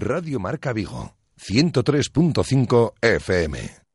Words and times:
Radio 0.00 0.38
Marca 0.40 0.72
Vigo, 0.72 1.14
103.5 1.38 2.94
FM. 3.00 3.85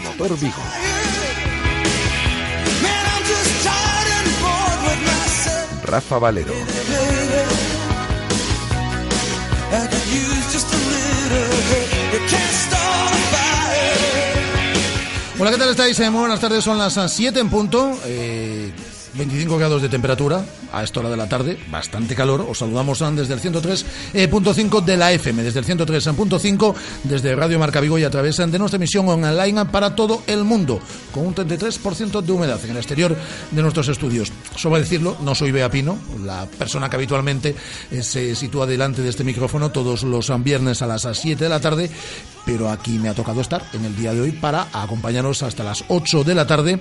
Motor 0.00 0.38
Vigo. 0.38 0.62
Rafa 5.84 6.18
Valero. 6.18 6.54
Hola, 15.38 15.50
¿qué 15.52 15.56
tal 15.56 15.70
estáis? 15.70 15.98
Muy 16.10 16.20
buenas 16.20 16.38
tardes, 16.38 16.62
son 16.62 16.76
las 16.76 16.98
7 17.12 17.40
en 17.40 17.48
punto. 17.48 17.98
Eh, 18.04 18.59
25 19.14 19.58
grados 19.58 19.82
de 19.82 19.88
temperatura 19.88 20.44
a 20.72 20.82
esta 20.82 21.00
hora 21.00 21.10
de 21.10 21.16
la 21.16 21.28
tarde, 21.28 21.58
bastante 21.70 22.14
calor. 22.14 22.46
Os 22.48 22.58
saludamos 22.58 23.00
desde 23.16 23.34
el 23.34 23.40
103.5 23.40 24.84
de 24.84 24.96
la 24.96 25.12
FM, 25.12 25.42
desde 25.42 25.60
el 25.60 25.66
103.5, 25.66 26.74
desde 27.04 27.34
Radio 27.34 27.58
Marca 27.58 27.80
Vigo 27.80 27.98
y 27.98 28.04
a 28.04 28.10
través 28.10 28.36
de 28.36 28.58
nuestra 28.58 28.76
emisión 28.76 29.08
online 29.08 29.64
para 29.66 29.94
todo 29.94 30.22
el 30.26 30.44
mundo, 30.44 30.80
con 31.12 31.26
un 31.26 31.34
33% 31.34 32.20
de 32.20 32.32
humedad 32.32 32.60
en 32.64 32.70
el 32.70 32.76
exterior 32.76 33.16
de 33.50 33.62
nuestros 33.62 33.88
estudios. 33.88 34.32
Solo 34.56 34.76
decirlo, 34.76 35.16
no 35.20 35.34
soy 35.34 35.50
Bea 35.50 35.70
Pino, 35.70 35.98
la 36.24 36.46
persona 36.46 36.88
que 36.88 36.96
habitualmente 36.96 37.54
eh, 37.90 38.02
se 38.02 38.34
sitúa 38.34 38.66
delante 38.66 39.02
de 39.02 39.08
este 39.08 39.24
micrófono 39.24 39.70
todos 39.70 40.02
los 40.02 40.30
viernes 40.42 40.82
a 40.82 40.86
las 40.86 41.08
7 41.12 41.42
de 41.42 41.50
la 41.50 41.60
tarde, 41.60 41.90
pero 42.44 42.70
aquí 42.70 42.98
me 42.98 43.08
ha 43.08 43.14
tocado 43.14 43.40
estar 43.40 43.62
en 43.72 43.84
el 43.84 43.96
día 43.96 44.12
de 44.12 44.20
hoy 44.20 44.32
para 44.32 44.68
acompañaros 44.72 45.42
hasta 45.42 45.64
las 45.64 45.84
8 45.88 46.24
de 46.24 46.34
la 46.34 46.46
tarde 46.46 46.80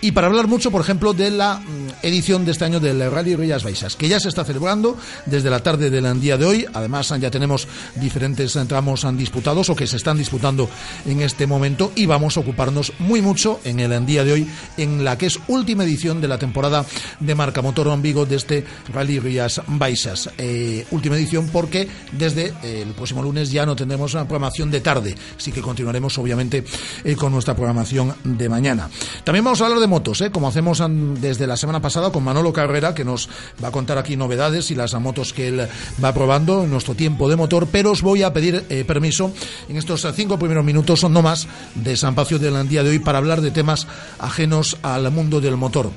y 0.00 0.12
para 0.12 0.26
hablar 0.26 0.48
mucho, 0.48 0.70
por 0.70 0.80
ejemplo, 0.80 1.12
de 1.12 1.30
la 1.30 1.60
edición 2.02 2.44
de 2.44 2.52
este 2.52 2.64
año 2.64 2.80
del 2.80 3.10
Rally 3.10 3.36
Rías 3.36 3.64
Baixas, 3.64 3.96
que 3.96 4.08
ya 4.08 4.20
se 4.20 4.28
está 4.28 4.44
celebrando 4.44 4.96
desde 5.26 5.50
la 5.50 5.60
tarde 5.60 5.90
del 5.90 6.20
día 6.20 6.36
de 6.36 6.46
hoy. 6.46 6.66
Además, 6.72 7.12
ya 7.20 7.30
tenemos 7.30 7.68
diferentes 7.96 8.58
tramos 8.68 9.06
disputados 9.16 9.70
o 9.70 9.76
que 9.76 9.86
se 9.86 9.96
están 9.96 10.18
disputando 10.18 10.68
en 11.06 11.20
este 11.20 11.46
momento 11.46 11.92
y 11.94 12.06
vamos 12.06 12.36
a 12.36 12.40
ocuparnos 12.40 12.92
muy 12.98 13.22
mucho 13.22 13.60
en 13.64 13.80
el 13.80 14.06
día 14.06 14.24
de 14.24 14.32
hoy 14.32 14.50
en 14.76 15.04
la 15.04 15.18
que 15.18 15.26
es 15.26 15.38
última 15.48 15.84
edición 15.84 16.20
de 16.20 16.28
la 16.28 16.38
temporada 16.38 16.84
de 17.20 17.34
Marca 17.34 17.62
Motor 17.62 18.00
Vigo 18.00 18.26
de 18.26 18.36
este 18.36 18.64
Rally 18.92 19.18
Rías 19.18 19.60
Baixas. 19.66 20.30
Eh, 20.38 20.86
última 20.90 21.16
edición 21.16 21.48
porque 21.48 21.88
desde 22.12 22.54
el 22.62 22.88
próximo 22.94 23.22
lunes 23.22 23.50
ya 23.50 23.66
no 23.66 23.76
tendremos 23.76 24.14
una 24.14 24.24
programación 24.24 24.70
de 24.70 24.80
tarde, 24.80 25.14
así 25.36 25.52
que 25.52 25.60
continuaremos 25.60 26.16
obviamente 26.18 26.64
eh, 27.04 27.16
con 27.16 27.32
nuestra 27.32 27.54
programación 27.54 28.14
de 28.24 28.48
mañana. 28.48 28.88
También 29.24 29.44
vamos 29.44 29.60
a 29.60 29.64
hablar 29.64 29.80
de 29.80 29.86
motos, 29.86 30.20
eh, 30.20 30.30
como 30.30 30.48
hacemos 30.48 30.82
desde 31.20 31.46
la 31.46 31.56
semana 31.58 31.82
pasada 31.82 32.10
con 32.10 32.24
Manolo 32.24 32.52
Carrera, 32.52 32.94
que 32.94 33.04
nos 33.04 33.28
va 33.62 33.68
a 33.68 33.72
contar 33.72 33.98
aquí 33.98 34.16
novedades 34.16 34.70
y 34.70 34.74
las 34.74 34.94
motos 34.94 35.32
que 35.32 35.48
él 35.48 35.68
va 36.02 36.14
probando 36.14 36.64
en 36.64 36.70
nuestro 36.70 36.94
tiempo 36.94 37.28
de 37.28 37.36
motor, 37.36 37.68
pero 37.70 37.90
os 37.90 38.00
voy 38.00 38.22
a 38.22 38.32
pedir 38.32 38.64
eh, 38.70 38.84
permiso 38.84 39.32
en 39.68 39.76
estos 39.76 40.06
cinco 40.14 40.38
primeros 40.38 40.64
minutos, 40.64 41.04
no 41.08 41.22
más, 41.22 41.46
de 41.74 41.96
San 41.96 42.14
Pacio 42.14 42.38
del 42.38 42.68
día 42.68 42.82
de 42.82 42.90
hoy 42.90 42.98
para 42.98 43.18
hablar 43.18 43.40
de 43.40 43.50
temas 43.50 43.86
ajenos 44.18 44.78
al 44.82 45.10
mundo 45.10 45.40
del 45.40 45.56
motor. 45.56 45.90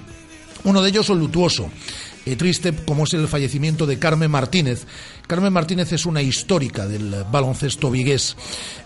Uno 0.63 0.81
de 0.81 0.89
ellos 0.89 1.09
es 1.09 1.17
lutuoso 1.17 1.71
y 2.25 2.35
triste 2.35 2.73
como 2.85 3.05
es 3.05 3.13
el 3.13 3.27
fallecimiento 3.27 3.85
de 3.85 3.97
Carmen 3.97 4.29
Martínez. 4.29 4.85
Carmen 5.27 5.53
Martínez 5.53 5.91
es 5.93 6.05
una 6.05 6.21
histórica 6.21 6.87
del 6.87 7.25
baloncesto 7.31 7.89
vigués. 7.89 8.35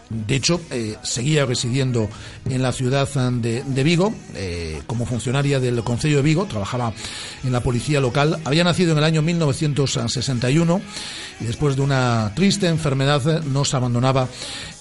De 0.09 0.35
hecho, 0.35 0.61
eh, 0.69 0.97
seguía 1.01 1.45
residiendo 1.45 2.07
en 2.45 2.61
la 2.61 2.71
ciudad 2.71 3.07
de, 3.31 3.83
Vigo 3.83 4.13
eh, 4.35 4.81
como 4.85 5.05
funcionaria 5.05 5.59
del 5.59 5.83
Consejo 5.83 6.17
de 6.17 6.21
Vigo, 6.21 6.45
trabajaba 6.45 6.93
en 7.43 7.51
la 7.51 7.61
policía 7.61 7.99
local. 7.99 8.39
Había 8.45 8.63
nacido 8.63 8.91
en 8.91 8.99
el 8.99 9.03
año 9.03 9.21
1961 9.21 10.81
y 11.39 11.45
después 11.45 11.75
de 11.75 11.81
una 11.81 12.31
triste 12.35 12.67
enfermedad 12.67 13.43
nos 13.43 13.73
abandonaba 13.73 14.27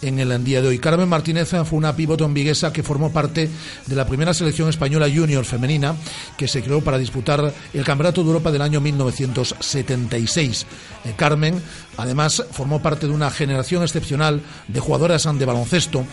en 0.03 0.19
el 0.19 0.45
día 0.45 0.61
de 0.61 0.69
hoy. 0.69 0.79
Carmen 0.79 1.09
Martínez 1.09 1.49
fue 1.49 1.79
una 1.79 1.97
pivote 1.97 2.25
viguesa 2.29 2.73
que 2.73 2.83
formó 2.83 3.11
parte 3.11 3.49
de 3.87 3.97
la 3.97 4.07
primera 4.07 4.35
selección 4.35 4.69
española 4.69 5.09
junior 5.13 5.45
femenina 5.45 5.95
que 6.37 6.49
se 6.49 6.63
creó 6.63 6.83
para 6.83 6.99
disputar 6.99 7.53
el 7.73 7.85
Campeonato 7.85 8.23
de 8.23 8.29
Europa 8.29 8.53
del 8.53 8.63
año 8.63 8.81
1976. 8.81 10.67
Eh, 11.05 11.15
Carmen, 11.17 11.61
además, 11.97 12.45
formó 12.51 12.83
parte 12.83 13.07
de 13.07 13.13
una 13.13 13.31
generación 13.31 13.83
excepcional 13.83 14.43
de 14.69 14.81
jugadoras 14.81 15.14
de 15.23 15.45
baloncesto, 15.45 16.05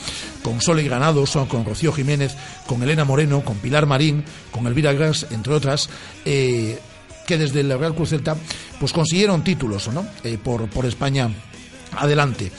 con 0.44 0.62
Sole 0.62 0.84
Granados, 0.84 1.38
con 1.50 1.66
Rocío 1.66 1.92
Jiménez, 1.92 2.36
con 2.68 2.84
Elena 2.84 3.04
Moreno, 3.04 3.44
con 3.44 3.58
Pilar 3.58 3.88
Marín, 3.88 4.24
con 4.52 4.68
Elvira 4.68 4.94
Gras, 4.94 5.26
entre 5.32 5.54
otras. 5.54 5.90
Eh, 6.24 6.80
que 7.26 7.38
desde 7.38 7.62
el 7.62 7.78
Real 7.80 7.96
Cruz 7.96 8.10
Celta 8.10 8.36
pues 8.80 8.92
consiguieron 8.92 9.44
títulos 9.44 9.88
¿no? 9.90 10.06
Eh, 10.24 10.38
por, 10.44 10.68
por 10.70 10.86
España 10.86 11.30
adelante 11.96 12.52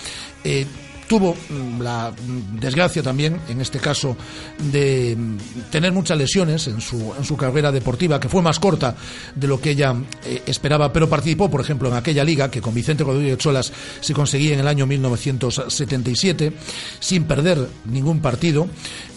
tuvo 1.07 1.35
mm, 1.35 1.81
la 1.81 2.11
mm, 2.11 2.59
desgracia 2.59 3.03
también, 3.03 3.39
en 3.49 3.61
este 3.61 3.79
caso, 3.79 4.17
de 4.59 5.17
mm, 5.17 5.71
tener 5.71 5.93
muchas 5.93 6.19
lesiones 6.19 6.67
en 6.67 6.81
su, 6.81 7.13
en 7.17 7.25
su 7.25 7.37
carrera 7.37 7.71
deportiva, 7.73 8.19
que 8.19 8.29
fue 8.29 8.43
más 8.43 8.59
corta 8.59 8.97
de 9.35 9.47
lo 9.47 9.61
que 9.61 9.71
ella 9.71 9.95
eh, 10.25 10.43
esperaba, 10.47 10.93
pero 10.93 11.09
participó, 11.09 11.51
por 11.51 11.61
ejemplo, 11.61 11.89
en 11.89 11.95
aquella 11.95 12.25
liga 12.25 12.51
que 12.51 12.61
con 12.61 12.75
Vicente 12.75 13.05
Rodríguez 13.05 13.39
Cholas 13.39 13.73
se 14.01 14.15
conseguía 14.15 14.55
en 14.55 14.61
el 14.61 14.69
año 14.69 14.87
1977, 14.87 16.53
sin 17.01 17.25
perder 17.25 17.69
ningún 17.87 18.21
partido. 18.21 18.69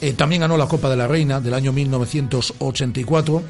Eh, 0.02 0.14
también 0.14 0.42
ganó 0.42 0.58
la 0.58 0.68
Copa 0.68 0.90
de 0.90 0.98
la 0.98 1.08
Reina 1.08 1.40
del 1.40 1.54
año 1.54 1.72
1984 1.72 3.44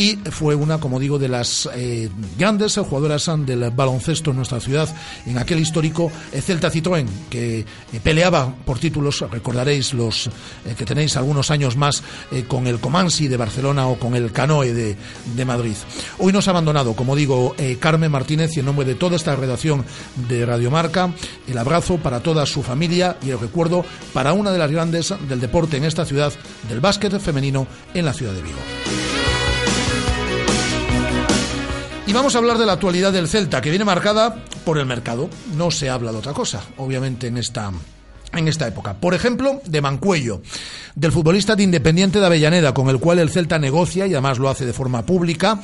y 0.00 0.16
fue 0.30 0.54
una, 0.54 0.78
como 0.78 0.98
digo, 0.98 1.18
de 1.18 1.28
las 1.28 1.68
eh, 1.74 2.08
grandes 2.38 2.78
jugadoras 2.78 3.30
del 3.44 3.68
baloncesto 3.70 4.30
en 4.30 4.36
nuestra 4.36 4.58
ciudad, 4.58 4.88
en 5.26 5.36
aquel 5.36 5.60
histórico 5.60 6.10
eh, 6.32 6.40
Celta 6.40 6.72
Citroën, 6.72 7.06
que 7.28 7.60
eh, 7.60 7.66
peleaba 8.02 8.50
por 8.64 8.78
títulos, 8.78 9.22
recordaréis 9.30 9.92
los 9.92 10.30
que 10.78 10.86
tenéis 10.86 11.18
algunos 11.18 11.50
años 11.50 11.76
más 11.76 12.02
con 12.48 12.66
el 12.66 12.80
Comansi 12.80 13.28
de 13.28 13.36
Barcelona 13.36 13.88
o 13.88 13.98
con 13.98 14.14
el 14.14 14.32
Canoe 14.32 14.72
de, 14.72 14.96
de 15.36 15.44
Madrid. 15.44 15.76
Hoy 16.16 16.32
nos 16.32 16.48
ha 16.48 16.52
abandonado, 16.52 16.94
como 16.94 17.14
digo, 17.14 17.54
Carmen 17.78 18.10
Martínez 18.10 18.56
y 18.56 18.60
en 18.60 18.66
nombre 18.66 18.86
de 18.86 18.94
toda 18.94 19.16
esta 19.16 19.36
redacción 19.36 19.84
de 20.28 20.46
Radiomarca, 20.46 21.12
el 21.46 21.58
abrazo 21.58 21.98
para 21.98 22.20
toda 22.20 22.46
su 22.46 22.62
familia 22.62 23.18
y 23.22 23.30
el 23.30 23.40
recuerdo 23.40 23.84
para 24.14 24.32
una 24.32 24.50
de 24.50 24.58
las 24.58 24.70
grandes 24.70 25.12
del 25.28 25.40
deporte 25.40 25.76
en 25.76 25.84
esta 25.84 26.06
ciudad, 26.06 26.32
del 26.70 26.80
básquet 26.80 27.20
femenino 27.20 27.66
en 27.92 28.06
la 28.06 28.14
ciudad 28.14 28.32
de 28.32 28.42
Vigo. 28.42 29.09
Y 32.10 32.12
vamos 32.12 32.34
a 32.34 32.38
hablar 32.38 32.58
de 32.58 32.66
la 32.66 32.72
actualidad 32.72 33.12
del 33.12 33.28
Celta, 33.28 33.60
que 33.60 33.70
viene 33.70 33.84
marcada 33.84 34.34
por 34.64 34.78
el 34.78 34.84
mercado. 34.84 35.30
No 35.56 35.70
se 35.70 35.88
habla 35.88 36.10
de 36.10 36.18
otra 36.18 36.32
cosa, 36.32 36.60
obviamente, 36.76 37.28
en 37.28 37.36
esta 37.38 37.70
en 38.32 38.48
esta 38.48 38.66
época. 38.66 38.94
Por 38.94 39.14
ejemplo, 39.14 39.60
de 39.66 39.80
Mancuello, 39.80 40.42
del 40.94 41.12
futbolista 41.12 41.56
de 41.56 41.62
Independiente 41.62 42.20
de 42.20 42.26
Avellaneda, 42.26 42.74
con 42.74 42.88
el 42.88 42.98
cual 42.98 43.18
el 43.18 43.30
Celta 43.30 43.58
negocia 43.58 44.06
y 44.06 44.12
además 44.12 44.38
lo 44.38 44.48
hace 44.48 44.66
de 44.66 44.72
forma 44.72 45.04
pública, 45.06 45.60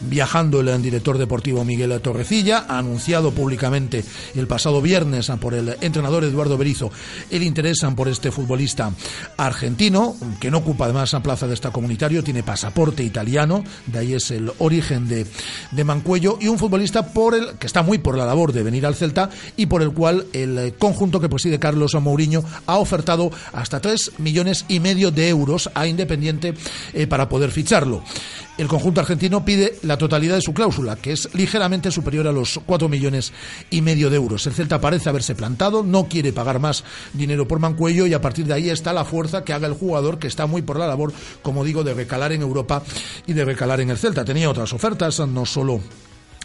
viajando 0.00 0.60
el 0.60 0.82
director 0.82 1.18
deportivo 1.18 1.64
Miguel 1.64 2.00
Torrecilla, 2.00 2.66
anunciado 2.68 3.32
públicamente 3.32 4.04
el 4.34 4.46
pasado 4.46 4.80
viernes 4.80 5.30
por 5.40 5.54
el 5.54 5.76
entrenador 5.80 6.24
Eduardo 6.24 6.56
Berizo 6.56 6.90
el 7.30 7.42
interés 7.42 7.78
por 7.96 8.08
este 8.08 8.30
futbolista 8.30 8.92
argentino, 9.36 10.16
que 10.40 10.50
no 10.50 10.58
ocupa 10.58 10.84
además 10.84 11.12
la 11.12 11.22
plaza 11.22 11.46
de 11.46 11.54
esta 11.54 11.70
comunitario, 11.70 12.22
tiene 12.22 12.42
pasaporte 12.42 13.02
italiano, 13.02 13.64
de 13.86 13.98
ahí 13.98 14.14
es 14.14 14.30
el 14.30 14.52
origen 14.58 15.08
de, 15.08 15.26
de 15.70 15.84
Mancuello, 15.84 16.38
y 16.40 16.48
un 16.48 16.58
futbolista 16.58 17.12
por 17.12 17.34
el 17.34 17.58
que 17.58 17.66
está 17.66 17.82
muy 17.82 17.98
por 17.98 18.16
la 18.16 18.26
labor 18.26 18.52
de 18.52 18.62
venir 18.62 18.86
al 18.86 18.94
Celta 18.94 19.30
y 19.56 19.66
por 19.66 19.82
el 19.82 19.92
cual 19.92 20.26
el 20.32 20.74
conjunto 20.78 21.20
que 21.20 21.28
preside 21.28 21.58
Carlos 21.58 21.94
Mourinho 22.08 22.42
ha 22.66 22.78
ofertado 22.78 23.30
hasta 23.52 23.80
3 23.80 24.12
millones 24.18 24.64
y 24.68 24.80
medio 24.80 25.10
de 25.10 25.28
euros 25.28 25.70
a 25.74 25.86
Independiente 25.86 26.54
eh, 26.94 27.06
para 27.06 27.28
poder 27.28 27.50
ficharlo. 27.50 28.02
El 28.56 28.66
conjunto 28.66 29.00
argentino 29.00 29.44
pide 29.44 29.78
la 29.82 29.98
totalidad 29.98 30.34
de 30.34 30.40
su 30.40 30.52
cláusula, 30.52 30.96
que 30.96 31.12
es 31.12 31.32
ligeramente 31.32 31.92
superior 31.92 32.26
a 32.26 32.32
los 32.32 32.58
4 32.66 32.88
millones 32.88 33.32
y 33.70 33.82
medio 33.82 34.10
de 34.10 34.16
euros. 34.16 34.46
El 34.48 34.54
Celta 34.54 34.80
parece 34.80 35.08
haberse 35.08 35.36
plantado, 35.36 35.84
no 35.84 36.08
quiere 36.08 36.32
pagar 36.32 36.58
más 36.58 36.82
dinero 37.12 37.46
por 37.46 37.60
Mancuello 37.60 38.06
y 38.06 38.14
a 38.14 38.20
partir 38.20 38.46
de 38.46 38.54
ahí 38.54 38.68
está 38.68 38.92
la 38.92 39.04
fuerza 39.04 39.44
que 39.44 39.52
haga 39.52 39.68
el 39.68 39.74
jugador, 39.74 40.18
que 40.18 40.26
está 40.26 40.46
muy 40.46 40.62
por 40.62 40.78
la 40.78 40.88
labor, 40.88 41.12
como 41.42 41.62
digo, 41.62 41.84
de 41.84 41.94
recalar 41.94 42.32
en 42.32 42.42
Europa 42.42 42.82
y 43.28 43.32
de 43.32 43.44
recalar 43.44 43.80
en 43.80 43.90
el 43.90 43.98
Celta. 43.98 44.24
Tenía 44.24 44.50
otras 44.50 44.72
ofertas, 44.72 45.20
no 45.20 45.46
solo 45.46 45.80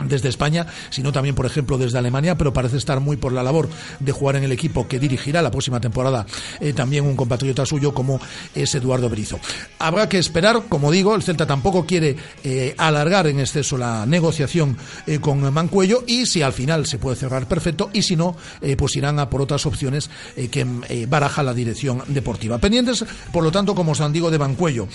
desde 0.04 0.30
España, 0.30 0.66
sino 0.90 1.12
también, 1.12 1.36
por 1.36 1.46
ejemplo, 1.46 1.78
desde 1.78 1.98
Alemania, 1.98 2.38
pero 2.38 2.54
parece 2.54 2.78
estar 2.78 3.00
muy 3.00 3.18
por 3.18 3.32
la 3.32 3.44
labor 3.44 3.70
de 4.00 4.12
jugar 4.12 4.36
en 4.38 4.44
el 4.44 4.52
equipo 4.52 4.88
que 4.88 5.00
dirigirá 5.00 5.42
la 5.42 5.52
próxima 5.52 5.80
temporada 5.80 6.26
eh, 6.60 6.74
también 6.74 7.06
un 7.06 7.16
compatriota 7.16 7.66
suyo 7.66 7.94
como 7.94 8.20
es 8.56 8.74
Eduardo 8.76 9.10
Brizo. 9.10 9.40
Habrá 9.80 10.10
que 10.10 10.18
esperar, 10.18 10.64
como 10.70 10.92
digo, 10.92 11.16
el 11.16 11.24
Celta 11.24 11.46
tampoco 11.46 11.86
quiere 11.86 12.16
eh, 12.44 12.74
alargar 12.78 13.28
en 13.28 13.40
exceso 13.40 13.78
la 13.78 14.06
negociación 14.06 14.78
eh, 15.06 15.20
con 15.20 15.54
Mancuello 15.54 16.04
y 16.08 16.26
si 16.26 16.42
al 16.42 16.54
final 16.54 16.86
se 16.86 16.98
puede 16.98 17.16
cerrar 17.16 17.48
perfecto 17.48 17.90
y 17.94 18.02
si 18.02 18.16
no, 18.16 18.36
pues 18.78 18.96
irán 18.96 19.20
a 19.20 19.30
por 19.30 19.42
otras 19.42 19.66
opciones 19.66 20.10
que 20.52 20.66
baraja 21.08 21.44
la 21.44 21.54
dirección 21.54 22.02
deportiva. 22.08 22.58
Pendientes, 22.58 23.06
por 23.32 23.44
lo 23.44 23.52
tanto, 23.52 23.76
como 23.76 23.92
os 23.92 24.12
digo, 24.12 24.32
de 24.32 24.40
Mancuello 24.40 24.88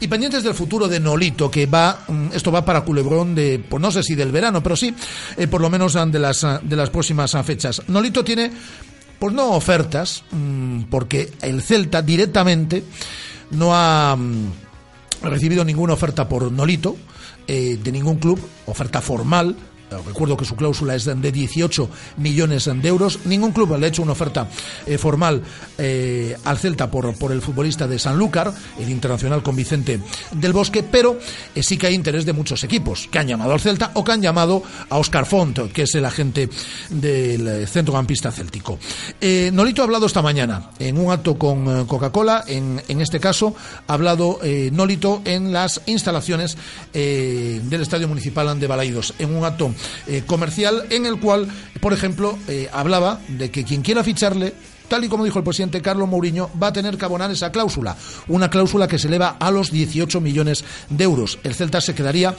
y 0.00 0.08
pendientes 0.08 0.42
del 0.42 0.54
futuro 0.54 0.88
de 0.88 1.00
Nolito, 1.00 1.50
que 1.50 1.66
va, 1.66 2.04
mm, 2.06 2.28
esto 2.34 2.52
va 2.52 2.64
para 2.64 2.82
Culebrón 2.82 3.34
de, 3.34 3.62
pues 3.66 3.80
no 3.80 3.90
sé 3.90 4.02
si 4.02 4.14
del 4.14 4.30
verano, 4.36 4.62
pero 4.62 4.76
sí, 4.76 4.94
eh, 5.36 5.46
por 5.46 5.60
lo 5.60 5.70
menos 5.70 5.94
de 5.94 6.18
las, 6.18 6.46
de 6.62 6.76
las 6.76 6.90
próximas 6.90 7.36
fechas. 7.44 7.82
Nolito 7.88 8.22
tiene, 8.22 8.50
pues 9.18 9.34
no 9.34 9.52
ofertas, 9.52 10.22
mm, 10.30 10.82
porque 10.84 11.32
el 11.42 11.62
Celta 11.62 12.02
directamente 12.02 12.84
no 13.50 13.74
ha 13.74 14.14
mm, 14.14 14.52
recibido 15.22 15.64
ninguna 15.64 15.94
oferta 15.94 16.28
por 16.28 16.52
Nolito, 16.52 16.96
eh, 17.48 17.78
de 17.82 17.92
ningún 17.92 18.16
club, 18.16 18.38
oferta 18.66 19.00
formal, 19.00 19.56
recuerdo 20.04 20.36
que 20.36 20.44
su 20.44 20.56
cláusula 20.56 20.94
es 20.94 21.04
de 21.04 21.32
18 21.32 21.88
millones 22.18 22.64
de 22.64 22.88
euros. 22.88 23.20
Ningún 23.24 23.52
club 23.52 23.76
le 23.78 23.86
ha 23.86 23.88
hecho 23.88 24.02
una 24.02 24.12
oferta 24.12 24.48
eh, 24.86 24.98
formal 24.98 25.42
eh, 25.78 26.36
al 26.44 26.58
Celta 26.58 26.90
por, 26.90 27.14
por 27.16 27.32
el 27.32 27.40
futbolista 27.40 27.86
de 27.86 27.98
Sanlúcar, 27.98 28.52
el 28.78 28.90
internacional 28.90 29.42
con 29.42 29.56
Vicente 29.56 30.00
del 30.32 30.52
Bosque, 30.52 30.82
pero 30.82 31.18
sí 31.60 31.76
que 31.76 31.86
hay 31.86 31.94
interés 31.94 32.24
de 32.26 32.32
muchos 32.32 32.64
equipos 32.64 33.08
que 33.10 33.18
han 33.18 33.28
llamado 33.28 33.52
al 33.52 33.60
Celta 33.60 33.92
o 33.94 34.04
que 34.04 34.12
han 34.12 34.22
llamado 34.22 34.62
a 34.90 34.98
Oscar 34.98 35.26
Font, 35.26 35.72
que 35.72 35.82
es 35.82 35.94
el 35.94 36.04
agente 36.04 36.48
del 36.90 37.66
centrocampista 37.68 38.32
céltico. 38.32 38.78
Nolito 39.52 39.82
ha 39.82 39.84
hablado 39.84 40.06
esta 40.06 40.22
mañana 40.22 40.70
en 40.78 40.98
un 40.98 41.12
acto 41.12 41.38
con 41.38 41.86
Coca-Cola, 41.86 42.44
en, 42.46 42.82
en, 42.88 43.00
este 43.00 43.20
caso 43.20 43.54
ha 43.86 43.92
hablado 43.92 44.40
Nolito 44.72 45.22
en 45.24 45.52
las 45.52 45.80
instalaciones 45.86 46.56
del 46.92 47.80
Estadio 47.80 48.08
Municipal 48.08 48.58
de 48.58 48.66
Balaidos, 48.66 49.14
en 49.18 49.34
un 49.34 49.44
acto 49.44 49.72
eh, 50.06 50.22
comercial 50.26 50.86
en 50.90 51.06
el 51.06 51.18
cual, 51.18 51.48
por 51.80 51.92
ejemplo, 51.92 52.38
eh, 52.48 52.68
hablaba 52.72 53.20
de 53.28 53.50
que 53.50 53.64
quien 53.64 53.82
quiera 53.82 54.04
ficharle 54.04 54.54
tal 54.88 55.04
y 55.04 55.08
como 55.08 55.24
dijo 55.24 55.38
el 55.38 55.44
presidente 55.44 55.82
Carlos 55.82 56.08
Mourinho, 56.08 56.50
va 56.60 56.68
a 56.68 56.72
tener 56.72 56.96
que 56.96 57.04
abonar 57.04 57.30
esa 57.30 57.52
cláusula, 57.52 57.96
una 58.28 58.50
cláusula 58.50 58.88
que 58.88 58.98
se 58.98 59.08
eleva 59.08 59.36
a 59.38 59.50
los 59.50 59.70
18 59.70 60.20
millones 60.20 60.64
de 60.90 61.04
euros. 61.04 61.38
El 61.42 61.54
Celta 61.54 61.80
se 61.80 61.94
quedaría 61.94 62.34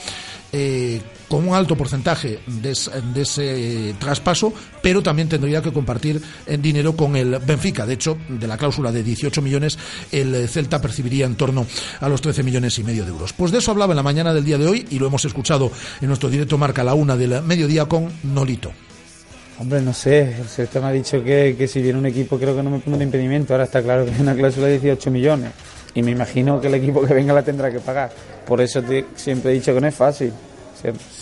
eh, 0.52 1.00
con 1.28 1.46
un 1.46 1.54
alto 1.54 1.76
porcentaje 1.76 2.40
de, 2.46 2.70
ese 2.70 3.94
traspaso, 3.98 4.52
pero 4.82 5.02
también 5.02 5.28
tendría 5.28 5.60
que 5.60 5.72
compartir 5.72 6.22
el 6.46 6.62
dinero 6.62 6.96
con 6.96 7.16
el 7.16 7.38
Benfica. 7.38 7.84
De 7.84 7.94
hecho, 7.94 8.16
de 8.28 8.46
la 8.46 8.56
cláusula 8.56 8.90
de 8.90 9.02
18 9.02 9.42
millones, 9.42 9.78
el 10.10 10.48
Celta 10.48 10.80
percibiría 10.80 11.26
en 11.26 11.34
torno 11.34 11.66
a 12.00 12.08
los 12.08 12.22
13 12.22 12.42
millones 12.42 12.78
y 12.78 12.84
medio 12.84 13.04
de 13.04 13.10
euros. 13.10 13.34
Pues 13.34 13.52
de 13.52 13.58
eso 13.58 13.70
hablaba 13.72 13.92
en 13.92 13.96
la 13.96 14.02
mañana 14.02 14.32
del 14.32 14.44
día 14.44 14.56
de 14.56 14.66
hoy 14.66 14.86
y 14.90 14.98
lo 14.98 15.06
hemos 15.06 15.24
escuchado 15.26 15.70
en 16.00 16.08
nuestro 16.08 16.30
directo 16.30 16.56
Marca 16.56 16.82
la 16.82 16.94
una 16.94 17.16
del 17.16 17.42
mediodía 17.42 17.84
con 17.84 18.10
Nolito. 18.22 18.72
Hombre, 19.60 19.80
no 19.82 19.92
sé, 19.92 20.36
el 20.38 20.46
sector 20.46 20.82
me 20.82 20.88
ha 20.88 20.92
dicho 20.92 21.22
que, 21.24 21.56
que, 21.58 21.66
si 21.66 21.82
viene 21.82 21.98
un 21.98 22.06
equipo 22.06 22.38
creo 22.38 22.54
que 22.54 22.62
no 22.62 22.70
me 22.70 22.78
pone 22.78 23.02
impedimento, 23.02 23.54
ahora 23.54 23.64
está 23.64 23.82
claro 23.82 24.04
que 24.04 24.12
es 24.12 24.20
una 24.20 24.34
cláusula 24.34 24.68
de 24.68 24.78
18 24.78 25.10
millones 25.10 25.50
y 25.94 26.02
me 26.02 26.12
imagino 26.12 26.60
que 26.60 26.68
el 26.68 26.74
equipo 26.74 27.04
que 27.04 27.12
venga 27.12 27.32
la 27.32 27.42
tendrá 27.42 27.68
que 27.68 27.80
pagar. 27.80 28.10
Por 28.46 28.60
eso 28.60 28.82
siempre 29.16 29.50
he 29.50 29.54
dicho 29.54 29.74
que 29.74 29.80
no 29.80 29.88
es 29.88 29.94
fácil, 29.96 30.32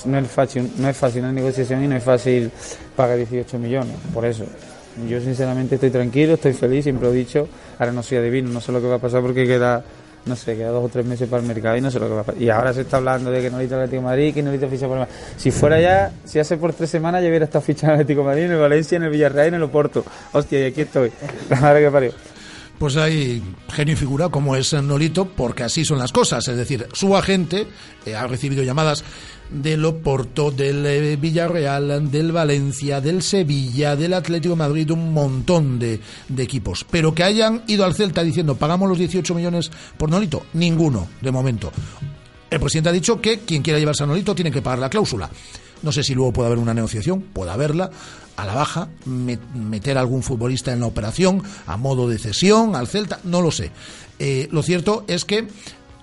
no 0.04 0.18
es 0.18 0.26
fácil, 0.28 0.70
no 0.76 0.88
es 0.90 1.34
negociación 1.34 1.84
y 1.84 1.88
no 1.88 1.96
es 1.96 2.04
fácil 2.04 2.50
pagar 2.94 3.16
18 3.16 3.58
millones, 3.58 3.96
por 4.12 4.26
eso. 4.26 4.44
Yo 5.08 5.18
sinceramente 5.20 5.76
estoy 5.76 5.90
tranquilo, 5.90 6.34
estoy 6.34 6.52
feliz, 6.52 6.84
siempre 6.84 7.08
lo 7.08 7.14
he 7.14 7.16
dicho, 7.16 7.48
ahora 7.78 7.92
no 7.92 8.02
soy 8.02 8.18
adivino, 8.18 8.50
no 8.50 8.60
sé 8.60 8.70
lo 8.70 8.82
que 8.82 8.86
va 8.86 8.96
a 8.96 8.98
pasar 8.98 9.22
porque 9.22 9.46
queda 9.46 9.82
no 10.26 10.36
sé, 10.36 10.56
queda 10.56 10.70
dos 10.70 10.84
o 10.84 10.88
tres 10.88 11.06
meses 11.06 11.28
para 11.28 11.40
el 11.40 11.48
mercado 11.48 11.76
y 11.76 11.80
no 11.80 11.90
sé 11.90 11.98
lo 12.00 12.08
que 12.08 12.14
va 12.14 12.20
a 12.20 12.24
pasar. 12.24 12.42
Y 12.42 12.50
ahora 12.50 12.72
se 12.72 12.82
está 12.82 12.96
hablando 12.98 13.30
de 13.30 13.40
que 13.40 13.50
no 13.50 13.56
necesita 13.56 13.76
Atlético 13.76 14.02
de 14.02 14.06
Madrid, 14.06 14.34
que 14.34 14.42
no 14.42 14.68
ficha 14.68 14.88
por 14.88 14.98
el 14.98 15.06
Si 15.36 15.50
fuera 15.50 15.80
ya, 15.80 16.12
si 16.24 16.38
hace 16.38 16.56
por 16.56 16.72
tres 16.72 16.90
semanas 16.90 17.22
ya 17.22 17.28
hubiera 17.28 17.44
estado 17.44 17.64
fichando 17.64 17.94
el 17.94 18.00
Atlético 18.00 18.24
Madrid, 18.24 18.44
en 18.44 18.52
el 18.52 18.58
Valencia, 18.58 18.96
en 18.96 19.04
el 19.04 19.10
Villarreal, 19.10 19.48
en 19.48 19.54
el 19.54 19.62
Oporto. 19.62 20.04
Hostia, 20.32 20.60
y 20.60 20.64
aquí 20.64 20.82
estoy. 20.82 21.12
La 21.50 21.60
madre 21.60 21.82
que 21.82 21.90
parió 21.90 22.12
pues 22.78 22.96
hay 22.96 23.42
genio 23.72 23.94
y 23.94 23.96
figura 23.96 24.28
como 24.28 24.56
es 24.56 24.72
Nolito, 24.74 25.26
porque 25.26 25.62
así 25.62 25.84
son 25.84 25.98
las 25.98 26.12
cosas. 26.12 26.46
Es 26.48 26.56
decir, 26.56 26.86
su 26.92 27.16
agente 27.16 27.66
eh, 28.04 28.14
ha 28.14 28.26
recibido 28.26 28.62
llamadas 28.62 29.02
del 29.50 29.84
Oporto, 29.84 30.50
del 30.50 30.84
eh, 30.86 31.16
Villarreal, 31.16 32.10
del 32.10 32.32
Valencia, 32.32 33.00
del 33.00 33.22
Sevilla, 33.22 33.96
del 33.96 34.14
Atlético 34.14 34.54
de 34.54 34.58
Madrid, 34.58 34.90
un 34.90 35.12
montón 35.12 35.78
de, 35.78 36.00
equipos. 36.36 36.84
Pero 36.90 37.14
que 37.14 37.22
hayan 37.22 37.62
ido 37.66 37.84
al 37.84 37.94
Celta 37.94 38.22
diciendo 38.22 38.56
pagamos 38.56 38.88
los 38.88 38.98
18 38.98 39.34
millones 39.34 39.70
por 39.96 40.10
Nolito, 40.10 40.46
ninguno, 40.54 41.08
de 41.20 41.30
momento. 41.30 41.72
El 42.50 42.60
presidente 42.60 42.90
ha 42.90 42.92
dicho 42.92 43.20
que 43.20 43.40
quien 43.40 43.62
quiera 43.62 43.78
llevarse 43.78 44.04
a 44.04 44.06
Nolito 44.06 44.34
tiene 44.34 44.50
que 44.50 44.62
pagar 44.62 44.78
la 44.78 44.90
cláusula. 44.90 45.30
No 45.82 45.92
sé 45.92 46.02
si 46.02 46.14
luego 46.14 46.32
puede 46.32 46.46
haber 46.48 46.58
una 46.58 46.74
negociación, 46.74 47.20
puede 47.20 47.50
haberla, 47.50 47.90
a 48.36 48.44
la 48.44 48.54
baja, 48.54 48.88
meter 49.04 49.96
a 49.96 50.00
algún 50.00 50.22
futbolista 50.22 50.72
en 50.72 50.80
la 50.80 50.86
operación 50.86 51.42
a 51.66 51.76
modo 51.76 52.08
de 52.08 52.18
cesión 52.18 52.76
al 52.76 52.86
Celta, 52.86 53.20
no 53.24 53.40
lo 53.40 53.50
sé. 53.50 53.70
Eh, 54.18 54.48
lo 54.50 54.62
cierto 54.62 55.04
es 55.08 55.24
que 55.24 55.46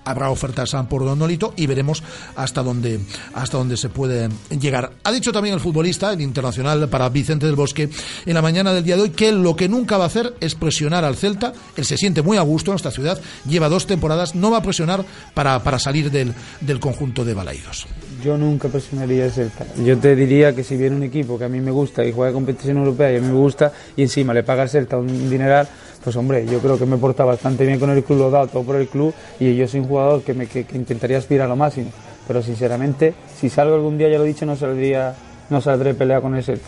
habrá 0.04 0.30
ofertas 0.30 0.74
por 0.88 1.02
Nolito 1.02 1.54
y 1.56 1.66
veremos 1.66 2.02
hasta 2.36 2.62
dónde, 2.62 3.00
hasta 3.34 3.58
dónde 3.58 3.76
se 3.76 3.88
puede 3.88 4.28
llegar. 4.58 4.92
Ha 5.04 5.12
dicho 5.12 5.32
también 5.32 5.54
el 5.54 5.60
futbolista, 5.60 6.12
el 6.12 6.20
internacional 6.20 6.88
para 6.88 7.08
Vicente 7.08 7.46
del 7.46 7.54
Bosque, 7.54 7.88
en 8.26 8.34
la 8.34 8.42
mañana 8.42 8.72
del 8.72 8.84
día 8.84 8.96
de 8.96 9.02
hoy, 9.02 9.10
que 9.10 9.32
lo 9.32 9.56
que 9.56 9.68
nunca 9.68 9.98
va 9.98 10.04
a 10.04 10.06
hacer 10.08 10.34
es 10.40 10.54
presionar 10.54 11.04
al 11.04 11.16
Celta. 11.16 11.52
Él 11.76 11.84
se 11.84 11.96
siente 11.96 12.22
muy 12.22 12.36
a 12.36 12.42
gusto 12.42 12.70
en 12.70 12.76
esta 12.76 12.90
ciudad, 12.90 13.20
lleva 13.48 13.68
dos 13.68 13.86
temporadas, 13.86 14.34
no 14.34 14.50
va 14.50 14.58
a 14.58 14.62
presionar 14.62 15.04
para, 15.34 15.62
para 15.62 15.78
salir 15.78 16.10
del, 16.10 16.34
del 16.60 16.80
conjunto 16.80 17.24
de 17.24 17.34
Balaidos. 17.34 17.86
Yo 18.24 18.38
nunca 18.38 18.68
presionaría 18.68 19.24
al 19.24 19.32
Celta. 19.32 19.66
Yo 19.84 19.98
te 19.98 20.16
diría 20.16 20.54
que 20.54 20.64
si 20.64 20.76
viene 20.76 20.96
un 20.96 21.02
equipo 21.02 21.38
que 21.38 21.44
a 21.44 21.48
mí 21.48 21.60
me 21.60 21.70
gusta 21.70 22.04
y 22.04 22.12
juega 22.12 22.32
competición 22.32 22.78
europea 22.78 23.12
y 23.12 23.16
a 23.16 23.20
mí 23.20 23.26
me 23.26 23.34
gusta 23.34 23.72
y 23.96 24.02
encima 24.02 24.32
le 24.32 24.42
paga 24.42 24.62
al 24.62 24.70
Celta 24.70 24.96
un 24.96 25.28
dineral, 25.28 25.68
pues 26.04 26.14
hombre, 26.16 26.46
yo 26.46 26.58
creo 26.58 26.78
que 26.78 26.84
me 26.84 26.98
porta 26.98 27.24
bastante 27.24 27.64
bien 27.64 27.80
con 27.80 27.88
el 27.88 28.04
club, 28.04 28.18
lo 28.18 28.30
dado 28.30 28.46
todo 28.46 28.62
por 28.62 28.76
el 28.76 28.88
club 28.88 29.14
y 29.40 29.56
yo 29.56 29.66
soy 29.66 29.80
un 29.80 29.88
jugador 29.88 30.22
que, 30.22 30.34
me, 30.34 30.46
que, 30.46 30.66
intentaría 30.74 31.16
aspirar 31.16 31.46
a 31.46 31.48
lo 31.48 31.56
máximo. 31.56 31.90
Pero 32.28 32.42
sinceramente, 32.42 33.14
si 33.40 33.48
salgo 33.48 33.74
algún 33.74 33.96
día, 33.96 34.10
ya 34.10 34.18
lo 34.18 34.24
he 34.24 34.28
dicho, 34.28 34.44
no 34.44 34.54
saldría, 34.54 35.14
no 35.48 35.62
saldré 35.62 35.94
pelea 35.94 36.20
con 36.20 36.36
ese. 36.36 36.58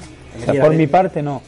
por 0.60 0.74
mi 0.74 0.86
parte, 0.86 1.22
no. 1.22 1.42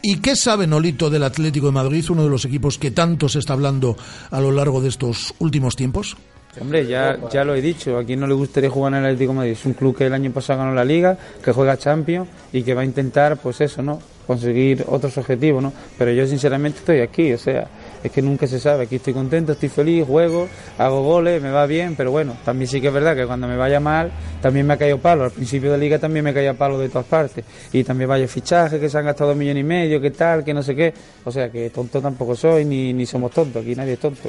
¿Y 0.00 0.20
qué 0.20 0.34
sabe 0.34 0.66
Nolito 0.66 1.10
del 1.10 1.24
Atlético 1.24 1.66
de 1.66 1.72
Madrid, 1.72 2.04
uno 2.10 2.24
de 2.24 2.30
los 2.30 2.44
equipos 2.44 2.78
que 2.78 2.90
tanto 2.90 3.28
se 3.28 3.40
está 3.40 3.52
hablando 3.52 3.96
a 4.30 4.40
lo 4.40 4.50
largo 4.50 4.80
de 4.80 4.88
estos 4.88 5.34
últimos 5.38 5.76
tiempos? 5.76 6.16
Hombre, 6.58 6.86
ya, 6.86 7.18
ya 7.30 7.44
lo 7.44 7.54
he 7.54 7.60
dicho, 7.60 7.98
a 7.98 8.04
quien 8.04 8.20
no 8.20 8.26
le 8.26 8.34
gustaría 8.34 8.70
jugar 8.70 8.94
en 8.94 9.00
el 9.00 9.04
Atlético 9.06 9.32
de 9.32 9.36
Madrid. 9.36 9.52
Es 9.52 9.66
un 9.66 9.74
club 9.74 9.94
que 9.94 10.06
el 10.06 10.14
año 10.14 10.30
pasado 10.30 10.60
ganó 10.60 10.74
la 10.74 10.84
Liga, 10.84 11.18
que 11.44 11.52
juega 11.52 11.76
Champions 11.76 12.28
y 12.52 12.62
que 12.62 12.72
va 12.72 12.80
a 12.80 12.84
intentar, 12.84 13.36
pues 13.36 13.60
eso, 13.60 13.82
¿no? 13.82 14.00
Conseguir 14.26 14.84
otros 14.88 15.16
objetivos, 15.18 15.62
¿no? 15.62 15.72
Pero 15.96 16.12
yo 16.12 16.26
sinceramente 16.26 16.78
estoy 16.78 17.00
aquí, 17.00 17.32
o 17.32 17.38
sea, 17.38 17.68
es 18.02 18.10
que 18.10 18.22
nunca 18.22 18.46
se 18.46 18.58
sabe, 18.58 18.84
aquí 18.84 18.96
estoy 18.96 19.12
contento, 19.12 19.52
estoy 19.52 19.68
feliz, 19.68 20.04
juego, 20.06 20.48
hago 20.78 21.02
goles, 21.02 21.40
me 21.42 21.50
va 21.50 21.66
bien, 21.66 21.94
pero 21.96 22.10
bueno, 22.10 22.36
también 22.44 22.68
sí 22.68 22.80
que 22.80 22.88
es 22.88 22.92
verdad 22.92 23.14
que 23.16 23.26
cuando 23.26 23.46
me 23.46 23.56
vaya 23.56 23.80
mal, 23.80 24.10
también 24.40 24.66
me 24.66 24.74
ha 24.74 24.76
caído 24.76 24.98
palo, 24.98 25.24
al 25.24 25.30
principio 25.30 25.72
de 25.72 25.78
liga 25.78 25.98
también 25.98 26.24
me 26.24 26.34
caía 26.34 26.54
palo 26.54 26.78
de 26.78 26.88
todas 26.88 27.06
partes, 27.06 27.44
y 27.72 27.84
también 27.84 28.08
vaya 28.08 28.26
fichajes 28.26 28.80
que 28.80 28.88
se 28.88 28.98
han 28.98 29.04
gastado 29.04 29.30
dos 29.30 29.38
millones 29.38 29.60
y 29.60 29.64
medio, 29.64 30.00
que 30.00 30.10
tal, 30.10 30.44
que 30.44 30.52
no 30.52 30.62
sé 30.62 30.74
qué, 30.74 30.92
o 31.24 31.30
sea, 31.30 31.50
que 31.50 31.70
tonto 31.70 32.00
tampoco 32.00 32.34
soy, 32.34 32.64
ni, 32.64 32.92
ni 32.92 33.06
somos 33.06 33.30
tontos, 33.30 33.62
aquí 33.62 33.74
nadie 33.74 33.94
es 33.94 34.00
tonto. 34.00 34.28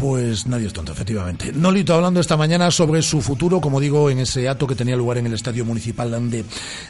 Pues 0.00 0.46
nadie 0.46 0.66
es 0.66 0.72
tonto, 0.72 0.92
efectivamente. 0.92 1.52
Nolito 1.52 1.92
hablando 1.92 2.20
esta 2.20 2.34
mañana 2.34 2.70
sobre 2.70 3.02
su 3.02 3.20
futuro, 3.20 3.60
como 3.60 3.78
digo, 3.78 4.08
en 4.08 4.20
ese 4.20 4.48
acto 4.48 4.66
que 4.66 4.74
tenía 4.74 4.96
lugar 4.96 5.18
en 5.18 5.26
el 5.26 5.34
Estadio 5.34 5.62
Municipal 5.66 6.30
de 6.30 6.42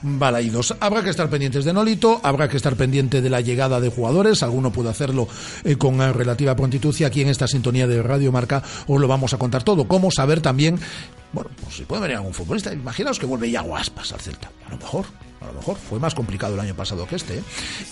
Balaidos. 0.02 0.76
Habrá 0.78 1.02
que 1.02 1.10
estar 1.10 1.28
pendientes 1.28 1.64
de 1.64 1.72
Nolito, 1.72 2.20
habrá 2.22 2.48
que 2.48 2.56
estar 2.56 2.76
pendiente 2.76 3.20
de 3.20 3.28
la 3.28 3.40
llegada 3.40 3.80
de 3.80 3.88
jugadores, 3.90 4.44
alguno 4.44 4.70
puede 4.70 4.90
hacerlo 4.90 5.26
eh, 5.64 5.74
con 5.74 5.98
relativa 6.14 6.54
prontitud 6.54 6.94
y 7.00 7.02
aquí 7.02 7.22
en 7.22 7.30
esta 7.30 7.48
sintonía 7.48 7.88
de 7.88 8.00
Radio 8.00 8.30
Marca 8.30 8.62
os 8.86 9.00
lo 9.00 9.08
vamos 9.08 9.34
a 9.34 9.38
contar 9.38 9.64
todo. 9.64 9.88
Cómo 9.88 10.12
saber 10.12 10.40
también, 10.40 10.78
bueno, 11.32 11.50
pues 11.60 11.74
si 11.74 11.82
puede 11.86 12.02
venir 12.02 12.18
algún 12.18 12.32
futbolista, 12.32 12.72
imaginaos 12.72 13.18
que 13.18 13.26
vuelve 13.26 13.50
ya 13.50 13.64
Aspas 13.76 14.12
al 14.12 14.20
Celta, 14.20 14.52
a 14.68 14.70
lo 14.70 14.76
mejor 14.76 15.06
a 15.40 15.46
lo 15.46 15.54
mejor 15.54 15.76
fue 15.76 15.98
más 15.98 16.14
complicado 16.14 16.54
el 16.54 16.60
año 16.60 16.74
pasado 16.74 17.06
que 17.06 17.16
este. 17.16 17.38
¿eh? 17.38 17.42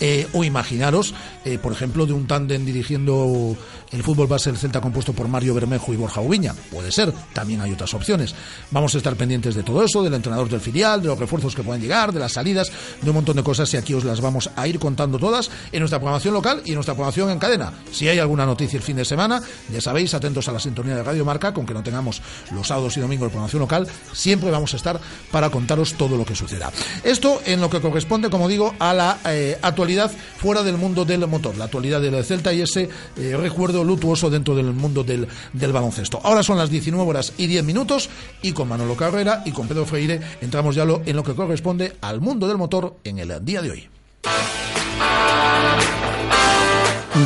Eh, 0.00 0.28
o 0.32 0.44
imaginaros, 0.44 1.14
eh, 1.44 1.58
por 1.58 1.72
ejemplo, 1.72 2.04
de 2.04 2.12
un 2.12 2.26
tándem 2.26 2.64
dirigiendo 2.64 3.56
el 3.90 4.02
fútbol 4.02 4.26
base 4.26 4.50
del 4.50 4.58
Celta 4.58 4.80
compuesto 4.80 5.14
por 5.14 5.28
Mario 5.28 5.54
Bermejo 5.54 5.92
y 5.94 5.96
Borja 5.96 6.20
Ubiña. 6.20 6.54
Puede 6.70 6.92
ser, 6.92 7.12
también 7.32 7.60
hay 7.62 7.72
otras 7.72 7.94
opciones. 7.94 8.34
Vamos 8.70 8.94
a 8.94 8.98
estar 8.98 9.16
pendientes 9.16 9.54
de 9.54 9.62
todo 9.62 9.82
eso, 9.82 10.02
del 10.02 10.14
entrenador 10.14 10.48
del 10.48 10.60
filial, 10.60 11.00
de 11.00 11.08
los 11.08 11.18
refuerzos 11.18 11.54
que 11.54 11.62
puedan 11.62 11.80
llegar, 11.80 12.12
de 12.12 12.20
las 12.20 12.32
salidas, 12.32 12.70
de 13.00 13.08
un 13.08 13.16
montón 13.16 13.36
de 13.36 13.42
cosas 13.42 13.72
y 13.72 13.76
aquí 13.78 13.94
os 13.94 14.04
las 14.04 14.20
vamos 14.20 14.50
a 14.54 14.68
ir 14.68 14.78
contando 14.78 15.18
todas 15.18 15.50
en 15.72 15.80
nuestra 15.80 15.98
programación 15.98 16.34
local 16.34 16.62
y 16.64 16.70
en 16.70 16.74
nuestra 16.74 16.94
programación 16.94 17.30
en 17.30 17.38
cadena. 17.38 17.72
Si 17.90 18.08
hay 18.08 18.18
alguna 18.18 18.44
noticia 18.44 18.76
el 18.76 18.82
fin 18.82 18.96
de 18.96 19.04
semana, 19.04 19.40
ya 19.72 19.80
sabéis, 19.80 20.12
atentos 20.12 20.48
a 20.48 20.52
la 20.52 20.60
sintonía 20.60 20.96
de 20.96 21.02
Radio 21.02 21.24
Marca, 21.24 21.54
con 21.54 21.64
que 21.64 21.72
no 21.72 21.82
tengamos 21.82 22.20
los 22.52 22.66
sábados 22.66 22.96
y 22.98 23.00
domingos 23.00 23.26
de 23.26 23.30
programación 23.30 23.60
local, 23.60 23.88
siempre 24.12 24.50
vamos 24.50 24.74
a 24.74 24.76
estar 24.76 25.00
para 25.30 25.48
contaros 25.48 25.94
todo 25.94 26.16
lo 26.16 26.26
que 26.26 26.34
suceda. 26.34 26.70
Esto 27.04 27.37
en 27.46 27.60
lo 27.60 27.70
que 27.70 27.80
corresponde, 27.80 28.30
como 28.30 28.48
digo, 28.48 28.74
a 28.78 28.94
la 28.94 29.18
eh, 29.26 29.58
actualidad 29.62 30.10
fuera 30.38 30.62
del 30.62 30.76
mundo 30.76 31.04
del 31.04 31.26
motor, 31.26 31.56
la 31.56 31.64
actualidad 31.64 32.00
del 32.00 32.24
Celta 32.24 32.52
y 32.52 32.62
ese 32.62 32.88
eh, 33.16 33.36
recuerdo 33.36 33.84
lutuoso 33.84 34.30
dentro 34.30 34.54
del 34.54 34.72
mundo 34.72 35.04
del, 35.04 35.28
del 35.52 35.72
baloncesto. 35.72 36.20
Ahora 36.22 36.42
son 36.42 36.58
las 36.58 36.70
19 36.70 37.08
horas 37.08 37.32
y 37.36 37.46
10 37.46 37.64
minutos 37.64 38.08
y 38.42 38.52
con 38.52 38.68
Manolo 38.68 38.96
Carrera 38.96 39.42
y 39.44 39.52
con 39.52 39.68
Pedro 39.68 39.86
Freire 39.86 40.20
entramos 40.40 40.74
ya 40.74 40.84
lo, 40.84 41.02
en 41.04 41.16
lo 41.16 41.22
que 41.22 41.34
corresponde 41.34 41.96
al 42.00 42.20
mundo 42.20 42.48
del 42.48 42.58
motor 42.58 42.96
en 43.04 43.18
el 43.18 43.44
día 43.44 43.62
de 43.62 43.70
hoy. 43.70 43.88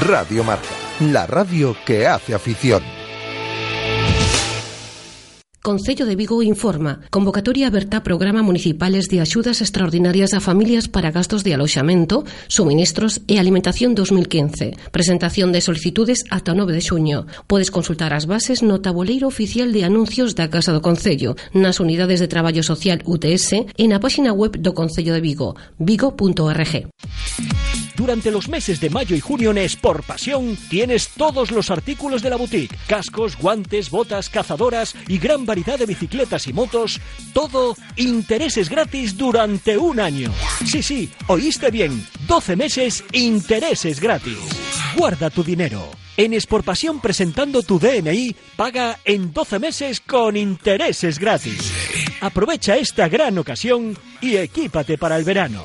Radio 0.06 0.42
Marca, 0.42 0.68
la 1.00 1.26
radio 1.26 1.76
que 1.84 2.06
hace 2.06 2.34
afición. 2.34 3.01
Concello 5.62 6.06
de 6.06 6.16
Vigo 6.16 6.42
informa. 6.42 7.02
Convocatoria 7.08 7.68
aberta 7.68 7.98
a 7.98 8.02
programa 8.02 8.42
municipales 8.42 9.06
de 9.06 9.22
axudas 9.22 9.62
extraordinarias 9.62 10.34
a 10.34 10.42
familias 10.42 10.90
para 10.90 11.14
gastos 11.14 11.44
de 11.46 11.54
aloxamento, 11.54 12.26
suministros 12.50 13.22
e 13.30 13.38
alimentación 13.38 13.94
2015. 13.94 14.74
Presentación 14.90 15.54
de 15.54 15.62
solicitudes 15.62 16.26
ata 16.34 16.50
o 16.50 16.58
9 16.58 16.74
de 16.74 16.82
xuño. 16.82 17.30
Podes 17.46 17.70
consultar 17.70 18.10
as 18.10 18.26
bases 18.26 18.66
no 18.66 18.82
tabuleiro 18.82 19.30
oficial 19.30 19.70
de 19.70 19.86
anuncios 19.86 20.34
da 20.34 20.50
Casa 20.50 20.74
do 20.74 20.82
Concello, 20.82 21.38
nas 21.54 21.78
unidades 21.78 22.18
de 22.18 22.26
traballo 22.26 22.66
social 22.66 22.98
UTS 23.06 23.62
e 23.78 23.84
na 23.86 24.02
páxina 24.02 24.34
web 24.34 24.58
do 24.58 24.74
Concello 24.74 25.14
de 25.14 25.22
Vigo, 25.22 25.54
vigo.org. 25.78 26.90
Durante 27.96 28.30
los 28.30 28.48
meses 28.48 28.80
de 28.80 28.90
mayo 28.90 29.14
y 29.14 29.20
junio 29.20 29.50
en 29.50 29.58
Sport 29.58 30.04
Pasión 30.06 30.56
tienes 30.68 31.10
todos 31.10 31.50
los 31.50 31.70
artículos 31.70 32.22
de 32.22 32.30
la 32.30 32.36
boutique, 32.36 32.76
cascos, 32.86 33.36
guantes, 33.36 33.90
botas, 33.90 34.28
cazadoras 34.28 34.94
y 35.08 35.18
gran 35.18 35.44
variedad 35.44 35.78
de 35.78 35.86
bicicletas 35.86 36.46
y 36.46 36.52
motos, 36.52 37.00
todo 37.32 37.76
intereses 37.96 38.68
gratis 38.68 39.16
durante 39.16 39.76
un 39.76 40.00
año. 40.00 40.32
Sí, 40.64 40.82
sí, 40.82 41.10
oíste 41.26 41.70
bien, 41.70 42.06
12 42.26 42.56
meses 42.56 43.04
intereses 43.12 44.00
gratis. 44.00 44.38
Guarda 44.96 45.30
tu 45.30 45.42
dinero. 45.42 45.90
En 46.16 46.34
Exportación 46.34 47.00
presentando 47.00 47.62
tu 47.62 47.78
DNI, 47.78 48.36
paga 48.56 48.98
en 49.04 49.32
12 49.32 49.58
meses 49.58 50.00
con 50.00 50.36
intereses 50.36 51.18
gratis. 51.18 51.72
Aprovecha 52.20 52.76
esta 52.76 53.08
gran 53.08 53.38
ocasión 53.38 53.96
y 54.20 54.36
equípate 54.36 54.98
para 54.98 55.16
el 55.16 55.24
verano. 55.24 55.64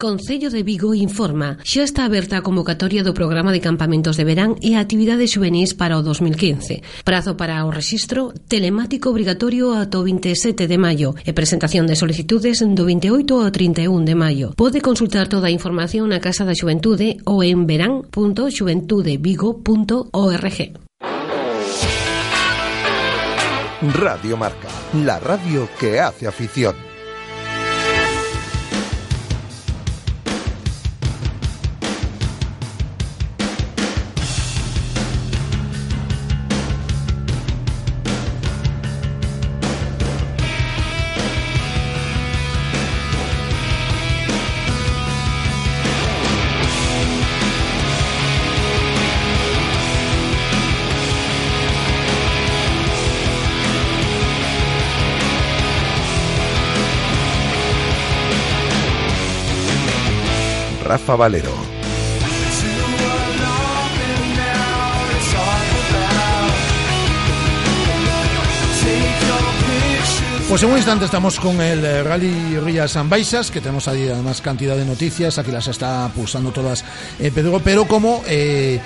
Concello 0.00 0.48
de 0.48 0.64
Vigo 0.64 0.96
informa 0.96 1.60
xa 1.60 1.84
está 1.84 2.08
aberta 2.08 2.40
a 2.40 2.42
convocatoria 2.42 3.04
do 3.04 3.12
programa 3.12 3.52
de 3.52 3.60
campamentos 3.60 4.16
de 4.16 4.24
verán 4.24 4.56
e 4.64 4.80
actividades 4.80 5.28
juvenis 5.28 5.76
para 5.76 6.00
o 6.00 6.02
2015. 6.02 7.04
Prazo 7.04 7.36
para 7.36 7.60
o 7.68 7.70
registro 7.70 8.32
telemático 8.48 9.12
obrigatorio 9.12 9.76
ata 9.76 10.00
o 10.00 10.08
27 10.08 10.64
de 10.64 10.80
maio 10.80 11.12
e 11.20 11.36
presentación 11.36 11.84
de 11.84 12.00
solicitudes 12.00 12.64
do 12.64 12.88
28 12.88 13.44
ao 13.44 13.52
31 13.52 14.08
de 14.08 14.16
maio. 14.16 14.56
Pode 14.56 14.80
consultar 14.80 15.28
toda 15.28 15.52
a 15.52 15.54
información 15.54 16.08
na 16.08 16.16
Casa 16.16 16.48
da 16.48 16.56
Xuventude 16.56 17.20
ou 17.28 17.44
en 17.44 17.68
verán.xuventudevigo.org. 17.68 20.58
Radio 24.00 24.40
Marca, 24.40 24.72
la 25.04 25.20
radio 25.20 25.68
que 25.76 26.00
hace 26.00 26.24
afición. 26.24 26.88
Rafa 60.90 61.14
Valero. 61.14 61.54
Pues 70.48 70.64
en 70.64 70.70
un 70.70 70.76
instante 70.78 71.04
estamos 71.04 71.38
con 71.38 71.60
el 71.60 71.84
eh, 71.84 72.02
Rally 72.02 72.58
Ría 72.58 72.88
San 72.88 73.08
Baixas, 73.08 73.52
que 73.52 73.60
tenemos 73.60 73.86
ahí 73.86 74.08
además 74.08 74.40
cantidad 74.40 74.74
de 74.74 74.84
noticias, 74.84 75.38
aquí 75.38 75.52
las 75.52 75.68
está 75.68 76.10
pulsando 76.12 76.50
todas 76.50 76.84
eh, 77.20 77.30
Pedro, 77.32 77.60
pero 77.62 77.86
como 77.86 78.24
eh, 78.26 78.80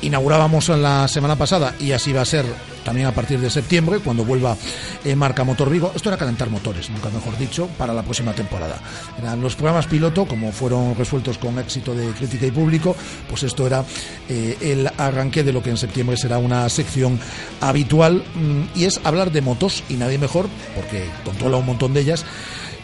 inaugurábamos 0.00 0.70
la 0.70 1.08
semana 1.08 1.36
pasada 1.36 1.74
y 1.78 1.92
así 1.92 2.14
va 2.14 2.22
a 2.22 2.24
ser 2.24 2.46
también 2.84 3.06
a 3.06 3.12
partir 3.12 3.40
de 3.40 3.50
septiembre, 3.50 4.00
cuando 4.00 4.24
vuelva 4.24 4.56
eh, 5.04 5.14
Marca 5.16 5.44
Motor 5.44 5.70
Vigo. 5.70 5.92
Esto 5.94 6.08
era 6.08 6.16
calentar 6.16 6.50
motores, 6.50 6.90
nunca 6.90 7.10
mejor 7.10 7.36
dicho, 7.38 7.68
para 7.78 7.92
la 7.94 8.02
próxima 8.02 8.32
temporada. 8.32 8.80
Eran 9.18 9.40
los 9.40 9.54
programas 9.54 9.86
piloto, 9.86 10.26
como 10.26 10.52
fueron 10.52 10.94
resueltos 10.94 11.38
con 11.38 11.58
éxito 11.58 11.94
de 11.94 12.08
crítica 12.12 12.46
y 12.46 12.50
público, 12.50 12.94
pues 13.28 13.42
esto 13.42 13.66
era 13.66 13.84
eh, 14.28 14.56
el 14.60 14.90
arranque 14.96 15.42
de 15.42 15.52
lo 15.52 15.62
que 15.62 15.70
en 15.70 15.76
septiembre 15.76 16.16
será 16.16 16.38
una 16.38 16.68
sección 16.68 17.18
habitual 17.60 18.24
mm, 18.34 18.78
y 18.78 18.84
es 18.84 19.00
hablar 19.04 19.32
de 19.32 19.42
motos 19.42 19.82
y 19.88 19.94
nadie 19.94 20.18
mejor, 20.18 20.48
porque 20.74 21.06
controla 21.24 21.56
un 21.56 21.66
montón 21.66 21.94
de 21.94 22.00
ellas 22.00 22.24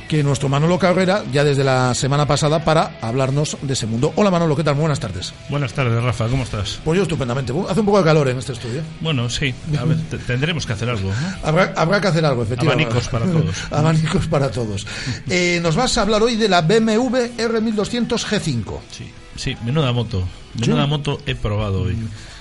que 0.08 0.22
nuestro 0.22 0.48
Manolo 0.48 0.78
Carrera 0.78 1.22
ya 1.30 1.44
desde 1.44 1.62
la 1.62 1.94
semana 1.94 2.26
pasada 2.26 2.64
para 2.64 2.98
hablarnos 3.02 3.58
de 3.60 3.74
ese 3.74 3.86
mundo. 3.86 4.12
Hola 4.16 4.30
Manolo, 4.30 4.56
¿qué 4.56 4.64
tal? 4.64 4.74
Buenas 4.74 4.98
tardes. 4.98 5.34
Buenas 5.50 5.74
tardes, 5.74 6.02
Rafa, 6.02 6.26
¿cómo 6.28 6.44
estás? 6.44 6.80
Pues 6.82 6.96
yo 6.96 7.02
estupendamente. 7.02 7.52
Hace 7.68 7.80
un 7.80 7.86
poco 7.86 7.98
de 7.98 8.04
calor 8.04 8.28
en 8.28 8.38
este 8.38 8.54
estudio. 8.54 8.80
Bueno, 9.00 9.28
sí, 9.28 9.54
a 9.78 9.84
ver, 9.84 9.98
tendremos 10.26 10.66
que 10.66 10.72
hacer 10.72 10.88
algo. 10.88 11.12
Habrá, 11.42 11.74
habrá, 11.76 12.00
que 12.00 12.08
hacer 12.08 12.24
algo, 12.24 12.42
efectivamente. 12.42 12.84
Abanicos 12.84 13.08
para 13.08 13.26
todos. 13.26 13.56
Abanicos 13.70 14.26
para 14.26 14.50
todos. 14.50 14.86
Eh, 15.28 15.60
nos 15.62 15.76
vas 15.76 15.98
a 15.98 16.02
hablar 16.02 16.22
hoy 16.22 16.36
de 16.36 16.48
la 16.48 16.62
BMW 16.62 17.36
R1200 17.36 18.08
G5. 18.08 18.78
Sí, 18.90 19.12
sí, 19.36 19.56
menuda 19.62 19.92
moto. 19.92 20.24
Menuda 20.58 20.84
¿Sí? 20.84 20.88
moto 20.88 21.20
he 21.26 21.34
probado 21.34 21.82
hoy. 21.82 21.96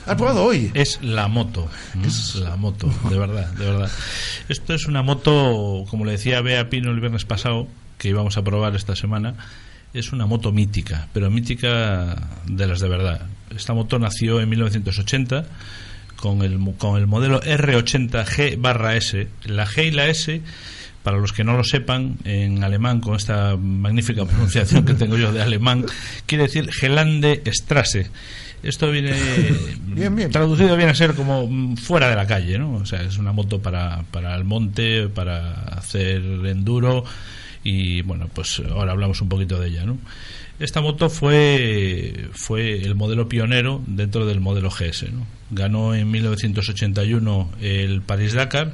¿Has 0.07 0.15
probado 0.15 0.45
hoy? 0.45 0.71
Es 0.73 0.99
la 1.01 1.27
moto. 1.27 1.69
Es 2.05 2.35
la 2.35 2.55
moto, 2.55 2.89
de 3.09 3.19
verdad, 3.19 3.51
de 3.53 3.65
verdad. 3.65 3.91
Esto 4.47 4.73
es 4.73 4.87
una 4.87 5.01
moto, 5.01 5.83
como 5.89 6.05
le 6.05 6.13
decía 6.13 6.41
Bea 6.41 6.69
Pino 6.69 6.91
el 6.91 6.99
viernes 7.01 7.25
pasado, 7.25 7.67
que 7.97 8.09
íbamos 8.09 8.37
a 8.37 8.43
probar 8.43 8.73
esta 8.75 8.95
semana. 8.95 9.35
Es 9.93 10.13
una 10.13 10.25
moto 10.25 10.53
mítica, 10.53 11.07
pero 11.13 11.29
mítica 11.29 12.15
de 12.45 12.67
las 12.67 12.79
de 12.79 12.87
verdad. 12.87 13.21
Esta 13.53 13.73
moto 13.73 13.99
nació 13.99 14.39
en 14.39 14.47
1980 14.49 15.45
con 16.15 16.41
el, 16.41 16.57
con 16.77 16.97
el 16.97 17.07
modelo 17.07 17.41
R80G 17.41 18.59
barra 18.59 18.95
S. 18.95 19.27
La 19.43 19.65
G 19.65 19.87
y 19.87 19.91
la 19.91 20.07
S 20.07 20.41
para 21.03 21.19
los 21.19 21.31
que 21.31 21.45
no 21.45 21.55
lo 21.55 21.63
sepan, 21.63 22.17
en 22.25 22.65
alemán, 22.65 22.99
con 22.99 23.15
esta 23.15 23.55
magnífica 23.55 24.25
pronunciación 24.25 24.83
que 24.83 24.93
tengo 24.93 25.17
yo 25.17 25.31
de 25.31 25.41
alemán, 25.41 25.85
quiere 26.25 26.43
decir 26.45 26.69
Gelande 26.69 27.43
Strasse. 27.45 28.09
Esto 28.63 28.91
viene 28.91 29.13
bien, 29.85 30.15
bien. 30.15 30.31
traducido 30.31 30.75
viene 30.75 30.91
a 30.91 30.95
ser 30.95 31.13
como 31.13 31.75
fuera 31.77 32.09
de 32.09 32.15
la 32.15 32.25
calle, 32.25 32.57
¿no? 32.57 32.73
O 32.75 32.85
sea, 32.85 33.01
es 33.01 33.17
una 33.17 33.31
moto 33.31 33.61
para, 33.61 34.03
para 34.11 34.35
el 34.35 34.43
monte, 34.43 35.07
para 35.09 35.53
hacer 35.53 36.21
enduro 36.45 37.03
y 37.63 38.01
bueno, 38.01 38.29
pues 38.33 38.61
ahora 38.69 38.93
hablamos 38.93 39.21
un 39.21 39.29
poquito 39.29 39.59
de 39.59 39.67
ella, 39.67 39.85
¿no? 39.85 39.97
esta 40.59 40.81
moto 40.81 41.09
fue, 41.09 42.29
fue 42.33 42.81
el 42.81 42.95
modelo 42.95 43.29
pionero 43.29 43.83
dentro 43.85 44.25
del 44.25 44.39
modelo 44.39 44.69
GS. 44.69 45.11
¿no? 45.11 45.27
Ganó 45.51 45.93
en 45.93 46.09
1981 46.09 47.51
el 47.61 48.01
París-Dakar, 48.01 48.73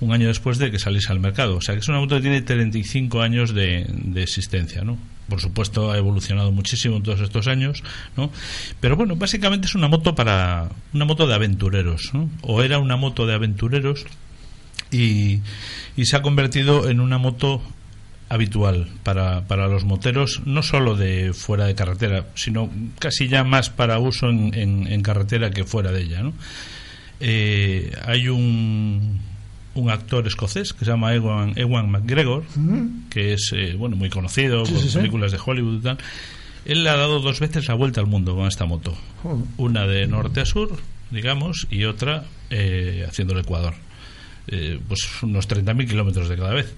un 0.00 0.12
año 0.12 0.28
después 0.28 0.58
de 0.58 0.70
que 0.70 0.78
saliese 0.78 1.10
al 1.10 1.18
mercado. 1.18 1.56
O 1.56 1.60
sea 1.60 1.74
que 1.74 1.80
es 1.80 1.88
una 1.88 1.98
moto 1.98 2.16
que 2.16 2.22
tiene 2.22 2.42
35 2.42 3.20
años 3.20 3.52
de, 3.52 3.86
de 3.88 4.22
existencia. 4.22 4.82
¿no? 4.82 4.96
Por 5.28 5.40
supuesto 5.40 5.90
ha 5.90 5.98
evolucionado 5.98 6.52
muchísimo 6.52 6.96
en 6.96 7.02
todos 7.02 7.20
estos 7.20 7.46
años, 7.48 7.82
¿no? 8.16 8.30
Pero 8.80 8.96
bueno, 8.96 9.16
básicamente 9.16 9.66
es 9.66 9.74
una 9.74 9.88
moto 9.88 10.14
para 10.14 10.70
una 10.94 11.04
moto 11.04 11.26
de 11.26 11.34
aventureros, 11.34 12.10
¿no? 12.14 12.30
O 12.42 12.62
era 12.62 12.78
una 12.78 12.96
moto 12.96 13.26
de 13.26 13.34
aventureros 13.34 14.06
y, 14.90 15.40
y 15.96 16.06
se 16.06 16.16
ha 16.16 16.22
convertido 16.22 16.88
en 16.88 17.00
una 17.00 17.18
moto 17.18 17.62
habitual 18.28 18.88
para, 19.02 19.46
para 19.46 19.68
los 19.68 19.84
moteros, 19.84 20.42
no 20.44 20.62
solo 20.62 20.96
de 20.96 21.32
fuera 21.32 21.66
de 21.66 21.74
carretera, 21.74 22.26
sino 22.34 22.70
casi 22.98 23.28
ya 23.28 23.44
más 23.44 23.70
para 23.70 23.98
uso 23.98 24.28
en, 24.28 24.54
en, 24.54 25.02
carretera 25.02 25.50
que 25.50 25.64
fuera 25.64 25.92
de 25.92 26.02
ella. 26.02 26.22
¿no? 26.22 26.34
Eh, 27.20 27.92
hay 28.04 28.28
un, 28.28 29.20
un 29.78 29.90
actor 29.90 30.26
escocés 30.26 30.72
que 30.72 30.84
se 30.84 30.90
llama 30.90 31.14
Ewan, 31.14 31.52
Ewan 31.56 31.90
McGregor, 31.90 32.44
que 33.10 33.32
es 33.32 33.52
eh, 33.54 33.74
bueno 33.78 33.96
muy 33.96 34.10
conocido 34.10 34.64
por 34.64 34.92
películas 34.92 35.32
de 35.32 35.38
Hollywood 35.44 35.78
y 35.78 35.82
tal. 35.82 35.98
Él 36.64 36.84
le 36.84 36.90
ha 36.90 36.96
dado 36.96 37.20
dos 37.20 37.40
veces 37.40 37.68
la 37.68 37.74
vuelta 37.74 38.00
al 38.00 38.06
mundo 38.06 38.34
con 38.34 38.46
esta 38.46 38.66
moto. 38.66 38.94
Una 39.56 39.86
de 39.86 40.06
norte 40.06 40.40
a 40.40 40.44
sur, 40.44 40.76
digamos, 41.10 41.66
y 41.70 41.84
otra 41.84 42.24
eh, 42.50 43.06
haciendo 43.08 43.34
el 43.34 43.40
Ecuador. 43.40 43.74
Eh, 44.48 44.80
pues 44.86 45.00
unos 45.22 45.48
30.000 45.48 45.88
kilómetros 45.88 46.28
de 46.28 46.36
cada 46.36 46.54
vez. 46.54 46.74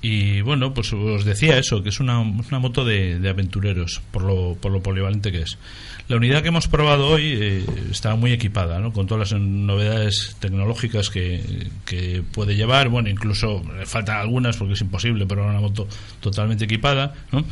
Y 0.00 0.42
bueno, 0.42 0.72
pues 0.74 0.92
os 0.92 1.24
decía 1.24 1.58
eso, 1.58 1.82
que 1.82 1.88
es 1.88 1.98
una, 1.98 2.20
una 2.20 2.58
moto 2.60 2.84
de, 2.84 3.18
de, 3.18 3.28
aventureros, 3.28 4.00
por 4.12 4.22
lo, 4.22 4.54
por 4.54 4.70
lo 4.70 4.80
polivalente 4.80 5.32
que 5.32 5.42
es. 5.42 5.58
La 6.06 6.16
unidad 6.16 6.40
que 6.40 6.48
hemos 6.48 6.68
probado 6.68 7.08
hoy 7.08 7.36
eh, 7.38 7.66
está 7.90 8.14
muy 8.14 8.32
equipada, 8.32 8.78
¿no? 8.78 8.92
con 8.92 9.06
todas 9.06 9.30
las 9.32 9.40
novedades 9.40 10.36
tecnológicas 10.38 11.10
que, 11.10 11.68
que 11.84 12.22
puede 12.32 12.54
llevar. 12.54 12.88
Bueno, 12.88 13.10
incluso 13.10 13.62
faltan 13.84 14.16
algunas 14.16 14.56
porque 14.56 14.74
es 14.74 14.80
imposible, 14.80 15.26
pero 15.26 15.46
una 15.46 15.60
moto 15.60 15.86
totalmente 16.20 16.64
equipada. 16.64 17.12
¿no? 17.30 17.44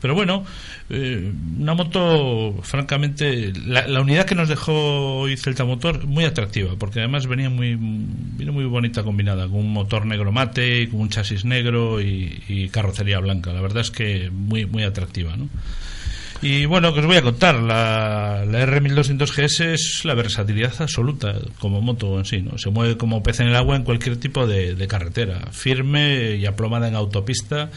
Pero 0.00 0.14
bueno, 0.14 0.44
eh, 0.88 1.32
una 1.58 1.74
moto, 1.74 2.54
francamente, 2.62 3.52
la, 3.66 3.86
la, 3.86 4.00
unidad 4.00 4.24
que 4.24 4.34
nos 4.34 4.48
dejó 4.48 5.18
hoy 5.18 5.36
Celta 5.36 5.66
Motor, 5.66 6.06
muy 6.06 6.24
atractiva, 6.24 6.76
porque 6.78 7.00
además 7.00 7.26
venía 7.26 7.50
muy, 7.50 7.76
viene 7.78 8.52
muy 8.52 8.64
bonita 8.64 9.02
combinada, 9.02 9.48
con 9.48 9.56
un 9.56 9.72
motor 9.72 10.06
negro 10.06 10.32
mate, 10.32 10.88
con 10.88 11.00
un 11.00 11.08
chasis 11.10 11.44
negro 11.44 11.87
y, 12.00 12.68
carrocería 12.70 13.18
blanca. 13.18 13.52
La 13.52 13.60
verdad 13.60 13.80
es 13.80 13.90
que 13.90 14.30
muy, 14.30 14.66
muy 14.66 14.82
atractiva, 14.82 15.36
¿no? 15.36 15.48
Y 16.40 16.66
bueno, 16.66 16.94
que 16.94 17.00
os 17.00 17.06
voy 17.06 17.16
a 17.16 17.22
contar, 17.22 17.56
la, 17.56 18.44
la 18.46 18.64
R1200GS 18.64 19.72
es 19.72 20.04
la 20.04 20.14
versatilidad 20.14 20.72
absoluta 20.80 21.34
como 21.58 21.80
moto 21.80 22.16
en 22.16 22.24
sí, 22.24 22.42
¿no? 22.42 22.58
Se 22.58 22.70
mueve 22.70 22.96
como 22.96 23.24
pez 23.24 23.40
en 23.40 23.48
el 23.48 23.56
agua 23.56 23.74
en 23.74 23.82
cualquier 23.82 24.18
tipo 24.18 24.46
de, 24.46 24.86
carretera, 24.86 25.48
firme 25.50 26.36
y 26.36 26.46
aplomada 26.46 26.86
en 26.86 26.94
autopista, 26.94 27.70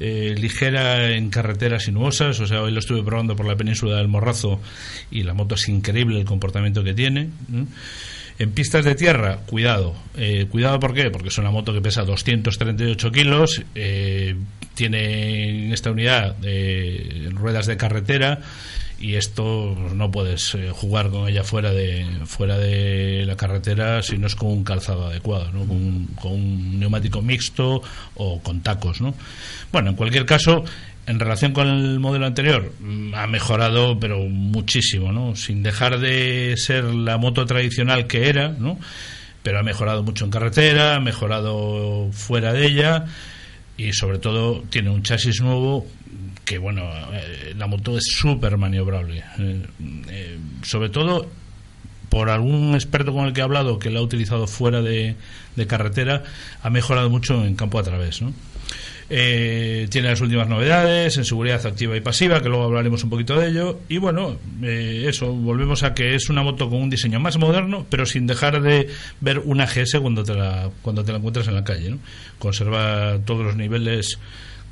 eh, 0.00 0.34
ligera 0.36 1.12
en 1.12 1.30
carreteras 1.30 1.84
sinuosas, 1.84 2.38
o 2.40 2.46
sea, 2.46 2.60
hoy 2.60 2.72
lo 2.72 2.80
estuve 2.80 3.02
probando 3.02 3.36
por 3.36 3.46
la 3.46 3.56
península 3.56 3.96
del 3.96 4.08
Morrazo 4.08 4.60
y 5.10 5.22
la 5.22 5.32
moto 5.32 5.54
es 5.54 5.66
increíble 5.70 6.18
el 6.18 6.26
comportamiento 6.26 6.84
que 6.84 6.92
tiene. 6.92 7.30
En 8.38 8.50
pistas 8.50 8.84
de 8.84 8.94
tierra, 8.94 9.38
cuidado. 9.46 9.94
Eh, 10.16 10.46
cuidado, 10.50 10.80
¿por 10.80 10.92
qué? 10.92 11.10
Porque 11.10 11.28
es 11.28 11.38
una 11.38 11.50
moto 11.50 11.72
que 11.72 11.80
pesa 11.80 12.02
238 12.02 13.12
kilos, 13.12 13.62
eh, 13.74 14.34
tiene 14.74 15.66
en 15.66 15.72
esta 15.72 15.90
unidad 15.90 16.36
eh, 16.42 17.28
ruedas 17.32 17.66
de 17.66 17.76
carretera 17.76 18.40
y 18.98 19.16
esto 19.16 19.76
no 19.94 20.10
puedes 20.10 20.54
eh, 20.54 20.70
jugar 20.70 21.10
con 21.10 21.28
ella 21.28 21.44
fuera 21.44 21.72
de 21.72 22.06
fuera 22.26 22.58
de 22.58 23.24
la 23.26 23.36
carretera 23.36 24.02
si 24.02 24.18
no 24.18 24.26
es 24.26 24.34
con 24.34 24.48
un 24.48 24.64
calzado 24.64 25.06
adecuado, 25.06 25.52
¿no? 25.52 25.60
con, 25.66 25.76
un, 25.76 26.06
con 26.20 26.32
un 26.32 26.80
neumático 26.80 27.20
mixto 27.20 27.82
o 28.14 28.40
con 28.40 28.62
tacos. 28.62 29.00
¿no? 29.00 29.14
Bueno, 29.72 29.90
en 29.90 29.96
cualquier 29.96 30.24
caso, 30.24 30.64
en 31.06 31.20
relación 31.20 31.52
con 31.52 31.68
el 31.68 32.00
modelo 32.00 32.26
anterior, 32.26 32.72
ha 33.14 33.26
mejorado, 33.26 33.98
pero 33.98 34.20
muchísimo, 34.20 35.12
¿no? 35.12 35.36
Sin 35.36 35.62
dejar 35.62 35.98
de 35.98 36.54
ser 36.56 36.84
la 36.84 37.18
moto 37.18 37.44
tradicional 37.46 38.06
que 38.06 38.28
era, 38.28 38.48
¿no? 38.48 38.78
Pero 39.42 39.58
ha 39.58 39.62
mejorado 39.62 40.02
mucho 40.02 40.24
en 40.24 40.30
carretera, 40.30 40.96
ha 40.96 41.00
mejorado 41.00 42.10
fuera 42.12 42.52
de 42.52 42.66
ella 42.66 43.04
y 43.76 43.92
sobre 43.92 44.18
todo 44.18 44.62
tiene 44.70 44.90
un 44.90 45.02
chasis 45.02 45.40
nuevo 45.40 45.86
que, 46.44 46.58
bueno, 46.58 46.82
eh, 47.12 47.54
la 47.56 47.66
moto 47.66 47.98
es 47.98 48.04
súper 48.04 48.56
maniobrable. 48.56 49.22
Eh, 49.38 49.62
eh, 50.08 50.38
sobre 50.62 50.88
todo 50.88 51.28
por 52.14 52.30
algún 52.30 52.76
experto 52.76 53.12
con 53.12 53.26
el 53.26 53.32
que 53.32 53.40
he 53.40 53.42
hablado 53.42 53.80
que 53.80 53.90
la 53.90 53.98
ha 53.98 54.02
utilizado 54.02 54.46
fuera 54.46 54.82
de, 54.82 55.16
de 55.56 55.66
carretera, 55.66 56.22
ha 56.62 56.70
mejorado 56.70 57.10
mucho 57.10 57.44
en 57.44 57.56
campo 57.56 57.76
a 57.80 57.82
través, 57.82 58.22
¿no? 58.22 58.32
Eh, 59.10 59.88
tiene 59.90 60.10
las 60.10 60.20
últimas 60.20 60.48
novedades 60.48 61.16
en 61.16 61.24
seguridad 61.24 61.66
activa 61.66 61.96
y 61.96 62.00
pasiva, 62.00 62.40
que 62.40 62.48
luego 62.48 62.66
hablaremos 62.66 63.02
un 63.02 63.10
poquito 63.10 63.36
de 63.36 63.48
ello. 63.48 63.80
Y 63.88 63.98
bueno, 63.98 64.36
eh, 64.62 65.06
eso, 65.08 65.32
volvemos 65.32 65.82
a 65.82 65.92
que 65.92 66.14
es 66.14 66.30
una 66.30 66.44
moto 66.44 66.70
con 66.70 66.82
un 66.82 66.88
diseño 66.88 67.18
más 67.18 67.36
moderno, 67.36 67.84
pero 67.90 68.06
sin 68.06 68.28
dejar 68.28 68.62
de 68.62 68.86
ver 69.20 69.40
una 69.40 69.66
GS 69.66 69.98
cuando 70.00 70.22
te 70.22 70.34
la, 70.34 70.70
cuando 70.82 71.04
te 71.04 71.10
la 71.10 71.18
encuentras 71.18 71.48
en 71.48 71.54
la 71.56 71.64
calle. 71.64 71.90
¿no? 71.90 71.98
Conserva 72.38 73.18
todos 73.24 73.44
los 73.44 73.56
niveles 73.56 74.20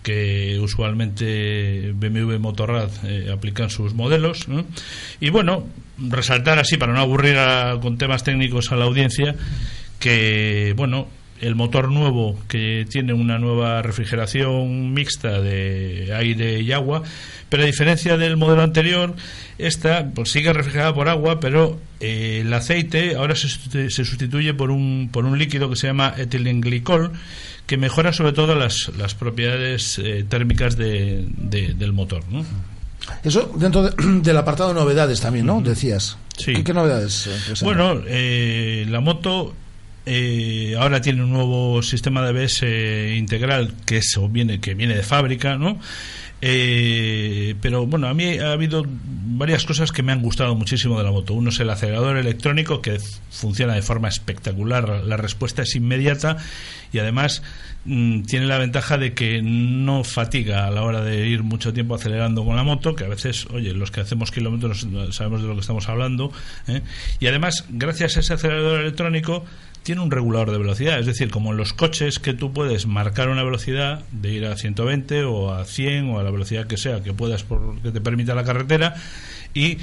que 0.02 0.58
usualmente 0.60 1.92
BMW 1.94 2.38
Motorrad 2.38 2.90
eh, 3.04 3.30
aplican 3.32 3.70
sus 3.70 3.94
modelos. 3.94 4.46
Y 5.20 5.30
bueno, 5.30 5.66
resaltar 5.98 6.58
así, 6.58 6.76
para 6.76 6.92
no 6.92 7.00
aburrir 7.00 7.36
a, 7.38 7.78
con 7.80 7.98
temas 7.98 8.24
técnicos 8.24 8.72
a 8.72 8.76
la 8.76 8.84
audiencia, 8.84 9.34
que 9.98 10.74
bueno, 10.76 11.08
el 11.42 11.56
motor 11.56 11.90
nuevo 11.90 12.38
que 12.48 12.86
tiene 12.88 13.12
una 13.12 13.38
nueva 13.38 13.82
refrigeración 13.82 14.94
mixta 14.94 15.40
de 15.40 16.12
aire 16.14 16.60
y 16.60 16.72
agua, 16.72 17.02
pero 17.48 17.64
a 17.64 17.66
diferencia 17.66 18.16
del 18.16 18.36
modelo 18.36 18.62
anterior, 18.62 19.14
esta 19.58 20.08
pues, 20.14 20.30
sigue 20.30 20.52
refrigerada 20.52 20.94
por 20.94 21.08
agua, 21.08 21.40
pero 21.40 21.80
eh, 22.00 22.38
el 22.42 22.54
aceite 22.54 23.16
ahora 23.16 23.34
se, 23.34 23.48
se, 23.90 24.04
sustituye 24.04 24.54
por 24.54 24.70
un, 24.70 25.10
por 25.12 25.24
un 25.24 25.36
líquido 25.36 25.68
que 25.68 25.76
se 25.76 25.88
llama 25.88 26.14
etilenglicol, 26.16 27.12
que 27.66 27.76
mejora 27.76 28.12
sobre 28.12 28.32
todo 28.32 28.54
las, 28.54 28.90
las 28.96 29.14
propiedades 29.14 29.98
eh, 29.98 30.24
térmicas 30.28 30.76
de, 30.76 31.26
de, 31.28 31.74
del 31.74 31.92
motor. 31.92 32.22
¿no? 32.30 32.44
Eso 33.22 33.52
dentro 33.56 33.82
de, 33.82 33.92
del 34.22 34.36
apartado 34.36 34.70
de 34.70 34.74
novedades 34.74 35.20
también, 35.20 35.46
¿no? 35.46 35.60
Decías. 35.60 36.18
Sí. 36.36 36.52
¿Qué, 36.54 36.64
qué 36.64 36.74
novedades? 36.74 37.28
Bueno, 37.62 38.00
eh, 38.06 38.86
la 38.88 39.00
moto 39.00 39.54
eh, 40.06 40.74
ahora 40.78 41.00
tiene 41.00 41.22
un 41.22 41.30
nuevo 41.30 41.82
sistema 41.82 42.22
de 42.22 42.42
ABS 42.42 42.62
integral 43.16 43.74
que 43.86 43.98
eso 43.98 44.28
viene 44.28 44.60
que 44.60 44.74
viene 44.74 44.94
de 44.94 45.02
fábrica, 45.02 45.56
¿no? 45.56 45.78
Eh, 46.44 47.54
pero 47.60 47.86
bueno, 47.86 48.08
a 48.08 48.14
mí 48.14 48.36
ha 48.38 48.50
habido 48.50 48.84
varias 48.84 49.64
cosas 49.64 49.92
que 49.92 50.02
me 50.02 50.10
han 50.10 50.20
gustado 50.22 50.56
muchísimo 50.56 50.98
de 50.98 51.04
la 51.04 51.12
moto. 51.12 51.34
Uno 51.34 51.50
es 51.50 51.60
el 51.60 51.70
acelerador 51.70 52.16
electrónico 52.16 52.82
que 52.82 52.98
funciona 53.30 53.74
de 53.74 53.82
forma 53.82 54.08
espectacular, 54.08 55.04
la 55.04 55.16
respuesta 55.16 55.62
es 55.62 55.76
inmediata 55.76 56.38
y 56.92 56.98
además 56.98 57.44
mmm, 57.84 58.22
tiene 58.22 58.46
la 58.46 58.58
ventaja 58.58 58.98
de 58.98 59.14
que 59.14 59.40
no 59.40 60.02
fatiga 60.02 60.66
a 60.66 60.72
la 60.72 60.82
hora 60.82 61.02
de 61.02 61.28
ir 61.28 61.44
mucho 61.44 61.72
tiempo 61.72 61.94
acelerando 61.94 62.44
con 62.44 62.56
la 62.56 62.64
moto, 62.64 62.96
que 62.96 63.04
a 63.04 63.08
veces, 63.08 63.46
oye, 63.52 63.72
los 63.72 63.92
que 63.92 64.00
hacemos 64.00 64.32
kilómetros 64.32 64.88
sabemos 65.10 65.42
de 65.42 65.48
lo 65.48 65.54
que 65.54 65.60
estamos 65.60 65.88
hablando. 65.88 66.32
¿eh? 66.66 66.82
Y 67.20 67.28
además, 67.28 67.66
gracias 67.68 68.16
a 68.16 68.20
ese 68.20 68.34
acelerador 68.34 68.80
electrónico, 68.80 69.44
tiene 69.82 70.00
un 70.00 70.10
regulador 70.10 70.50
de 70.52 70.58
velocidad, 70.58 70.98
es 70.98 71.06
decir, 71.06 71.30
como 71.30 71.50
en 71.50 71.56
los 71.56 71.72
coches 71.72 72.18
que 72.18 72.34
tú 72.34 72.52
puedes 72.52 72.86
marcar 72.86 73.28
una 73.28 73.42
velocidad 73.42 74.04
de 74.12 74.32
ir 74.32 74.46
a 74.46 74.56
120 74.56 75.24
o 75.24 75.52
a 75.52 75.64
100 75.64 76.10
o 76.10 76.18
a 76.18 76.22
la 76.22 76.30
velocidad 76.30 76.66
que 76.66 76.76
sea 76.76 77.02
que 77.02 77.12
puedas 77.12 77.42
por, 77.42 77.80
que 77.82 77.90
te 77.90 78.00
permita 78.00 78.34
la 78.34 78.44
carretera 78.44 78.94
y 79.54 79.78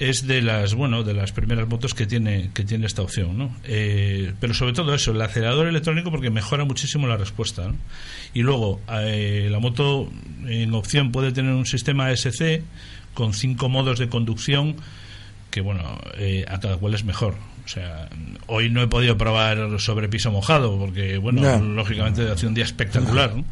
es 0.00 0.26
de 0.26 0.42
las 0.42 0.74
bueno 0.74 1.04
de 1.04 1.14
las 1.14 1.30
primeras 1.30 1.68
motos 1.68 1.94
que 1.94 2.06
tiene 2.06 2.50
que 2.52 2.64
tiene 2.64 2.86
esta 2.86 3.02
opción 3.02 3.38
¿no? 3.38 3.56
Eh, 3.64 4.32
pero 4.40 4.52
sobre 4.52 4.72
todo 4.72 4.92
eso 4.92 5.12
el 5.12 5.22
acelerador 5.22 5.68
electrónico 5.68 6.10
porque 6.10 6.30
mejora 6.30 6.64
muchísimo 6.64 7.06
la 7.06 7.16
respuesta 7.16 7.68
¿no? 7.68 7.76
y 8.32 8.42
luego 8.42 8.80
eh, 8.90 9.48
la 9.50 9.60
moto 9.60 10.10
en 10.46 10.74
opción 10.74 11.12
puede 11.12 11.30
tener 11.30 11.52
un 11.52 11.66
sistema 11.66 12.10
SC 12.10 12.62
con 13.14 13.34
cinco 13.34 13.68
modos 13.68 14.00
de 14.00 14.08
conducción 14.08 14.76
que 15.52 15.60
bueno 15.60 16.00
eh, 16.18 16.44
a 16.48 16.58
cada 16.58 16.76
cual 16.76 16.94
es 16.94 17.04
mejor 17.04 17.36
o 17.64 17.68
sea, 17.68 18.08
hoy 18.46 18.70
no 18.70 18.82
he 18.82 18.88
podido 18.88 19.16
probar 19.16 19.80
sobre 19.80 20.08
piso 20.08 20.30
mojado 20.30 20.78
porque, 20.78 21.18
bueno, 21.18 21.40
no. 21.42 21.64
lógicamente 21.64 22.30
hace 22.30 22.46
un 22.46 22.54
día 22.54 22.64
espectacular, 22.64 23.34
¿no? 23.34 23.44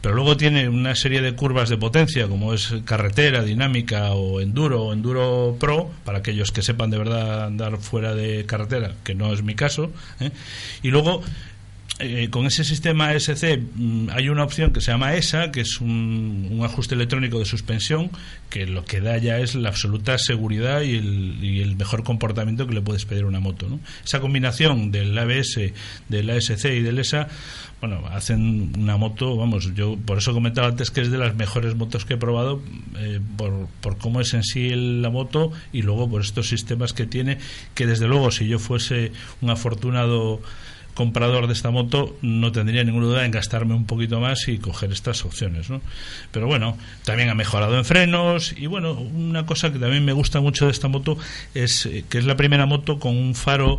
Pero 0.00 0.14
luego 0.14 0.36
tiene 0.36 0.68
una 0.68 0.94
serie 0.94 1.20
de 1.20 1.34
curvas 1.34 1.68
de 1.68 1.76
potencia, 1.76 2.26
como 2.26 2.54
es 2.54 2.74
carretera, 2.86 3.42
dinámica 3.42 4.12
o 4.12 4.40
enduro 4.40 4.84
o 4.84 4.92
enduro 4.94 5.56
pro, 5.60 5.90
para 6.04 6.18
aquellos 6.18 6.52
que 6.52 6.62
sepan 6.62 6.90
de 6.90 6.96
verdad 6.96 7.44
andar 7.44 7.76
fuera 7.76 8.14
de 8.14 8.46
carretera, 8.46 8.94
que 9.04 9.14
no 9.14 9.32
es 9.32 9.42
mi 9.42 9.54
caso. 9.54 9.92
¿eh? 10.20 10.30
Y 10.82 10.88
luego 10.88 11.22
eh, 12.00 12.28
con 12.30 12.46
ese 12.46 12.64
sistema 12.64 13.12
SC 13.12 13.58
mm, 13.74 14.08
hay 14.10 14.28
una 14.28 14.44
opción 14.44 14.72
que 14.72 14.80
se 14.80 14.90
llama 14.90 15.14
ESA, 15.14 15.50
que 15.50 15.60
es 15.60 15.80
un, 15.80 16.60
ajuste 16.64 16.94
electrónico 16.94 17.38
de 17.38 17.44
suspensión, 17.44 18.10
que 18.48 18.66
lo 18.66 18.84
que 18.84 19.00
da 19.00 19.18
ya 19.18 19.38
es 19.38 19.54
la 19.54 19.68
absoluta 19.68 20.16
seguridad 20.18 20.82
y 20.82 20.96
el, 20.96 21.76
mejor 21.76 22.04
comportamiento 22.04 22.66
que 22.66 22.74
le 22.74 22.82
puedes 22.82 23.04
pedir 23.04 23.24
a 23.24 23.26
una 23.26 23.40
moto. 23.40 23.66
Esa 24.04 24.20
combinación 24.20 24.90
del 24.90 25.16
ABS, 25.16 25.72
del 26.08 26.30
ASC 26.30 26.64
y 26.66 26.80
del 26.80 26.98
ESA, 26.98 27.28
bueno, 27.80 28.02
hacen 28.10 28.72
una 28.78 28.96
moto, 28.96 29.36
vamos, 29.36 29.74
yo 29.74 29.96
por 29.96 30.18
eso 30.18 30.32
comentaba 30.32 30.68
antes 30.68 30.90
que 30.90 31.00
es 31.00 31.10
de 31.10 31.18
las 31.18 31.34
mejores 31.34 31.74
motos 31.74 32.04
que 32.04 32.14
he 32.14 32.18
probado, 32.18 32.60
eh, 32.98 33.20
por, 33.36 33.68
por 33.80 33.96
cómo 33.96 34.20
es 34.20 34.34
en 34.34 34.42
sí 34.42 34.70
la 34.74 35.10
moto 35.10 35.52
y 35.72 35.82
luego 35.82 36.08
por 36.08 36.20
estos 36.20 36.48
sistemas 36.48 36.92
que 36.92 37.06
tiene, 37.06 37.38
que 37.74 37.86
desde 37.86 38.06
luego 38.06 38.30
si 38.30 38.46
yo 38.46 38.58
fuese 38.58 39.12
un 39.40 39.50
afortunado 39.50 40.40
comprador 40.94 41.46
de 41.46 41.52
esta 41.52 41.70
moto 41.70 42.16
no 42.22 42.52
tendría 42.52 42.84
ninguna 42.84 43.06
duda 43.06 43.24
en 43.24 43.30
gastarme 43.30 43.74
un 43.74 43.86
poquito 43.86 44.20
más 44.20 44.48
y 44.48 44.58
coger 44.58 44.92
estas 44.92 45.24
opciones, 45.24 45.70
¿no? 45.70 45.80
Pero 46.32 46.46
bueno, 46.46 46.76
también 47.04 47.28
ha 47.28 47.34
mejorado 47.34 47.76
en 47.76 47.84
frenos 47.84 48.54
y 48.56 48.66
bueno, 48.66 48.92
una 48.92 49.46
cosa 49.46 49.72
que 49.72 49.78
también 49.78 50.04
me 50.04 50.12
gusta 50.12 50.40
mucho 50.40 50.66
de 50.66 50.72
esta 50.72 50.88
moto 50.88 51.16
es 51.54 51.86
eh, 51.86 52.04
que 52.08 52.18
es 52.18 52.24
la 52.24 52.36
primera 52.36 52.66
moto 52.66 52.98
con 52.98 53.16
un 53.16 53.34
faro 53.34 53.78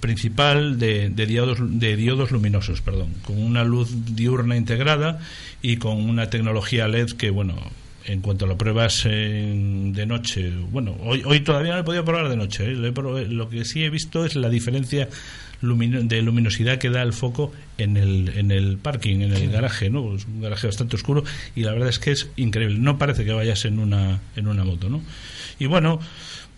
principal 0.00 0.78
de, 0.78 1.10
de, 1.10 1.26
diodos, 1.26 1.58
de 1.60 1.96
diodos 1.96 2.30
luminosos, 2.30 2.80
perdón, 2.80 3.14
con 3.24 3.38
una 3.42 3.64
luz 3.64 3.90
diurna 4.14 4.56
integrada 4.56 5.18
y 5.60 5.76
con 5.76 6.08
una 6.08 6.30
tecnología 6.30 6.86
LED 6.86 7.12
que, 7.12 7.30
bueno, 7.30 7.56
en 8.04 8.20
cuanto 8.20 8.46
lo 8.46 8.56
pruebas 8.56 9.04
de 9.04 10.06
noche, 10.06 10.50
bueno, 10.70 10.96
hoy, 11.02 11.22
hoy 11.26 11.40
todavía 11.40 11.74
no 11.74 11.80
he 11.80 11.84
podido 11.84 12.04
probar 12.04 12.28
de 12.28 12.36
noche, 12.36 12.64
¿eh? 12.64 12.74
lo 12.74 13.48
que 13.50 13.64
sí 13.64 13.84
he 13.84 13.90
visto 13.90 14.24
es 14.24 14.34
la 14.34 14.48
diferencia 14.48 15.08
de 15.60 16.22
luminosidad 16.22 16.78
que 16.78 16.90
da 16.90 17.02
el 17.02 17.12
foco 17.12 17.52
en 17.78 17.96
el, 17.96 18.32
en 18.36 18.50
el 18.50 18.78
parking, 18.78 19.20
en 19.20 19.32
el 19.32 19.50
garaje, 19.50 19.90
¿no? 19.90 20.14
Es 20.14 20.26
un 20.26 20.40
garaje 20.40 20.66
bastante 20.66 20.96
oscuro 20.96 21.24
y 21.54 21.62
la 21.62 21.72
verdad 21.72 21.88
es 21.88 21.98
que 21.98 22.12
es 22.12 22.28
increíble. 22.36 22.78
No 22.78 22.98
parece 22.98 23.24
que 23.24 23.32
vayas 23.32 23.64
en 23.64 23.78
una, 23.78 24.20
en 24.36 24.48
una 24.48 24.64
moto, 24.64 24.88
¿no? 24.88 25.02
Y 25.58 25.66
bueno, 25.66 26.00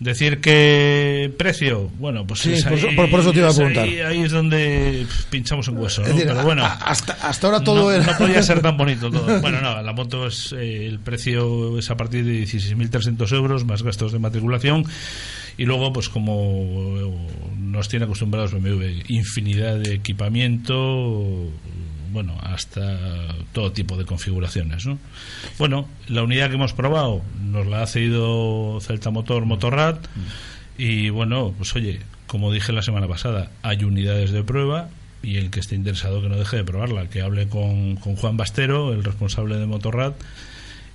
Decir 0.01 0.41
que 0.41 1.31
precio, 1.37 1.91
bueno, 1.99 2.27
pues 2.27 2.41
sí, 2.41 2.55
por, 2.97 3.21
eso 3.21 3.33
te 3.33 3.41
iba 3.41 3.51
a 3.51 3.55
preguntar. 3.55 3.85
Ahí, 3.85 4.23
es 4.23 4.33
donde 4.33 5.07
pinchamos 5.29 5.69
un 5.69 5.77
hueso, 5.77 6.01
¿no? 6.01 6.17
Pero 6.17 6.43
bueno, 6.43 6.65
hasta, 6.65 7.13
hasta 7.13 7.47
ahora 7.47 7.63
todo 7.63 7.93
no, 7.93 8.03
no 8.03 8.17
podía 8.17 8.43
ser 8.43 8.63
tan 8.63 8.79
bonito 8.79 9.11
todo. 9.11 9.27
Bueno, 9.43 9.61
no, 9.61 9.83
la 9.83 9.93
moto 9.93 10.27
es, 10.27 10.55
eh, 10.55 10.87
el 10.87 11.01
precio 11.01 11.79
es 11.79 11.91
a 11.91 11.99
partir 11.99 12.25
de 12.25 12.45
16.300 12.45 13.31
euros 13.37 13.67
más 13.67 13.83
gastos 13.83 14.13
de 14.13 14.19
matriculación 14.19 14.87
y 15.61 15.67
luego, 15.67 15.93
pues 15.93 16.09
como 16.09 17.13
nos 17.59 17.91
tiene 17.91 18.07
acostumbrados 18.07 18.55
BMW, 18.55 19.03
infinidad 19.09 19.77
de 19.77 19.93
equipamiento, 19.93 21.51
bueno, 22.15 22.39
hasta 22.43 23.37
todo 23.53 23.71
tipo 23.71 23.99
de 23.99 24.07
configuraciones. 24.07 24.87
¿no? 24.87 24.99
Bueno, 25.59 25.87
la 26.09 26.23
unidad 26.23 26.49
que 26.49 26.55
hemos 26.55 26.73
probado 26.73 27.21
nos 27.43 27.67
la 27.67 27.83
ha 27.83 27.87
cedido 27.87 28.79
Celta 28.81 29.11
Motor 29.11 29.45
Motorrad 29.45 29.99
y 30.79 31.11
bueno, 31.11 31.53
pues 31.59 31.77
oye, 31.77 32.01
como 32.27 32.51
dije 32.51 32.73
la 32.73 32.81
semana 32.81 33.07
pasada, 33.07 33.51
hay 33.61 33.85
unidades 33.85 34.31
de 34.31 34.43
prueba 34.43 34.89
y 35.23 35.37
el 35.37 35.51
que 35.51 35.61
esté 35.61 35.75
interesado 35.75 36.23
que 36.23 36.31
no 36.31 36.39
deje 36.39 36.57
de 36.57 36.65
probarla, 36.65 37.11
que 37.11 37.21
hable 37.21 37.49
con, 37.49 37.97
con 37.97 38.17
Juan 38.17 38.39
Bastero, 38.39 38.95
el 38.95 39.05
responsable 39.05 39.59
de 39.59 39.67
Motorrad 39.67 40.15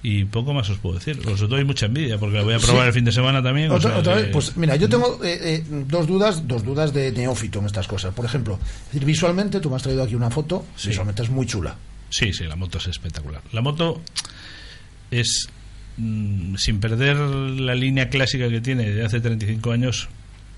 y 0.07 0.23
poco 0.23 0.53
más 0.53 0.69
os 0.69 0.77
puedo 0.77 0.99
decir. 0.99 1.19
Os 1.27 1.49
doy 1.49 1.65
mucha 1.65 1.87
envidia 1.87 2.19
porque 2.19 2.37
la 2.37 2.43
voy 2.43 2.53
a 2.53 2.59
probar 2.59 2.85
el 2.85 2.93
fin 2.93 3.03
de 3.03 3.11
semana 3.11 3.41
también. 3.41 3.71
Otra, 3.71 4.13
vez, 4.13 4.29
pues 4.31 4.55
mira, 4.55 4.75
yo 4.75 4.87
tengo 4.87 5.19
eh, 5.23 5.39
eh, 5.41 5.63
dos 5.67 6.05
dudas, 6.05 6.47
dos 6.47 6.63
dudas 6.63 6.93
de 6.93 7.11
neófito 7.11 7.57
en 7.57 7.65
estas 7.65 7.87
cosas. 7.87 8.13
Por 8.13 8.23
ejemplo, 8.23 8.59
decir, 8.85 9.03
visualmente, 9.03 9.59
tú 9.59 9.71
me 9.71 9.77
has 9.77 9.81
traído 9.81 10.03
aquí 10.03 10.13
una 10.13 10.29
foto, 10.29 10.63
visualmente 10.85 11.23
es 11.23 11.31
muy 11.31 11.47
chula. 11.47 11.75
Sí, 12.07 12.31
sí, 12.33 12.43
la 12.43 12.55
moto 12.55 12.77
es 12.77 12.85
espectacular. 12.85 13.41
La 13.51 13.61
moto 13.61 13.99
es, 15.09 15.49
mm, 15.97 16.55
sin 16.55 16.79
perder 16.79 17.17
la 17.17 17.73
línea 17.73 18.07
clásica 18.07 18.47
que 18.47 18.61
tiene 18.61 18.91
de 18.91 19.03
hace 19.03 19.19
35 19.19 19.71
años, 19.71 20.07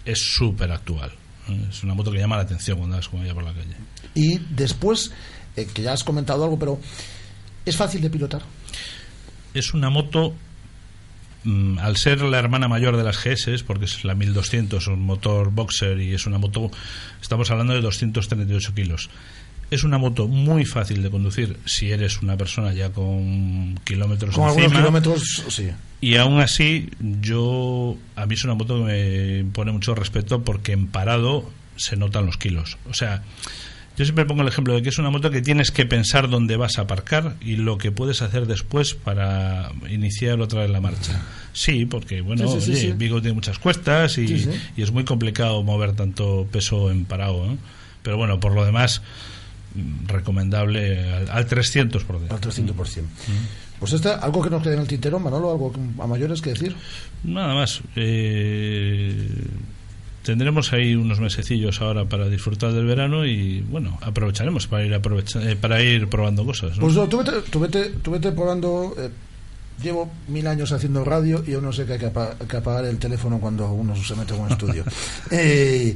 es 0.04 0.20
súper 0.20 0.74
actual. 0.74 1.14
Es 1.70 1.84
una 1.86 1.94
moto 1.94 2.12
que 2.12 2.20
llama 2.20 2.36
la 2.36 2.42
atención 2.42 2.80
cuando 2.80 2.98
vas 2.98 3.08
con 3.08 3.24
ella 3.24 3.34
por 3.34 3.46
la 3.46 3.54
calle. 3.54 3.76
Y 4.14 4.40
después, 4.50 5.14
eh, 5.56 5.70
que 5.74 5.84
ya 5.84 5.94
has 5.94 6.04
comentado 6.04 6.44
algo, 6.44 6.60
pero 6.60 6.82
¿es 7.66 7.78
fácil 7.78 8.02
de 8.02 8.10
pilotar? 8.10 8.42
Es 9.54 9.74
una 9.74 9.90
moto 9.90 10.34
mm, 11.44 11.80
al 11.80 11.98
ser 11.98 12.22
la 12.22 12.40
hermana 12.40 12.68
mayor 12.68 12.98
de 12.98 13.04
las 13.04 13.24
GS, 13.24 13.64
porque 13.64 13.86
es 13.86 14.04
la 14.04 14.16
1200, 14.16 14.88
un 14.88 15.02
motor 15.02 15.52
boxer 15.52 16.00
y 16.00 16.14
es 16.14 16.26
una 16.26 16.38
moto, 16.38 16.72
estamos 17.22 17.52
hablando 17.52 17.74
de 17.74 17.82
238 17.82 18.74
kilos. 18.74 19.10
Es 19.70 19.84
una 19.84 19.98
moto 19.98 20.30
muy 20.30 20.64
fácil 20.64 21.04
de 21.04 21.10
conducir 21.10 21.58
si 21.66 21.92
eres 21.92 22.22
una 22.22 22.38
persona 22.38 22.72
ya 22.72 22.92
con 22.92 23.78
kilómetros 23.84 24.34
con 24.34 24.48
algunos 24.48 24.72
kilómetros, 24.72 25.44
sí. 25.50 25.70
Y 26.00 26.16
aún 26.16 26.40
así, 26.40 26.90
yo 27.00 27.98
a 28.16 28.26
mí 28.26 28.36
es 28.36 28.44
una 28.46 28.54
moto 28.54 28.86
que 28.86 29.44
me 29.44 29.52
pone 29.52 29.72
mucho 29.74 29.94
respeto 29.94 30.44
porque 30.44 30.72
en 30.72 30.88
parado 30.88 31.52
se 31.76 31.98
notan 31.98 32.26
los 32.26 32.38
kilos. 32.38 32.78
O 32.90 32.94
sea, 32.94 33.24
yo 33.98 34.06
siempre 34.06 34.26
pongo 34.26 34.44
el 34.44 34.48
ejemplo 34.48 34.76
de 34.76 34.84
que 34.84 34.90
es 34.90 35.00
una 35.00 35.10
moto 35.10 35.32
que 35.32 35.42
tienes 35.42 35.72
que 35.72 35.88
pensar 35.88 36.30
dónde 36.30 36.56
vas 36.56 36.78
a 36.78 36.82
aparcar 36.82 37.36
y 37.42 37.56
lo 37.56 37.80
que 37.80 37.92
puedes 37.92 38.22
hacer 38.22 38.46
después 38.46 38.94
para 38.94 39.72
iniciar 39.90 40.40
otra 40.40 40.62
vez 40.62 40.70
la 40.70 40.80
marcha. 40.80 41.20
Sí, 41.52 41.88
porque 41.88 42.22
bueno, 42.22 42.46
Vigo 42.96 43.22
tiene 43.22 43.34
muchas 43.34 43.58
cuestas 43.58 44.20
y, 44.20 44.48
es 44.78 44.92
muy 44.92 45.04
complicado 45.04 45.64
mover 45.64 45.94
tanto 45.94 46.48
peso 46.52 46.92
en 46.92 47.06
parado. 47.06 47.58
Pero 48.04 48.18
bueno, 48.18 48.40
por 48.40 48.54
lo 48.54 48.64
demás, 48.64 49.02
recomendable 50.06 51.04
al, 51.32 51.48
300%. 51.48 52.30
Al 52.30 52.40
300%. 52.40 53.02
Mm. 53.02 53.06
Pues 53.80 53.94
este, 53.94 54.10
algo 54.10 54.44
que 54.44 54.52
nos 54.52 54.62
quede 54.62 54.76
en 54.76 54.82
el 54.82 54.88
tintero, 54.88 55.20
Manolo, 55.20 55.52
algo 55.52 55.74
a 56.00 56.06
mayores 56.06 56.42
que 56.42 56.52
decir. 56.52 56.76
Nada 57.24 57.56
más. 57.56 57.82
Eh, 57.96 59.28
tendremos 60.28 60.74
ahí 60.74 60.94
unos 60.94 61.22
mesecillos 61.22 61.80
ahora 61.82 62.04
para 62.04 62.28
disfrutar 62.28 62.74
del 62.74 62.86
verano 62.86 63.26
y 63.26 63.62
bueno, 63.62 63.98
aprovecharemos 64.02 64.68
para 64.68 64.86
ir 64.86 64.94
eh, 64.94 65.56
para 65.56 65.82
ir 65.82 66.10
probando 66.10 66.46
cosas. 66.46 66.78
Pues 66.78 66.96
tú 67.10 67.18
vete, 67.60 67.92
tú 68.02 68.12
vete, 68.12 68.32
probando. 68.34 68.94
Eh, 68.98 69.10
llevo 69.82 70.12
mil 70.28 70.46
años 70.48 70.74
haciendo 70.74 71.06
radio 71.06 71.42
y 71.48 71.52
yo 71.52 71.62
no 71.62 71.72
sé 71.72 71.86
que 71.86 71.94
hay 71.94 72.00
que, 72.00 72.58
apagar 72.58 72.84
el 72.84 72.98
teléfono 72.98 73.40
cuando 73.40 73.72
uno 73.72 73.96
se 73.96 74.16
mete 74.16 74.36
en 74.36 74.42
un 74.42 74.52
estudio. 74.52 74.84
eh, 75.32 75.96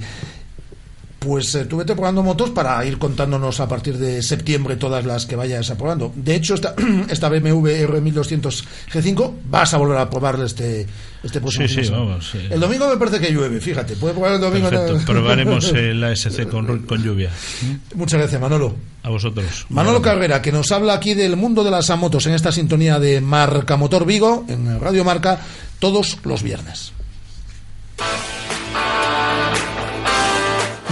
pues 1.22 1.54
eh, 1.54 1.66
tú 1.66 1.78
vete 1.78 1.94
probando 1.94 2.24
motos 2.24 2.50
para 2.50 2.84
ir 2.84 2.98
contándonos 2.98 3.60
a 3.60 3.68
partir 3.68 3.96
de 4.00 4.24
septiembre 4.24 4.76
todas 4.76 5.06
las 5.06 5.28
que 5.28 5.36
vayas 5.36 5.70
aprobando. 5.70 6.12
De 6.16 6.34
hecho, 6.34 6.56
esta, 6.56 6.74
esta 7.10 7.30
BMW 7.30 7.86
R1200 7.86 8.66
G5 8.92 9.32
vas 9.46 9.72
a 9.76 9.78
volver 9.78 10.00
a 10.00 10.10
probar 10.10 10.40
este, 10.44 10.88
este 11.22 11.40
próximo 11.40 11.68
sí, 11.68 11.84
sí, 11.86 11.92
vamos, 11.92 12.34
El 12.34 12.60
domingo 12.60 12.90
me 12.90 12.98
parece 12.98 13.20
que 13.20 13.32
llueve, 13.32 13.62
fíjate. 13.62 13.96
Puede 13.98 14.16
probar 14.16 14.34
el 14.34 14.42
domingo. 14.42 14.68
Probaremos 15.06 15.72
el 15.74 16.04
ASC 16.04 16.50
con, 16.50 16.80
con 16.88 17.04
lluvia. 17.04 17.30
Muchas 17.94 18.20
gracias, 18.20 18.42
Manolo. 18.42 18.76
A 19.04 19.10
vosotros. 19.10 19.68
Manolo 19.70 20.02
Carrera, 20.02 20.42
que 20.42 20.52
nos 20.52 20.72
habla 20.72 20.96
aquí 20.96 21.14
del 21.14 21.38
mundo 21.38 21.64
de 21.64 21.70
las 21.70 21.96
motos 22.00 22.26
en 22.26 22.34
esta 22.34 22.52
sintonía 22.52 22.98
de 22.98 23.22
Marca 23.22 23.78
Motor 23.78 24.08
Vigo, 24.08 24.46
en 24.48 24.80
Radio 24.80 25.04
Marca, 25.04 25.40
todos 25.78 26.18
los 26.24 26.42
viernes. 26.42 26.94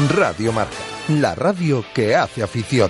Radio 0.08 0.54
Marca, 0.54 0.78
la 1.10 1.36
radio 1.36 1.84
que 1.94 2.16
hace 2.16 2.42
afición. 2.42 2.90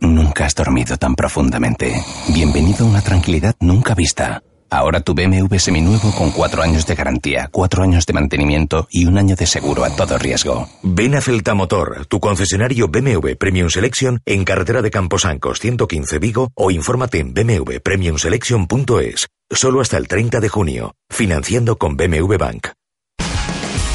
Nunca 0.02 0.46
has 0.46 0.54
dormido 0.56 0.98
tan 0.98 1.16
profundamente. 1.16 1.94
Bienvenido 2.30 2.86
a 2.86 2.90
una 2.90 3.02
tranquilidad 3.02 3.56
nunca 3.60 3.96
vista. 3.96 4.42
Ahora 4.70 5.00
tu 5.00 5.14
BMW 5.14 5.58
seminuevo 5.58 6.12
con 6.12 6.32
cuatro 6.32 6.62
años 6.62 6.86
de 6.86 6.94
garantía, 6.94 7.50
cuatro 7.52 7.84
años 7.84 8.06
de 8.06 8.14
mantenimiento 8.14 8.88
y 8.92 9.06
un 9.06 9.18
año 9.18 9.36
de 9.36 9.46
seguro 9.46 9.86
a 9.86 9.96
todo 9.96 10.18
riesgo. 10.18 10.68
Ven 10.84 11.16
a 11.16 11.22
Celta 11.22 11.54
Motor, 11.54 12.06
tu 12.08 12.20
concesionario 12.20 12.90
BMW 12.90 13.36
Premium 13.40 13.70
Selection 13.70 14.20
en 14.26 14.44
carretera 14.44 14.82
de 14.82 14.92
Camposancos 14.92 15.60
115 15.60 16.20
Vigo 16.20 16.52
o 16.54 16.70
infórmate 16.70 17.20
en 17.20 17.34
bmwpremiumselection.es. 17.34 19.28
Solo 19.50 19.80
hasta 19.80 19.98
el 19.98 20.08
30 20.10 20.42
de 20.42 20.50
junio, 20.50 20.94
financiando 21.10 21.78
con 21.78 21.96
BMW 21.96 22.38
Bank. 22.38 22.68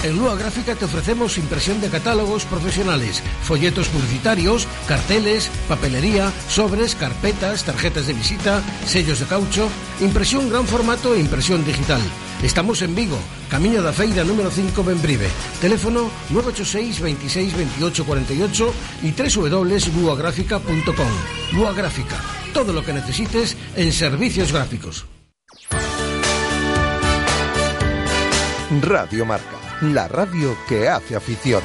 En 0.03 0.19
Lua 0.19 0.35
Gráfica 0.35 0.75
te 0.75 0.85
ofrecemos 0.85 1.39
impresión 1.39 1.81
de 1.81 1.89
catálogos 1.89 2.45
profesionales, 2.45 3.23
folletos 3.43 3.89
publicitarios, 3.89 4.67
carteles, 4.89 5.49
papelería, 5.69 6.33
sobres, 6.49 6.97
carpetas, 6.97 7.65
tarjetas 7.65 8.09
de 8.09 8.15
visita, 8.15 8.63
sellos 8.85 9.21
de 9.21 9.27
caucho, 9.27 9.69
impresión 10.01 10.51
gran 10.51 10.67
formato 10.67 11.15
e 11.15 11.21
impresión 11.21 11.65
digital. 11.65 12.01
Estamos 12.43 12.83
en 12.83 12.97
Vigo, 12.97 13.19
Camino 13.49 13.81
da 13.81 13.93
Feira 13.93 14.25
número 14.25 14.51
5 14.51 14.83
Benbrive. 14.83 15.29
Teléfono 15.61 16.11
986 16.31 17.01
26 17.01 17.57
28 17.57 18.05
48 18.05 18.75
y 19.03 19.13
www.luagráfica.com. 19.13 21.13
Lua 21.53 21.73
Gráfica, 21.73 22.17
todo 22.53 22.73
lo 22.73 22.85
que 22.85 22.93
necesites 22.93 23.57
en 23.77 23.93
servicios 23.93 24.51
gráficos. 24.51 25.07
Radio 28.81 29.27
Marca, 29.27 29.62
la 29.83 30.07
radio 30.07 30.57
que 30.69 30.89
hace 30.89 31.17
afición. 31.17 31.61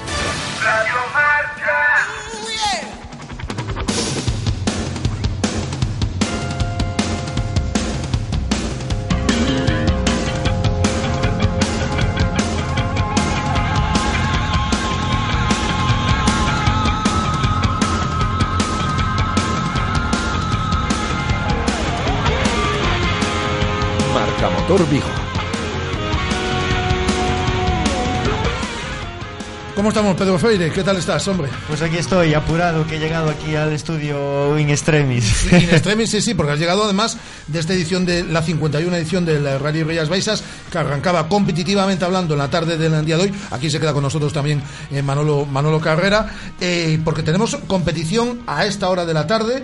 Marca 24.13 24.49
Motor 24.49 24.89
Vigo. 24.89 25.36
¿Cómo 29.77 29.89
estamos, 29.89 30.17
Pedro 30.17 30.39
Feire? 30.39 30.71
¿Qué 30.71 30.83
tal 30.83 30.97
estás, 30.97 31.27
hombre? 31.27 31.49
Pues 31.67 31.83
aquí 31.83 31.97
estoy, 31.97 32.33
apurado, 32.33 32.87
que 32.87 32.95
he 32.95 32.99
llegado 32.99 33.29
aquí 33.29 33.55
al 33.55 33.71
estudio 33.73 34.57
in 34.57 34.71
extremis. 34.71 35.45
In 35.51 35.53
extremis, 35.71 36.09
sí, 36.09 36.19
sí, 36.19 36.33
porque 36.33 36.53
has 36.53 36.59
llegado 36.59 36.83
además 36.83 37.15
de 37.45 37.59
esta 37.59 37.73
edición 37.73 38.03
de 38.03 38.23
la 38.23 38.41
51 38.41 38.95
edición 38.95 39.23
del 39.23 39.59
Rally 39.59 39.83
Rías 39.83 40.09
Baixas, 40.09 40.43
que 40.71 40.77
arrancaba 40.79 41.29
competitivamente 41.29 42.03
hablando 42.05 42.33
en 42.33 42.39
la 42.39 42.49
tarde 42.49 42.75
del 42.75 43.05
día 43.05 43.17
de 43.17 43.23
hoy. 43.25 43.33
Aquí 43.51 43.69
se 43.69 43.79
queda 43.79 43.93
con 43.93 44.01
nosotros 44.01 44.33
también 44.33 44.63
eh, 44.89 45.03
Manolo, 45.03 45.45
Manolo 45.45 45.79
Carrera, 45.79 46.27
eh, 46.59 46.99
porque 47.05 47.21
tenemos 47.21 47.55
competición 47.67 48.41
a 48.47 48.65
esta 48.65 48.89
hora 48.89 49.05
de 49.05 49.13
la 49.13 49.27
tarde 49.27 49.63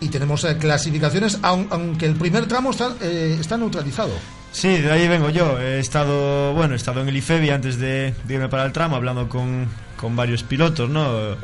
y 0.00 0.06
tenemos 0.08 0.44
eh, 0.44 0.56
clasificaciones, 0.56 1.42
aun- 1.42 1.66
aunque 1.70 2.06
el 2.06 2.14
primer 2.14 2.46
tramo 2.46 2.70
está, 2.70 2.94
eh, 3.00 3.36
está 3.40 3.56
neutralizado. 3.56 4.12
Sí, 4.52 4.78
de 4.78 4.90
ahí 4.90 5.08
vengo 5.08 5.30
yo. 5.30 5.60
He 5.60 5.78
estado, 5.78 6.52
bueno, 6.54 6.74
he 6.74 6.76
estado 6.76 7.02
en 7.02 7.08
el 7.08 7.16
IFEBI 7.16 7.50
antes 7.50 7.78
de, 7.78 8.14
irme 8.28 8.48
para 8.48 8.64
el 8.64 8.72
tramo, 8.72 8.96
hablando 8.96 9.28
con, 9.28 9.66
con 9.96 10.16
varios 10.16 10.42
pilotos, 10.42 10.88
¿no? 10.90 11.36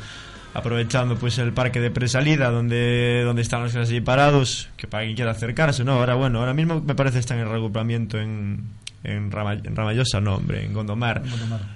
Aprovechando 0.55 1.17
pues 1.17 1.38
el 1.38 1.53
parque 1.53 1.81
de 1.81 1.90
presalida 1.90 2.51
donde, 2.51 3.23
donde 3.25 3.43
están 3.43 3.62
los 3.62 3.75
allí 3.77 4.01
parados, 4.01 4.69
que 4.77 4.87
para 4.87 5.05
quien 5.05 5.17
quiera 5.17 5.33
acercarse, 5.33 5.85
¿no? 5.85 5.93
Ahora, 5.93 6.14
bueno, 6.14 6.38
ahora 6.40 6.55
mismo 6.55 6.81
me 6.81 6.95
parece 6.95 7.19
están 7.19 7.38
en 7.38 7.49
reagrupamiento 7.49 8.19
en, 8.19 8.64
en, 9.05 9.31
Rama- 9.31 9.53
en 9.62 9.77
Ramallosa, 9.77 10.21
no, 10.21 10.37
hombre, 10.37 10.64
en 10.64 10.73
Gondomar. 10.73 11.23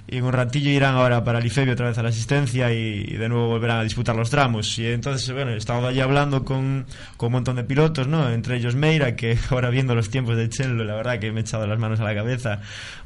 Y 0.07 0.17
en 0.17 0.23
un 0.25 0.33
ratillo 0.33 0.69
irán 0.69 0.95
ahora 0.95 1.23
para 1.23 1.39
el 1.39 1.45
IFEBI 1.45 1.71
otra 1.71 1.87
vez 1.87 1.97
a 1.97 2.03
la 2.03 2.09
asistencia 2.09 2.73
y, 2.73 3.05
y 3.07 3.13
de 3.17 3.29
nuevo 3.29 3.47
volverán 3.47 3.79
a 3.79 3.83
disputar 3.83 4.15
los 4.15 4.29
tramos. 4.29 4.77
Y 4.79 4.87
entonces, 4.87 5.31
bueno, 5.31 5.51
he 5.51 5.57
estado 5.57 5.87
allí 5.87 5.99
hablando 6.01 6.43
con, 6.43 6.85
con 7.17 7.27
un 7.27 7.33
montón 7.33 7.55
de 7.55 7.63
pilotos, 7.63 8.07
¿no? 8.07 8.29
Entre 8.29 8.57
ellos 8.57 8.75
Meira, 8.75 9.15
que 9.15 9.37
ahora 9.49 9.69
viendo 9.69 9.95
los 9.95 10.09
tiempos 10.09 10.35
de 10.35 10.49
Chello, 10.49 10.83
la 10.83 10.95
verdad 10.95 11.19
que 11.19 11.31
me 11.31 11.39
he 11.39 11.43
echado 11.43 11.65
las 11.67 11.79
manos 11.79 11.99
a 11.99 12.03
la 12.03 12.15
cabeza 12.15 12.59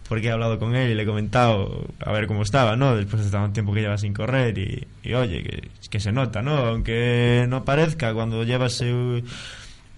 porque 0.07 0.27
he 0.27 0.31
hablado 0.31 0.59
con 0.59 0.75
él 0.75 0.91
y 0.91 0.95
le 0.95 1.03
he 1.03 1.05
comentado 1.05 1.87
a 2.05 2.11
ver 2.11 2.27
cómo 2.27 2.43
estaba, 2.43 2.75
¿no? 2.75 2.95
Después 2.95 3.23
de 3.25 3.31
tanto 3.31 3.53
tiempo 3.53 3.73
que 3.73 3.81
lleva 3.81 3.97
sin 3.97 4.13
correr 4.13 4.57
y, 4.57 4.85
y 5.03 5.13
oye, 5.13 5.41
que, 5.43 5.69
que 5.89 5.99
se 5.99 6.11
nota, 6.11 6.41
¿no? 6.41 6.55
Aunque 6.57 7.45
no 7.49 7.63
parezca, 7.63 8.13
cuando 8.13 8.43
llevas... 8.43 8.79
eh, 8.83 9.23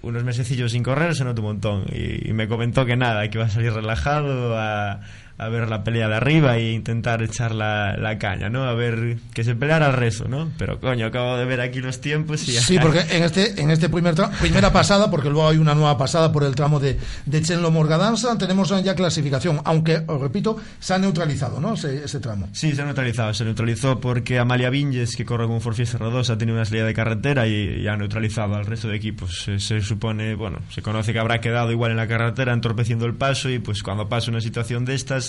unos 0.06 0.24
mesecillos 0.24 0.72
sin 0.72 0.84
correr 0.84 1.15
se 1.15 1.24
nota 1.24 1.41
un 1.41 1.48
montón. 1.48 1.86
Y, 1.91 2.30
y 2.30 2.34
me 2.34 2.48
comentó 2.48 2.86
que 2.86 2.96
nada, 2.96 3.28
que 3.30 3.38
iba 3.38 3.46
a 3.46 3.50
salir 3.50 3.74
relajado 3.74 4.58
a, 4.58 5.02
a 5.38 5.50
ver 5.50 5.69
la 5.69 5.84
pelea 5.84 6.08
de 6.08 6.15
arriba 6.15 6.58
e 6.58 6.71
intentar 6.71 7.21
echar 7.21 7.54
la, 7.54 7.98
la 7.98 8.17
caña, 8.17 8.50
¿no? 8.50 8.63
A 8.63 8.74
ver 8.74 9.17
que 9.34 9.43
se 9.43 9.56
peleara 9.56 9.88
al 9.88 9.93
resto, 9.93 10.28
¿no? 10.28 10.50
Pero 10.58 10.80
coño, 10.80 11.08
acabo 11.08 11.38
de 11.38 11.45
ver 11.45 11.62
aquí 11.62 11.82
los 11.82 12.00
tiempos 12.00 12.48
y 12.48 12.54
Sí, 12.54 12.80
porque 12.80 13.02
en 13.12 13.24
este, 13.24 13.62
en 13.62 13.69
este 13.69 13.89
primer 13.89 14.15
tramo, 14.15 14.34
primera 14.39 14.71
pasada, 14.71 15.12
porque 15.12 15.30
luego 15.30 15.50
hay 15.50 15.58
una 15.58 15.76
nueva 15.76 15.98
pasada 15.98 16.32
por 16.32 16.43
el 16.43 16.56
tramo 16.56 16.80
de, 16.80 16.98
de 17.26 17.41
Chenlo 17.41 17.69
Morgadanza, 17.71 18.38
tenemos 18.38 18.69
ya 18.84 18.95
clasificación, 18.95 19.62
aunque, 19.65 20.04
os 20.08 20.21
repito, 20.21 20.58
se 20.80 20.93
ha 20.93 20.98
neutralizado, 20.98 21.60
¿no? 21.60 21.74
Ese, 21.74 22.04
ese 22.06 22.19
tramo. 22.19 22.48
Sí, 22.54 22.74
se 22.74 22.82
ha 22.82 22.86
neutralizado. 22.86 23.34
Se 23.34 23.43
neutralizó 23.43 24.00
porque 24.00 24.39
Amalia 24.39 24.69
Vinges, 24.69 25.15
que 25.15 25.26
corre 25.26 25.48
con 25.48 25.62
Fiesta 25.62 25.98
R2, 25.98 26.30
ha 26.30 26.38
tenido 26.38 26.56
una 26.56 26.65
salida 26.65 26.86
de 26.86 26.93
carretera 26.93 27.48
y, 27.48 27.82
y 27.82 27.88
ha 27.88 27.98
neutralizado 27.98 28.56
al 28.56 28.65
resto 28.65 28.88
de 28.88 28.95
equipos. 28.95 29.43
Se, 29.43 29.60
se 29.60 29.82
supone, 29.82 30.36
bueno, 30.36 30.60
se 30.69 30.82
conoce 30.82 31.12
que 31.12 31.19
habrá 31.19 31.41
quedado 31.41 31.71
igual 31.71 31.91
en 31.91 31.98
la 31.98 32.08
carretera, 32.08 32.54
entorpeciendo 32.54 33.06
el 33.06 33.15
paso 33.15 33.50
y 33.50 33.60
pues 33.60 33.84
cuando 33.84 34.08
pasa 34.08 34.32
una 34.32 34.41
situación 34.41 34.86
de 34.86 34.95
estas 34.95 35.25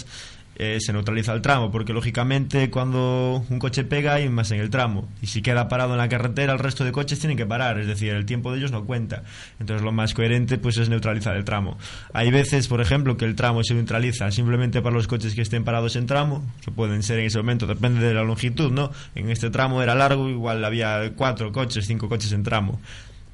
eh, 0.59 0.79
se 0.81 0.93
neutraliza 0.93 1.35
el 1.35 1.43
tramo, 1.43 1.71
porque 1.71 1.93
lógicamente 1.93 2.71
cuando 2.71 3.45
un 3.51 3.59
coche 3.59 3.85
pega 3.85 4.15
hay 4.15 4.29
más 4.31 4.51
en 4.51 4.61
el 4.61 4.71
tramo 4.71 5.07
y 5.21 5.27
si 5.27 5.43
queda 5.43 5.69
parado 5.69 5.93
en 5.93 5.99
la 5.99 6.09
carretera 6.09 6.55
el 6.55 6.59
resto 6.59 6.83
de 6.83 6.93
coches 6.93 7.19
tienen 7.19 7.37
que 7.37 7.45
parar, 7.45 7.79
es 7.79 7.87
decir, 7.87 8.15
el 8.15 8.25
tiempo 8.25 8.51
de 8.51 8.59
ellos 8.59 8.73
no 8.73 8.87
cuenta. 8.87 9.23
Entonces 9.61 9.85
lo 9.85 9.93
más 9.93 10.15
coherente 10.15 10.57
pues 10.57 10.79
es 10.79 10.89
neutralizar 10.89 11.37
el 11.37 11.45
tramo. 11.45 11.77
Hay 12.15 12.31
veces, 12.31 12.69
por 12.69 12.81
ejemplo, 12.81 13.19
que 13.19 13.27
el 13.27 13.35
tramo 13.35 13.63
se 13.65 13.75
neutraliza 13.75 14.31
simplemente 14.31 14.81
para 14.81 14.95
los 14.95 15.07
coches 15.07 15.35
que 15.35 15.43
estén 15.43 15.63
parados 15.63 15.95
en 15.95 16.07
tramo, 16.07 16.43
que 16.65 16.71
pueden 16.71 17.03
ser 17.03 17.19
en 17.19 17.27
ese 17.27 17.37
momento, 17.37 17.67
depende 17.67 18.07
de 18.07 18.15
la 18.15 18.23
longitud, 18.23 18.73
¿no? 18.73 18.93
En 19.15 19.31
este 19.31 19.51
tramo 19.51 19.83
era 19.83 19.95
largo, 19.95 20.31
igual 20.31 20.65
había 20.65 21.13
cuatro 21.15 21.53
coches, 21.53 21.85
cinco 21.87 22.09
coches 22.09 22.33
en 22.33 22.43
tramo 22.43 22.81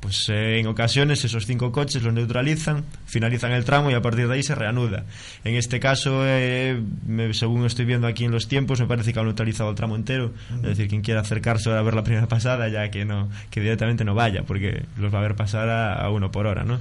pues 0.03 0.29
eh, 0.29 0.59
en 0.59 0.67
ocasiones 0.67 1.25
esos 1.25 1.47
cinco 1.47 1.71
coches 1.73 2.03
los 2.03 2.13
neutralizan, 2.13 2.85
finalizan 3.07 3.53
el 3.53 3.65
tramo 3.65 3.91
y 3.91 3.95
a 3.95 4.03
partir 4.03 4.27
de 4.29 4.35
ahí 4.35 4.43
se 4.43 4.55
reanuda. 4.55 5.05
En 5.45 5.55
este 5.55 5.79
caso, 5.81 6.23
eh, 6.27 6.79
me- 7.07 7.33
según 7.33 7.65
estoy 7.65 7.85
viendo 7.85 8.07
aquí 8.09 8.25
en 8.25 8.33
los 8.33 8.49
tiempos, 8.49 8.81
me 8.81 8.87
parece 8.87 9.13
que 9.13 9.21
han 9.21 9.27
neutralizado 9.27 9.71
el 9.71 9.77
tramo 9.77 9.95
entero. 9.97 10.33
Es 10.57 10.63
decir, 10.63 10.89
quien 10.89 11.03
quiera 11.03 11.21
acercarse 11.21 11.71
a 11.71 11.81
ver 11.83 11.95
la 11.95 12.03
primera 12.03 12.27
pasada, 12.29 12.69
ya 12.69 12.91
que 12.91 13.05
no, 13.05 13.31
que 13.51 13.61
directamente 13.61 14.05
no 14.05 14.15
vaya, 14.15 14.43
porque 14.43 14.83
los 14.99 15.15
va 15.15 15.21
a 15.21 15.23
ver 15.23 15.37
pasar 15.37 15.71
a, 15.71 16.11
uno 16.11 16.31
por 16.33 16.47
hora, 16.47 16.65
¿no? 16.65 16.81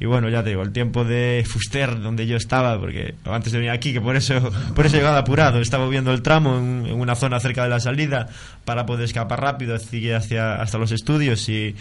Y 0.00 0.06
bueno, 0.06 0.28
ya 0.30 0.42
te 0.42 0.48
digo, 0.50 0.62
el 0.62 0.72
tiempo 0.72 1.04
de 1.04 1.44
Fuster, 1.46 2.00
donde 2.00 2.26
yo 2.26 2.36
estaba, 2.36 2.80
porque 2.80 3.14
antes 3.24 3.52
de 3.52 3.58
venir 3.58 3.70
aquí, 3.70 3.92
que 3.92 4.00
por 4.00 4.16
eso, 4.16 4.50
por 4.74 4.86
eso 4.86 4.96
he 4.96 4.98
llegado 4.98 5.16
apurado, 5.18 5.60
estaba 5.60 5.88
viendo 5.88 6.12
el 6.12 6.22
tramo 6.22 6.58
en, 6.58 6.86
en 6.86 6.94
una 7.00 7.14
zona 7.14 7.38
cerca 7.38 7.62
de 7.62 7.68
la 7.68 7.78
salida 7.78 8.28
para 8.64 8.84
poder 8.86 9.04
escapar 9.04 9.40
rápido 9.40 9.76
hacia, 9.76 10.16
hacia- 10.16 10.54
hasta 10.62 10.78
los 10.78 10.90
estudios 10.90 11.48
y, 11.48 11.76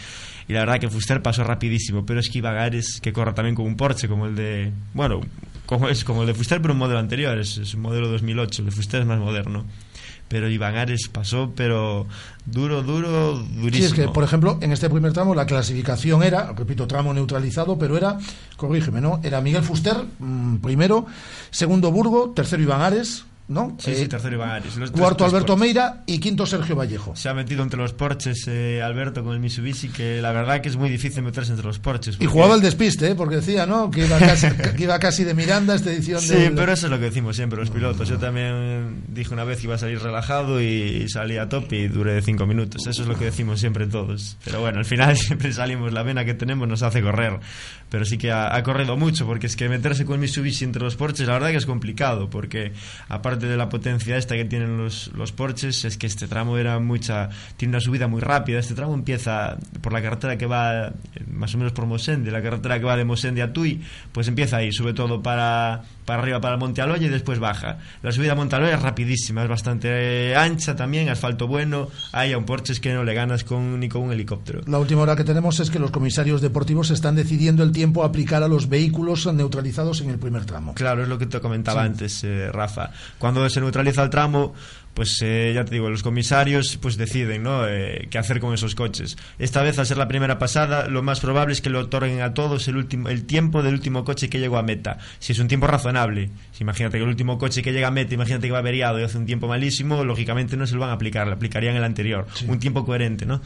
y 0.47 0.53
la 0.53 0.61
verdad 0.61 0.79
que 0.79 0.89
Fuster 0.89 1.21
pasó 1.21 1.43
rapidísimo, 1.43 2.05
pero 2.05 2.19
es 2.19 2.29
que 2.29 2.39
Ibagares, 2.39 2.99
que 3.01 3.13
corre 3.13 3.33
también 3.33 3.55
con 3.55 3.65
un 3.65 3.75
Porsche, 3.75 4.07
como 4.07 4.25
el 4.25 4.35
de, 4.35 4.71
bueno, 4.93 5.21
como 5.65 5.87
es 5.87 6.03
como 6.03 6.21
el 6.21 6.27
de 6.27 6.33
Fuster, 6.33 6.61
pero 6.61 6.73
un 6.73 6.79
modelo 6.79 6.99
anterior, 6.99 7.37
es, 7.37 7.73
un 7.73 7.81
modelo 7.81 8.09
2008, 8.09 8.61
el 8.61 8.65
de 8.65 8.71
Fuster 8.71 9.01
es 9.01 9.07
más 9.07 9.19
moderno. 9.19 9.65
Pero 10.27 10.49
Ibagares 10.49 11.09
pasó, 11.09 11.51
pero 11.55 12.07
duro, 12.45 12.83
duro, 12.83 13.37
durísimo. 13.37 13.71
Sí, 13.71 13.83
es 13.83 13.93
que, 13.93 14.07
por 14.07 14.23
ejemplo, 14.23 14.57
en 14.61 14.71
este 14.71 14.89
primer 14.89 15.11
tramo 15.11 15.35
la 15.35 15.45
clasificación 15.45 16.23
era, 16.23 16.53
repito, 16.53 16.87
tramo 16.87 17.13
neutralizado, 17.13 17.77
pero 17.77 17.97
era, 17.97 18.17
corrígeme, 18.55 19.01
¿no? 19.01 19.19
Era 19.23 19.41
Miguel 19.41 19.63
Fuster, 19.63 19.97
mm, 20.19 20.57
primero, 20.57 21.05
segundo 21.49 21.91
Burgo, 21.91 22.31
tercero 22.33 22.63
Iván 22.63 22.81
Ares, 22.81 23.25
¿no? 23.51 23.75
Sí, 23.79 23.91
Eh, 23.91 23.95
sí, 23.95 24.07
tercero 24.07 24.35
Ibagares. 24.35 24.75
Los 24.77 24.91
tres- 24.91 24.99
Cuarto 25.01 25.17
tres 25.25 25.33
Alberto. 25.33 25.57
Meira 25.57 26.03
y 26.05 26.19
quinto 26.19 26.45
Sergio 26.45 26.75
Vallejo. 26.75 27.15
Se 27.15 27.29
ha 27.29 27.33
metido 27.33 27.61
entre 27.63 27.79
los 27.79 27.93
Porches 27.93 28.45
eh, 28.47 28.81
Alberto 28.81 29.23
con 29.23 29.33
el 29.33 29.39
Mitsubishi, 29.39 29.89
que 29.89 30.21
la 30.21 30.31
verdad 30.31 30.61
que 30.61 30.69
es 30.69 30.77
muy 30.77 30.89
difícil 30.89 31.21
meterse 31.23 31.51
entre 31.51 31.65
los 31.67 31.79
Porches. 31.79 32.15
Y 32.15 32.17
porque- 32.19 32.27
jugaba 32.31 32.55
el 32.55 32.61
despiste, 32.61 33.09
¿eh? 33.11 33.15
porque 33.15 33.35
decía, 33.35 33.65
¿no? 33.65 33.91
Que 33.91 34.05
iba 34.05 34.17
casi, 34.17 34.47
que 34.49 34.83
iba 34.83 34.97
casi 34.99 35.23
de 35.23 35.33
Miranda 35.33 35.75
esta 35.75 35.91
edición 35.91 36.21
Sí, 36.21 36.33
del- 36.33 36.53
pero 36.55 36.71
eso 36.71 36.87
es 36.87 36.91
lo 36.91 36.97
que 36.99 37.05
decimos 37.05 37.35
siempre 37.35 37.59
los 37.59 37.69
pilotos. 37.69 38.07
Yo 38.07 38.17
también 38.17 39.03
dije 39.09 39.33
una 39.33 39.43
vez 39.43 39.59
que 39.59 39.65
iba 39.65 39.75
a 39.75 39.77
salir 39.77 39.99
relajado 40.01 40.61
y 40.61 41.07
salí 41.09 41.37
a 41.37 41.49
tope 41.49 41.75
y 41.77 41.87
duré 41.87 42.21
cinco 42.21 42.45
minutos. 42.45 42.87
Eso 42.87 43.01
es 43.01 43.07
lo 43.07 43.17
que 43.17 43.25
decimos 43.25 43.59
siempre 43.59 43.85
todos. 43.87 44.37
Pero 44.45 44.61
bueno, 44.61 44.79
al 44.79 44.85
final 44.85 45.17
siempre 45.17 45.51
salimos, 45.53 45.91
la 45.93 46.03
vena 46.03 46.25
que 46.25 46.33
tenemos 46.33 46.67
nos 46.67 46.81
hace 46.83 47.01
correr. 47.01 47.39
Pero 47.89 48.05
sí 48.05 48.17
que 48.17 48.31
ha, 48.31 48.55
ha 48.55 48.63
corrido 48.63 48.95
mucho, 48.95 49.25
porque 49.25 49.47
es 49.47 49.55
que 49.57 49.67
meterse 49.67 50.05
con 50.05 50.19
Mitsubishi 50.19 50.63
entre 50.63 50.81
los 50.81 50.95
Porches, 50.95 51.27
la 51.27 51.33
verdad 51.33 51.49
que 51.49 51.57
es 51.57 51.65
complicado, 51.65 52.29
porque 52.29 52.71
aparte 53.09 53.40
de 53.47 53.57
la 53.57 53.69
potencia 53.69 54.17
esta 54.17 54.35
que 54.35 54.45
tienen 54.45 54.77
los, 54.77 55.11
los 55.13 55.31
Porches, 55.31 55.85
es 55.85 55.97
que 55.97 56.07
este 56.07 56.27
tramo 56.27 56.57
era 56.57 56.79
mucha, 56.79 57.29
tiene 57.57 57.73
una 57.73 57.81
subida 57.81 58.07
muy 58.07 58.21
rápida. 58.21 58.59
Este 58.59 58.73
tramo 58.73 58.93
empieza 58.93 59.57
por 59.81 59.93
la 59.93 60.01
carretera 60.01 60.37
que 60.37 60.45
va 60.45 60.87
eh, 60.87 60.93
más 61.29 61.53
o 61.55 61.57
menos 61.57 61.73
por 61.73 61.85
Mosende, 61.85 62.31
la 62.31 62.41
carretera 62.41 62.79
que 62.79 62.85
va 62.85 62.97
de 62.97 63.05
Mosende 63.05 63.41
a 63.41 63.53
Tui, 63.53 63.81
pues 64.11 64.27
empieza 64.27 64.57
ahí, 64.57 64.71
sube 64.71 64.93
todo 64.93 65.21
para, 65.21 65.83
para 66.05 66.21
arriba, 66.21 66.41
para 66.41 66.57
Monte 66.57 66.81
Aloya 66.81 67.07
y 67.07 67.09
después 67.09 67.39
baja. 67.39 67.79
La 68.01 68.11
subida 68.11 68.33
a 68.33 68.35
Monte 68.35 68.55
Aloya 68.55 68.75
es 68.75 68.81
rapidísima, 68.81 69.43
es 69.43 69.49
bastante 69.49 70.35
ancha 70.35 70.75
también, 70.75 71.09
asfalto 71.09 71.47
bueno, 71.47 71.89
hay 72.11 72.33
a 72.33 72.37
un 72.37 72.45
Porsche 72.45 72.79
que 72.79 72.93
no 72.93 73.03
le 73.03 73.13
ganas 73.13 73.43
con, 73.43 73.79
ni 73.79 73.89
con 73.89 74.03
un 74.03 74.11
helicóptero. 74.11 74.61
La 74.67 74.79
última 74.79 75.01
hora 75.01 75.15
que 75.15 75.23
tenemos 75.23 75.59
es 75.59 75.69
que 75.69 75.79
los 75.79 75.91
comisarios 75.91 76.41
deportivos 76.41 76.91
están 76.91 77.15
decidiendo 77.15 77.63
el 77.63 77.71
tiempo 77.71 78.03
a 78.03 78.07
aplicar 78.07 78.43
a 78.43 78.47
los 78.47 78.69
vehículos 78.69 79.31
neutralizados 79.33 80.01
en 80.01 80.09
el 80.09 80.19
primer 80.19 80.45
tramo. 80.45 80.73
Claro, 80.73 81.03
es 81.03 81.09
lo 81.09 81.17
que 81.17 81.25
te 81.25 81.39
comentaba 81.39 81.83
antes, 81.83 82.23
eh, 82.23 82.51
Rafa. 82.51 82.91
Cuando 83.17 83.47
se 83.49 83.59
neutraliza 83.59 84.03
el 84.03 84.09
tramo, 84.09 84.53
pues 84.93 85.21
eh, 85.21 85.51
ya 85.55 85.63
te 85.65 85.71
digo, 85.71 85.89
los 85.89 86.03
comisarios 86.03 86.77
pues 86.77 86.97
deciden 86.97 87.43
¿no? 87.43 87.67
Eh, 87.67 88.07
qué 88.09 88.17
hacer 88.17 88.39
con 88.39 88.53
esos 88.53 88.75
coches. 88.75 89.17
Esta 89.39 89.61
vez, 89.61 89.79
al 89.79 89.85
ser 89.85 89.97
la 89.97 90.07
primera 90.07 90.37
pasada, 90.37 90.87
lo 90.87 91.01
más 91.01 91.19
probable 91.19 91.53
es 91.53 91.61
que 91.61 91.69
lo 91.69 91.79
otorguen 91.79 92.21
a 92.21 92.33
todos 92.33 92.67
el, 92.67 92.77
último, 92.77 93.09
el 93.09 93.25
tiempo 93.25 93.63
del 93.63 93.73
último 93.73 94.03
coche 94.03 94.29
que 94.29 94.39
llegó 94.39 94.57
a 94.57 94.63
meta. 94.63 94.97
Si 95.19 95.31
es 95.31 95.39
un 95.39 95.47
tiempo 95.47 95.67
razonable, 95.67 96.29
si 96.51 96.63
imagínate 96.63 96.97
que 96.97 97.03
el 97.03 97.09
último 97.09 97.37
coche 97.37 97.61
que 97.61 97.71
llega 97.71 97.87
a 97.87 97.91
meta, 97.91 98.13
imagínate 98.13 98.47
que 98.47 98.51
va 98.51 98.59
averiado 98.59 98.99
y 98.99 99.03
hace 99.03 99.17
un 99.17 99.25
tiempo 99.25 99.47
malísimo, 99.47 100.03
lógicamente 100.03 100.57
no 100.57 100.67
se 100.67 100.75
lo 100.75 100.81
van 100.81 100.89
a 100.89 100.93
aplicar, 100.93 101.27
le 101.27 101.33
aplicarían 101.33 101.75
el 101.75 101.83
anterior. 101.83 102.27
Un 102.47 102.59
tiempo 102.59 102.85
coherente, 102.85 103.25
¿no? 103.25 103.41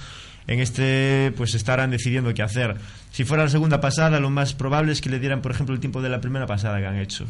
En 0.48 0.60
este, 0.60 1.34
pues 1.36 1.56
estarán 1.56 1.92
decidiendo 1.92 2.34
qué 2.34 2.44
hacer. 2.44 2.76
Si 3.12 3.24
fuera 3.24 3.44
la 3.44 3.50
segunda 3.50 3.82
pasada, 3.82 4.20
lo 4.20 4.30
más 4.30 4.54
probable 4.54 4.92
es 4.92 5.02
que 5.02 5.10
le 5.10 5.20
dieran, 5.20 5.42
por 5.42 5.52
ejemplo, 5.52 5.74
el 5.74 5.82
tiempo 5.82 6.02
de 6.02 6.10
la 6.10 6.22
primera 6.22 6.46
pasada 6.46 6.80
que 6.80 6.86
han 6.86 6.98
hecho 6.98 7.26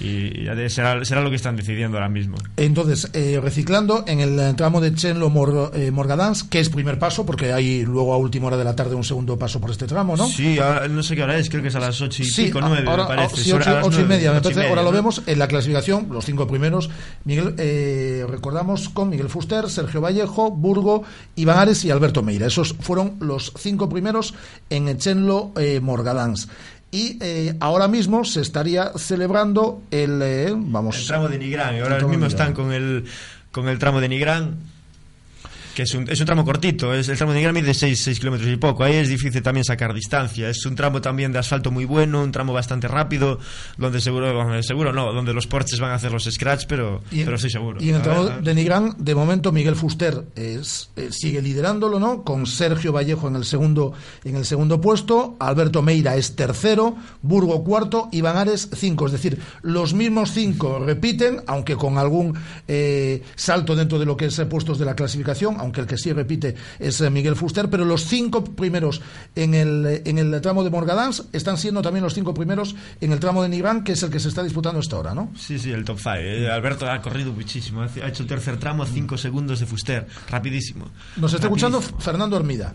y 0.00 0.46
será, 0.68 1.04
será 1.04 1.20
lo 1.20 1.30
que 1.30 1.36
están 1.36 1.56
decidiendo 1.56 1.96
ahora 1.96 2.08
mismo. 2.08 2.36
Entonces, 2.56 3.10
eh, 3.12 3.38
reciclando, 3.42 4.04
en 4.06 4.20
el 4.20 4.56
tramo 4.56 4.80
de 4.80 4.94
Chenlo 4.94 5.30
Mor, 5.30 5.72
eh, 5.74 5.90
Morgadans, 5.90 6.44
que 6.44 6.60
es 6.60 6.68
primer 6.68 6.98
paso, 6.98 7.24
porque 7.24 7.52
hay 7.52 7.84
luego 7.84 8.12
a 8.14 8.16
última 8.16 8.48
hora 8.48 8.56
de 8.56 8.64
la 8.64 8.74
tarde 8.74 8.94
un 8.94 9.04
segundo 9.04 9.38
paso 9.38 9.60
por 9.60 9.70
este 9.70 9.86
tramo, 9.86 10.16
¿no? 10.16 10.26
Sí, 10.26 10.58
no 10.90 11.02
sé 11.02 11.16
qué 11.16 11.22
hora 11.22 11.38
es, 11.38 11.48
creo 11.48 11.62
que 11.62 11.68
es 11.68 11.74
a 11.74 11.80
las 11.80 12.00
ocho 12.00 12.22
y 12.22 12.30
pico, 12.30 12.60
nueve, 12.60 12.84
ahora, 12.88 13.04
me 13.04 13.16
parece. 13.16 13.36
Sí, 13.36 13.52
ocho, 13.52 14.00
y 14.00 14.04
media, 14.04 14.32
me 14.32 14.40
parece. 14.40 14.68
ahora 14.68 14.82
lo 14.82 14.92
vemos 14.92 15.22
en 15.26 15.38
la 15.38 15.48
clasificación, 15.48 16.08
los 16.10 16.24
cinco 16.24 16.46
primeros. 16.46 16.90
Miguel, 17.24 17.54
eh, 17.58 18.24
recordamos 18.28 18.88
con 18.88 19.08
Miguel 19.08 19.28
Fuster, 19.28 19.68
Sergio 19.70 20.00
Vallejo, 20.00 20.50
Burgo, 20.50 21.02
Iván 21.36 21.58
Ares 21.58 21.84
y 21.84 21.90
Alberto 21.90 22.22
Meira. 22.22 22.46
Esos 22.46 22.74
fueron 22.80 23.16
los 23.20 23.52
cinco 23.56 23.88
primeros 23.88 24.34
en 24.70 24.96
Chenlo 24.98 25.52
Morgadans 25.82 26.48
y 26.94 27.18
eh, 27.20 27.56
ahora 27.58 27.88
mismo 27.88 28.24
se 28.24 28.40
estaría 28.40 28.92
celebrando 28.96 29.82
el 29.90 30.22
eh, 30.22 30.52
vamos. 30.54 31.00
El 31.00 31.06
tramo 31.08 31.28
de 31.28 31.38
Nigrán 31.38 31.80
ahora 31.80 31.98
mismo 32.06 32.26
están 32.26 32.52
con 32.52 32.72
el 32.72 33.04
con 33.50 33.68
el 33.68 33.80
tramo 33.80 34.00
de 34.00 34.08
Nigrán 34.08 34.58
que 35.74 35.82
es 35.82 35.94
un, 35.94 36.08
es 36.08 36.20
un 36.20 36.26
tramo 36.26 36.44
cortito, 36.44 36.94
es 36.94 37.08
el 37.08 37.16
tramo 37.16 37.32
de 37.32 37.38
Nigrán 37.38 37.54
de 37.54 37.74
6, 37.74 38.00
6 38.02 38.18
kilómetros 38.18 38.48
y 38.48 38.56
poco, 38.56 38.84
ahí 38.84 38.94
es 38.94 39.08
difícil 39.08 39.42
también 39.42 39.64
sacar 39.64 39.92
distancia, 39.92 40.48
es 40.48 40.64
un 40.64 40.74
tramo 40.74 41.00
también 41.00 41.32
de 41.32 41.38
asfalto 41.38 41.70
muy 41.70 41.84
bueno, 41.84 42.22
un 42.22 42.32
tramo 42.32 42.52
bastante 42.52 42.88
rápido, 42.88 43.38
donde 43.76 44.00
seguro, 44.00 44.62
seguro 44.62 44.92
no, 44.92 45.12
donde 45.12 45.34
los 45.34 45.46
Porsches 45.46 45.80
van 45.80 45.90
a 45.90 45.94
hacer 45.94 46.12
los 46.12 46.24
scratch, 46.24 46.66
pero, 46.68 47.02
pero 47.10 47.36
sí 47.36 47.50
seguro. 47.50 47.82
Y 47.82 47.90
en 47.90 47.96
el 47.96 48.02
tramo 48.02 48.24
de 48.24 48.54
Nigrán, 48.54 48.94
de 48.98 49.14
momento 49.14 49.52
Miguel 49.52 49.74
Fuster 49.74 50.24
es, 50.36 50.90
eh, 50.96 51.08
sigue 51.10 51.42
liderándolo, 51.42 51.98
¿no? 51.98 52.22
Con 52.22 52.46
Sergio 52.46 52.92
Vallejo 52.92 53.28
en 53.28 53.36
el 53.36 53.44
segundo, 53.44 53.92
en 54.24 54.36
el 54.36 54.44
segundo 54.44 54.80
puesto, 54.80 55.36
Alberto 55.40 55.82
Meira 55.82 56.16
es 56.16 56.36
tercero, 56.36 56.96
Burgo 57.22 57.64
cuarto, 57.64 58.08
Iván 58.12 58.36
Ares 58.36 58.70
cinco, 58.74 59.06
es 59.06 59.12
decir, 59.12 59.40
los 59.62 59.94
mismos 59.94 60.30
cinco 60.32 60.78
repiten, 60.78 61.42
aunque 61.46 61.76
con 61.76 61.98
algún 61.98 62.38
eh, 62.68 63.22
salto 63.34 63.74
dentro 63.74 63.98
de 63.98 64.06
lo 64.06 64.16
que 64.16 64.26
es 64.26 64.40
puestos 64.44 64.78
de 64.78 64.84
la 64.84 64.94
clasificación, 64.94 65.56
aunque 65.64 65.80
el 65.80 65.86
que 65.86 65.98
sí 65.98 66.12
repite 66.12 66.54
es 66.78 67.00
eh, 67.00 67.10
Miguel 67.10 67.36
Fuster, 67.36 67.68
pero 67.68 67.84
los 67.84 68.04
cinco 68.04 68.44
primeros 68.44 69.00
en 69.34 69.54
el, 69.54 69.86
eh, 69.86 70.02
en 70.04 70.18
el 70.18 70.40
tramo 70.40 70.62
de 70.62 70.70
Morgadans 70.70 71.24
están 71.32 71.56
siendo 71.58 71.82
también 71.82 72.04
los 72.04 72.14
cinco 72.14 72.34
primeros 72.34 72.76
en 73.00 73.12
el 73.12 73.18
tramo 73.18 73.42
de 73.42 73.48
Nigrán, 73.48 73.82
que 73.82 73.92
es 73.92 74.02
el 74.02 74.10
que 74.10 74.20
se 74.20 74.28
está 74.28 74.42
disputando 74.42 74.80
esta 74.80 74.98
hora, 74.98 75.14
¿no? 75.14 75.32
Sí, 75.36 75.58
sí, 75.58 75.72
el 75.72 75.84
top 75.84 75.98
five. 75.98 76.44
Eh. 76.44 76.50
Alberto 76.50 76.88
ha 76.88 77.00
corrido 77.00 77.32
muchísimo, 77.32 77.82
ha 77.82 78.08
hecho 78.08 78.22
el 78.22 78.28
tercer 78.28 78.58
tramo 78.58 78.82
a 78.82 78.86
cinco 78.86 79.16
segundos 79.16 79.60
de 79.60 79.66
Fuster, 79.66 80.06
rapidísimo. 80.30 80.86
Nos 81.16 81.32
está 81.32 81.46
escuchando 81.46 81.80
Fernando 81.80 82.36
Hermida. 82.36 82.74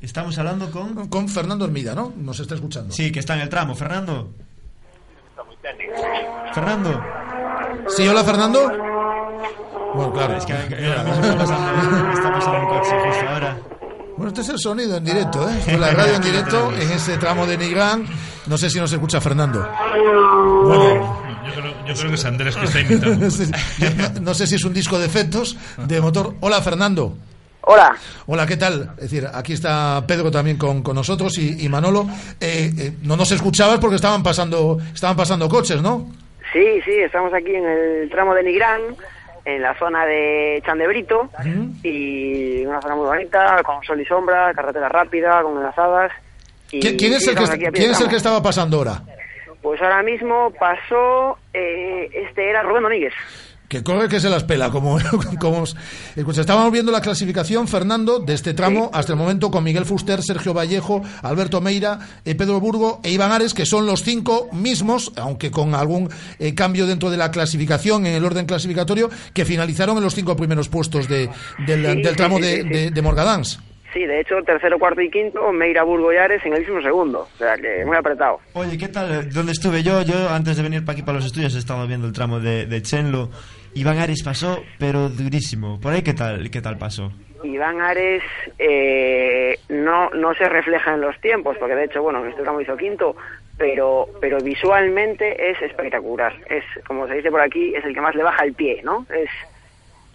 Estamos 0.00 0.38
hablando 0.38 0.70
con... 0.70 1.08
Con 1.08 1.28
Fernando 1.28 1.64
Hermida, 1.64 1.94
¿no? 1.94 2.12
Nos 2.16 2.38
está 2.38 2.54
escuchando. 2.54 2.94
Sí, 2.94 3.10
que 3.10 3.18
está 3.18 3.34
en 3.34 3.40
el 3.40 3.48
tramo. 3.48 3.74
Fernando. 3.74 4.30
Fernando. 6.52 7.02
Sí, 7.88 8.06
hola 8.06 8.22
Fernando. 8.22 8.93
Bueno, 9.94 10.12
claro. 10.12 10.36
Es 10.36 10.44
que 10.44 10.52
ahora 10.52 11.04
mismo 11.04 11.24
está 11.24 12.32
pasando, 12.32 12.60
un 12.60 12.66
coche 12.66 12.90
justo 13.04 13.28
ahora. 13.28 13.58
Bueno, 14.16 14.28
este 14.28 14.40
es 14.42 14.48
el 14.48 14.58
sonido 14.58 14.96
en 14.96 15.04
directo, 15.04 15.48
¿eh? 15.48 15.56
Esto 15.58 15.70
es 15.72 15.80
la 15.80 15.90
radio 15.90 16.14
en 16.14 16.22
directo 16.32 16.72
en 16.72 16.90
ese 16.92 17.18
tramo 17.18 17.46
de 17.46 17.58
Nigrán. 17.58 18.06
No 18.46 18.56
sé 18.56 18.70
si 18.70 18.78
nos 18.78 18.92
escucha 18.92 19.20
Fernando. 19.20 19.68
Bueno, 20.64 21.42
yo 21.46 21.52
creo, 21.52 21.86
yo 21.86 21.94
creo 21.94 22.08
que 22.08 22.14
es 22.14 22.24
Andrés 22.24 22.56
que 22.56 22.64
está 22.64 22.80
imitando. 22.80 23.16
no, 24.14 24.20
no, 24.20 24.34
sé 24.34 24.46
si 24.46 24.54
es 24.54 24.64
un 24.64 24.72
disco 24.72 24.98
de 24.98 25.06
efectos 25.06 25.56
de 25.78 26.00
motor. 26.00 26.34
Hola, 26.40 26.60
Fernando. 26.62 27.16
Hola. 27.62 27.96
Hola, 28.26 28.46
¿qué 28.46 28.56
tal? 28.56 28.92
Es 28.96 29.10
decir, 29.10 29.26
aquí 29.32 29.54
está 29.54 30.04
Pedro 30.06 30.30
también 30.30 30.58
con, 30.58 30.82
con 30.82 30.94
nosotros 30.94 31.38
y, 31.38 31.64
y 31.64 31.68
Manolo. 31.68 32.06
Eh, 32.40 32.72
eh, 32.78 32.92
no 33.02 33.16
nos 33.16 33.32
escuchabas 33.32 33.78
porque 33.78 33.96
estaban 33.96 34.22
pasando, 34.22 34.78
estaban 34.94 35.16
pasando 35.16 35.48
coches, 35.48 35.80
¿no? 35.80 36.10
Sí, 36.52 36.80
sí, 36.84 36.92
estamos 36.92 37.32
aquí 37.32 37.54
en 37.54 37.64
el 37.64 38.10
tramo 38.10 38.34
de 38.34 38.42
Nigrán 38.44 38.80
en 39.44 39.62
la 39.62 39.78
zona 39.78 40.06
de 40.06 40.62
Chandebrito 40.64 41.28
y 41.82 42.64
una 42.64 42.80
zona 42.80 42.96
muy 42.96 43.06
bonita, 43.06 43.62
con 43.62 43.82
sol 43.84 44.00
y 44.00 44.04
sombra, 44.04 44.52
carretera 44.54 44.88
rápida, 44.88 45.42
con 45.42 45.56
enlazadas. 45.56 46.12
Y 46.70 46.80
¿Quién, 46.80 47.12
es, 47.12 47.28
el 47.28 47.36
que, 47.36 47.70
¿quién 47.70 47.90
es 47.90 48.00
el 48.00 48.08
que 48.08 48.16
estaba 48.16 48.42
pasando 48.42 48.78
ahora? 48.78 49.02
Pues 49.62 49.80
ahora 49.80 50.02
mismo 50.02 50.52
pasó, 50.58 51.38
eh, 51.52 52.08
este 52.12 52.50
era 52.50 52.62
Rubén 52.62 52.82
Domínguez 52.82 53.14
que 53.68 53.82
corre 53.82 54.08
que 54.08 54.20
se 54.20 54.28
las 54.28 54.44
pela, 54.44 54.70
como, 54.70 54.98
como 55.40 55.64
escucha, 56.16 56.40
estábamos 56.40 56.72
viendo 56.72 56.92
la 56.92 57.00
clasificación, 57.00 57.66
Fernando, 57.68 58.18
de 58.18 58.34
este 58.34 58.54
tramo 58.54 58.90
hasta 58.92 59.12
el 59.12 59.18
momento 59.18 59.50
con 59.50 59.64
Miguel 59.64 59.84
Fuster, 59.84 60.22
Sergio 60.22 60.54
Vallejo, 60.54 61.02
Alberto 61.22 61.60
Meira, 61.60 61.98
eh, 62.24 62.34
Pedro 62.34 62.60
Burgo 62.60 63.00
e 63.02 63.10
Iván 63.10 63.32
Ares, 63.32 63.54
que 63.54 63.66
son 63.66 63.86
los 63.86 64.02
cinco 64.02 64.48
mismos, 64.52 65.12
aunque 65.16 65.50
con 65.50 65.74
algún 65.74 66.10
eh, 66.38 66.54
cambio 66.54 66.86
dentro 66.86 67.10
de 67.10 67.16
la 67.16 67.30
clasificación, 67.30 68.06
en 68.06 68.14
el 68.14 68.24
orden 68.24 68.46
clasificatorio, 68.46 69.10
que 69.32 69.44
finalizaron 69.44 69.96
en 69.96 70.04
los 70.04 70.14
cinco 70.14 70.36
primeros 70.36 70.68
puestos 70.68 71.08
de, 71.08 71.30
del, 71.66 72.02
del, 72.02 72.16
tramo 72.16 72.38
de, 72.38 72.64
de, 72.64 72.90
de 72.90 73.02
Morgadans. 73.02 73.58
Sí, 73.94 74.04
de 74.06 74.20
hecho, 74.20 74.42
tercero, 74.42 74.76
cuarto 74.76 75.00
y 75.00 75.08
quinto, 75.08 75.52
Meira, 75.52 75.84
Burgo 75.84 76.12
y 76.12 76.16
Ares 76.16 76.44
en 76.44 76.52
el 76.52 76.60
mismo 76.60 76.82
segundo. 76.82 77.28
O 77.32 77.38
sea, 77.38 77.56
que 77.56 77.84
muy 77.84 77.96
apretado. 77.96 78.40
Oye, 78.54 78.76
¿qué 78.76 78.88
tal? 78.88 79.30
¿Dónde 79.30 79.52
estuve 79.52 79.84
yo? 79.84 80.02
Yo, 80.02 80.28
antes 80.30 80.56
de 80.56 80.64
venir 80.64 80.84
para 80.84 80.94
aquí, 80.94 81.02
para 81.02 81.18
los 81.18 81.26
estudios, 81.26 81.54
he 81.54 81.60
estado 81.60 81.86
viendo 81.86 82.08
el 82.08 82.12
tramo 82.12 82.40
de, 82.40 82.66
de 82.66 82.82
Chenlo. 82.82 83.30
Iván 83.74 83.98
Ares 83.98 84.24
pasó, 84.24 84.64
pero 84.80 85.08
durísimo. 85.08 85.80
¿Por 85.80 85.92
ahí 85.92 86.02
qué 86.02 86.12
tal, 86.12 86.50
qué 86.50 86.60
tal 86.60 86.76
pasó? 86.76 87.12
Iván 87.44 87.80
Ares 87.80 88.24
eh, 88.58 89.60
no, 89.68 90.10
no 90.10 90.34
se 90.34 90.48
refleja 90.48 90.94
en 90.94 91.00
los 91.00 91.20
tiempos, 91.20 91.56
porque 91.58 91.76
de 91.76 91.84
hecho, 91.84 92.02
bueno, 92.02 92.24
en 92.24 92.30
este 92.30 92.42
tramo 92.42 92.60
hizo 92.60 92.76
quinto, 92.76 93.14
pero, 93.56 94.08
pero 94.20 94.38
visualmente 94.38 95.50
es 95.52 95.62
espectacular. 95.62 96.34
Es, 96.50 96.64
como 96.84 97.06
se 97.06 97.14
dice 97.14 97.30
por 97.30 97.40
aquí, 97.40 97.76
es 97.76 97.84
el 97.84 97.94
que 97.94 98.00
más 98.00 98.16
le 98.16 98.24
baja 98.24 98.44
el 98.44 98.54
pie, 98.54 98.80
¿no? 98.82 99.06
Es, 99.14 99.30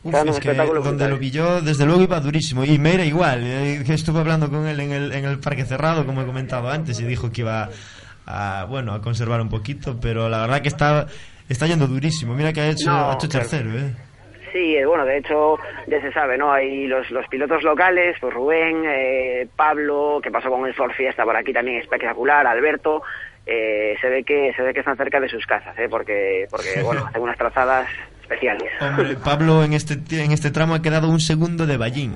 Uf, 0.03 0.15
es 0.15 0.39
que 0.39 0.53
donde 0.53 1.09
lo 1.09 1.17
vi 1.17 1.31
yo, 1.31 1.61
desde 1.61 1.85
luego 1.85 2.01
iba 2.01 2.19
durísimo. 2.19 2.63
Y 2.63 2.79
Meira 2.79 3.03
igual, 3.03 3.43
eh, 3.43 3.83
estuve 3.87 4.19
hablando 4.19 4.49
con 4.49 4.65
él 4.65 4.79
en 4.79 4.91
el, 4.91 5.11
en 5.11 5.25
el 5.25 5.39
parque 5.39 5.65
cerrado, 5.65 6.05
como 6.05 6.21
he 6.21 6.25
comentado 6.25 6.69
antes, 6.69 6.99
y 6.99 7.05
dijo 7.05 7.31
que 7.31 7.41
iba 7.41 7.69
a, 8.25 8.65
bueno, 8.69 8.93
a 8.93 9.01
conservar 9.01 9.41
un 9.41 9.49
poquito, 9.49 9.99
pero 9.99 10.29
la 10.29 10.41
verdad 10.41 10.61
que 10.61 10.69
está 10.69 11.07
está 11.49 11.65
yendo 11.65 11.87
durísimo. 11.87 12.33
Mira 12.35 12.53
que 12.53 12.61
ha 12.61 12.69
hecho, 12.69 12.89
no, 12.89 13.09
ha 13.09 13.13
hecho 13.15 13.27
tercero, 13.27 13.71
¿eh? 13.71 13.93
Sí, 14.53 14.75
bueno, 14.83 15.05
de 15.05 15.17
hecho 15.17 15.57
ya 15.87 16.01
se 16.01 16.11
sabe, 16.11 16.37
¿no? 16.37 16.51
Hay 16.51 16.87
los, 16.87 17.09
los 17.11 17.27
pilotos 17.27 17.61
locales, 17.63 18.17
pues 18.19 18.33
Rubén, 18.33 18.83
eh, 18.85 19.47
Pablo, 19.55 20.19
que 20.23 20.31
pasó 20.31 20.49
con 20.49 20.65
el 20.65 20.73
Ford 20.73 20.91
Fiesta 20.93 21.23
por 21.23 21.35
aquí 21.35 21.53
también 21.53 21.77
espectacular, 21.77 22.47
Alberto, 22.47 23.03
eh, 23.45 23.95
se 24.01 24.09
ve 24.09 24.23
que 24.23 24.53
se 24.55 24.63
ve 24.63 24.73
que 24.73 24.79
están 24.79 24.97
cerca 24.97 25.19
de 25.19 25.29
sus 25.29 25.45
casas, 25.45 25.77
¿eh? 25.77 25.87
Porque, 25.89 26.47
porque 26.49 26.81
bueno, 26.83 27.05
hacen 27.05 27.21
unas 27.21 27.37
trazadas 27.37 27.87
especiales. 28.29 28.71
Hombre, 28.81 29.15
Pablo 29.23 29.63
en 29.63 29.73
este 29.73 29.93
en 30.11 30.31
este 30.31 30.51
tramo 30.51 30.75
ha 30.75 30.81
quedado 30.81 31.09
un 31.09 31.19
segundo 31.19 31.65
de 31.65 31.77
Ballín. 31.77 32.13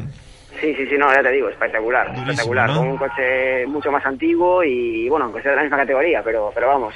Sí, 0.61 0.73
sí, 0.75 0.85
sí, 0.87 0.95
no, 0.97 1.13
ya 1.13 1.21
te 1.21 1.31
digo, 1.31 1.49
espectacular, 1.49 2.07
Durísimo, 2.07 2.31
espectacular, 2.31 2.69
¿no? 2.69 2.77
con 2.77 2.87
un 2.87 2.97
coche 2.97 3.65
mucho 3.67 3.91
más 3.91 4.05
antiguo 4.05 4.63
y 4.63 5.09
bueno, 5.09 5.25
aunque 5.25 5.41
sea 5.41 5.51
de 5.51 5.57
la 5.57 5.63
misma 5.63 5.77
categoría, 5.77 6.21
pero, 6.23 6.51
pero 6.55 6.67
vamos, 6.67 6.93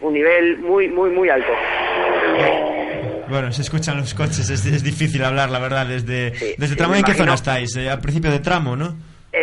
un 0.00 0.12
nivel 0.12 0.58
muy, 0.58 0.88
muy, 0.88 1.10
muy 1.10 1.28
alto. 1.28 1.52
Bueno, 3.28 3.50
se 3.50 3.62
escuchan 3.62 3.96
los 3.96 4.14
coches, 4.14 4.48
es, 4.50 4.66
es 4.66 4.84
difícil 4.84 5.24
hablar, 5.24 5.50
la 5.50 5.58
verdad, 5.58 5.86
desde, 5.86 6.34
sí, 6.34 6.54
desde 6.58 6.76
tramo. 6.76 6.94
¿En 6.94 7.02
qué 7.02 7.14
zona 7.14 7.34
estáis? 7.34 7.74
Eh, 7.76 7.90
al 7.90 8.00
principio 8.00 8.30
de 8.30 8.38
tramo, 8.38 8.76
¿no? 8.76 8.94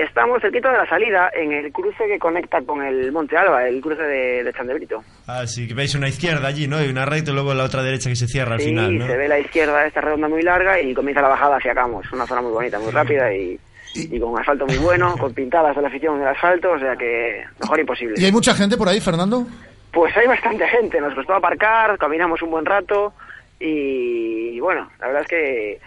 Estamos 0.04 0.42
cerquita 0.42 0.72
de 0.72 0.78
la 0.78 0.88
salida, 0.88 1.30
en 1.34 1.52
el 1.52 1.72
cruce 1.72 2.06
que 2.08 2.20
conecta 2.20 2.62
con 2.62 2.82
el 2.84 3.12
Monte 3.12 3.38
Alba, 3.38 3.68
el 3.68 3.82
cruce 3.82 4.04
de, 4.04 4.44
de 4.44 4.54
Chandebrito. 4.54 5.04
Ah, 5.28 5.46
sí, 5.46 5.68
que 5.68 5.74
veis 5.74 5.96
una 5.96 6.08
izquierda 6.08 6.48
allí, 6.48 6.68
¿no? 6.68 6.84
Y 6.84 6.90
una 6.90 7.06
recta 7.06 7.32
y 7.32 7.34
luego 7.34 7.54
la 7.54 7.64
otra 7.64 7.84
derecha 7.84 8.10
que 8.10 8.16
se 8.16 8.28
cierra 8.28 8.56
al 8.56 8.62
sí, 8.62 8.70
final, 8.70 8.98
¿no? 8.98 9.08
se 9.08 9.18
ve 9.18 9.28
la 9.28 9.40
izquierda, 9.40 9.86
esta 9.86 10.02
redonda 10.02 10.28
muy 10.28 10.42
larga 10.42 10.80
y 10.80 10.94
comienza 10.94 11.22
la 11.22 11.30
bajada 11.30 11.58
hacia 11.58 11.74
Camos, 11.74 12.12
una 12.12 12.26
zona 12.26 12.42
muy 12.42 12.52
bonita, 12.52 12.80
muy 12.80 12.92
rápida 12.92 13.34
y 13.34 13.60
y 13.96 14.20
con 14.20 14.32
un 14.32 14.40
asfalto 14.40 14.66
muy 14.68 14.78
bueno, 14.78 15.16
con 15.20 15.34
pintadas 15.34 15.76
de 15.76 15.82
la 15.82 15.88
afición 15.88 16.18
en 16.18 16.22
el 16.24 16.28
asfalto, 16.30 16.72
o 16.72 16.80
sea 16.80 16.96
que 16.96 17.44
mejor 17.60 17.80
imposible. 17.80 18.16
¿Y 18.18 18.26
hay 18.26 18.32
mucha 18.32 18.54
gente 18.54 18.78
por 18.78 18.88
ahí, 18.88 19.00
Fernando? 19.02 19.46
Pues 19.92 20.16
hay 20.16 20.28
bastante 20.28 20.68
gente, 20.68 21.02
nos 21.02 21.16
costó 21.16 21.34
aparcar, 21.34 21.98
caminamos 21.98 22.42
un 22.42 22.52
buen 22.52 22.66
rato 22.66 23.14
y, 23.60 24.60
bueno, 24.60 24.90
la 25.00 25.08
verdad 25.08 25.24
es 25.24 25.28
que 25.28 25.80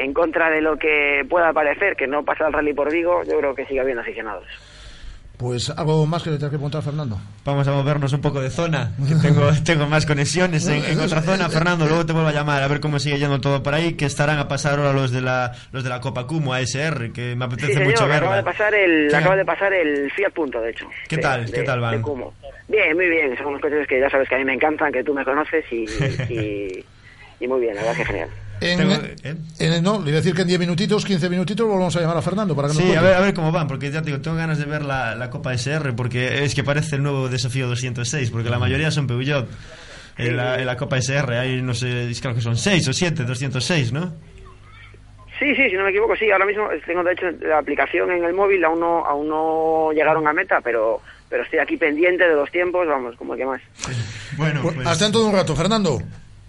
en 0.00 0.12
contra 0.14 0.50
de 0.50 0.60
lo 0.60 0.76
que 0.76 1.24
pueda 1.28 1.52
parecer 1.52 1.96
que 1.96 2.06
no 2.06 2.24
pasa 2.24 2.46
el 2.46 2.52
rally 2.52 2.74
por 2.74 2.90
Vigo, 2.92 3.22
yo 3.24 3.38
creo 3.38 3.54
que 3.54 3.66
sigue 3.66 3.80
habiendo 3.80 4.02
aficionados. 4.02 4.44
Pues 5.40 5.70
algo 5.70 6.04
más 6.04 6.22
que 6.22 6.28
le 6.28 6.36
tengo 6.36 6.50
que 6.50 6.58
preguntar, 6.58 6.82
Fernando. 6.82 7.18
Vamos 7.46 7.66
a 7.66 7.72
movernos 7.72 8.12
un 8.12 8.20
poco 8.20 8.42
de 8.42 8.50
zona, 8.50 8.92
que 9.08 9.14
tengo, 9.26 9.48
tengo 9.64 9.86
más 9.86 10.04
conexiones 10.04 10.68
en, 10.68 10.84
en, 10.84 11.00
otra 11.00 11.22
zona. 11.22 11.48
Fernando, 11.48 11.86
luego 11.86 12.04
te 12.04 12.12
vuelvo 12.12 12.28
a 12.28 12.32
llamar 12.32 12.62
a 12.62 12.68
ver 12.68 12.78
cómo 12.78 12.98
sigue 12.98 13.18
yendo 13.18 13.40
todo 13.40 13.62
por 13.62 13.72
ahí, 13.72 13.94
que 13.94 14.04
estarán 14.04 14.38
a 14.38 14.48
pasar 14.48 14.78
ahora 14.78 14.92
los 14.92 15.12
de 15.12 15.22
la, 15.22 15.52
los 15.72 15.82
de 15.82 15.88
la 15.88 15.98
Copa 16.02 16.26
Cumo 16.26 16.52
ASR, 16.52 17.10
que 17.14 17.34
me 17.36 17.46
apetece 17.46 17.68
sí, 17.68 17.72
señor, 17.72 17.88
mucho 17.88 18.06
verla. 18.06 18.16
Acaba 18.18 18.36
de 18.36 18.42
pasar 18.42 18.74
el, 18.74 19.14
acaba 19.14 19.36
de 19.36 19.44
pasar 19.46 19.72
el 19.72 20.10
Fiat 20.10 20.32
Punto, 20.34 20.60
de 20.60 20.72
hecho. 20.72 20.86
¿Qué 21.08 21.16
de, 21.16 21.22
tal? 21.22 21.46
de, 21.46 21.52
¿Qué 21.52 21.62
tal 21.62 21.80
van? 21.80 22.02
Cumo. 22.02 22.34
Bien, 22.68 22.94
muy 22.94 23.08
bien. 23.08 23.34
Son 23.38 23.46
unos 23.46 23.62
coches 23.62 23.86
que 23.88 23.98
ya 23.98 24.10
sabes 24.10 24.28
que 24.28 24.34
a 24.34 24.38
mí 24.38 24.44
me 24.44 24.52
encantan, 24.52 24.92
que 24.92 25.02
tú 25.02 25.14
me 25.14 25.24
conoces 25.24 25.64
y, 25.72 25.86
y, 26.28 26.84
y 27.40 27.48
muy 27.48 27.60
bien, 27.60 27.76
la 27.76 27.80
verdad 27.80 27.96
que 27.96 28.04
genial. 28.04 28.28
En, 28.60 28.78
Tengo- 28.78 28.94
en- 29.22 29.44
en- 29.58 29.82
no, 29.82 29.94
le 30.02 30.10
iba 30.10 30.18
a 30.18 30.20
decir 30.20 30.34
que 30.34 30.42
en 30.42 30.48
10 30.48 30.60
minutitos, 30.60 31.04
15 31.04 31.30
minutitos 31.30 31.66
volvemos 31.66 31.94
a 31.96 32.00
llamar 32.00 32.16
a 32.18 32.22
Fernando 32.22 32.54
para 32.54 32.68
que 32.68 32.74
nos 32.74 32.82
Sí, 32.82 32.94
a 32.94 33.00
ver, 33.00 33.14
a 33.14 33.20
ver 33.20 33.32
cómo 33.34 33.50
van, 33.52 33.66
porque 33.66 33.90
ya 33.90 34.00
te 34.02 34.06
digo, 34.10 34.20
tengo 34.20 34.36
ganas 34.36 34.58
de 34.58 34.66
ver 34.66 34.82
la, 34.82 35.14
la 35.14 35.30
Copa 35.30 35.54
SR, 35.54 35.94
porque 35.94 36.44
es 36.44 36.54
que 36.54 36.62
parece 36.62 36.96
el 36.96 37.02
nuevo 37.02 37.28
desafío 37.28 37.68
206, 37.68 38.30
porque 38.30 38.50
la 38.50 38.58
mayoría 38.58 38.90
son 38.90 39.06
Peugeot. 39.06 39.48
En 40.18 40.36
la, 40.36 40.58
en 40.60 40.66
la 40.66 40.76
Copa 40.76 40.98
SR 40.98 41.38
hay, 41.38 41.62
no 41.62 41.72
sé, 41.72 42.10
creo 42.20 42.34
que 42.34 42.42
son 42.42 42.56
6 42.56 42.86
o 42.88 42.92
7, 42.92 43.24
206, 43.24 43.92
¿no? 43.92 44.12
Sí, 45.38 45.54
sí, 45.56 45.70
si 45.70 45.76
no 45.76 45.84
me 45.84 45.90
equivoco, 45.90 46.14
sí. 46.16 46.30
Ahora 46.30 46.44
mismo 46.44 46.68
tengo, 46.84 47.02
de 47.02 47.12
hecho, 47.12 47.24
la 47.40 47.58
aplicación 47.60 48.10
en 48.10 48.22
el 48.24 48.34
móvil, 48.34 48.62
aún 48.62 48.80
no, 48.80 49.06
aún 49.06 49.26
no 49.28 49.90
llegaron 49.94 50.28
a 50.28 50.34
meta, 50.34 50.60
pero, 50.62 51.00
pero 51.30 51.44
estoy 51.44 51.60
aquí 51.60 51.78
pendiente 51.78 52.28
de 52.28 52.34
los 52.34 52.50
tiempos, 52.50 52.86
vamos, 52.86 53.16
como 53.16 53.32
el 53.32 53.38
que 53.40 53.46
más. 53.46 53.62
Bueno, 54.36 54.60
Pues 54.62 54.86
hasta 54.86 55.04
dentro 55.04 55.22
de 55.22 55.26
un 55.28 55.32
rato, 55.32 55.56
Fernando. 55.56 55.98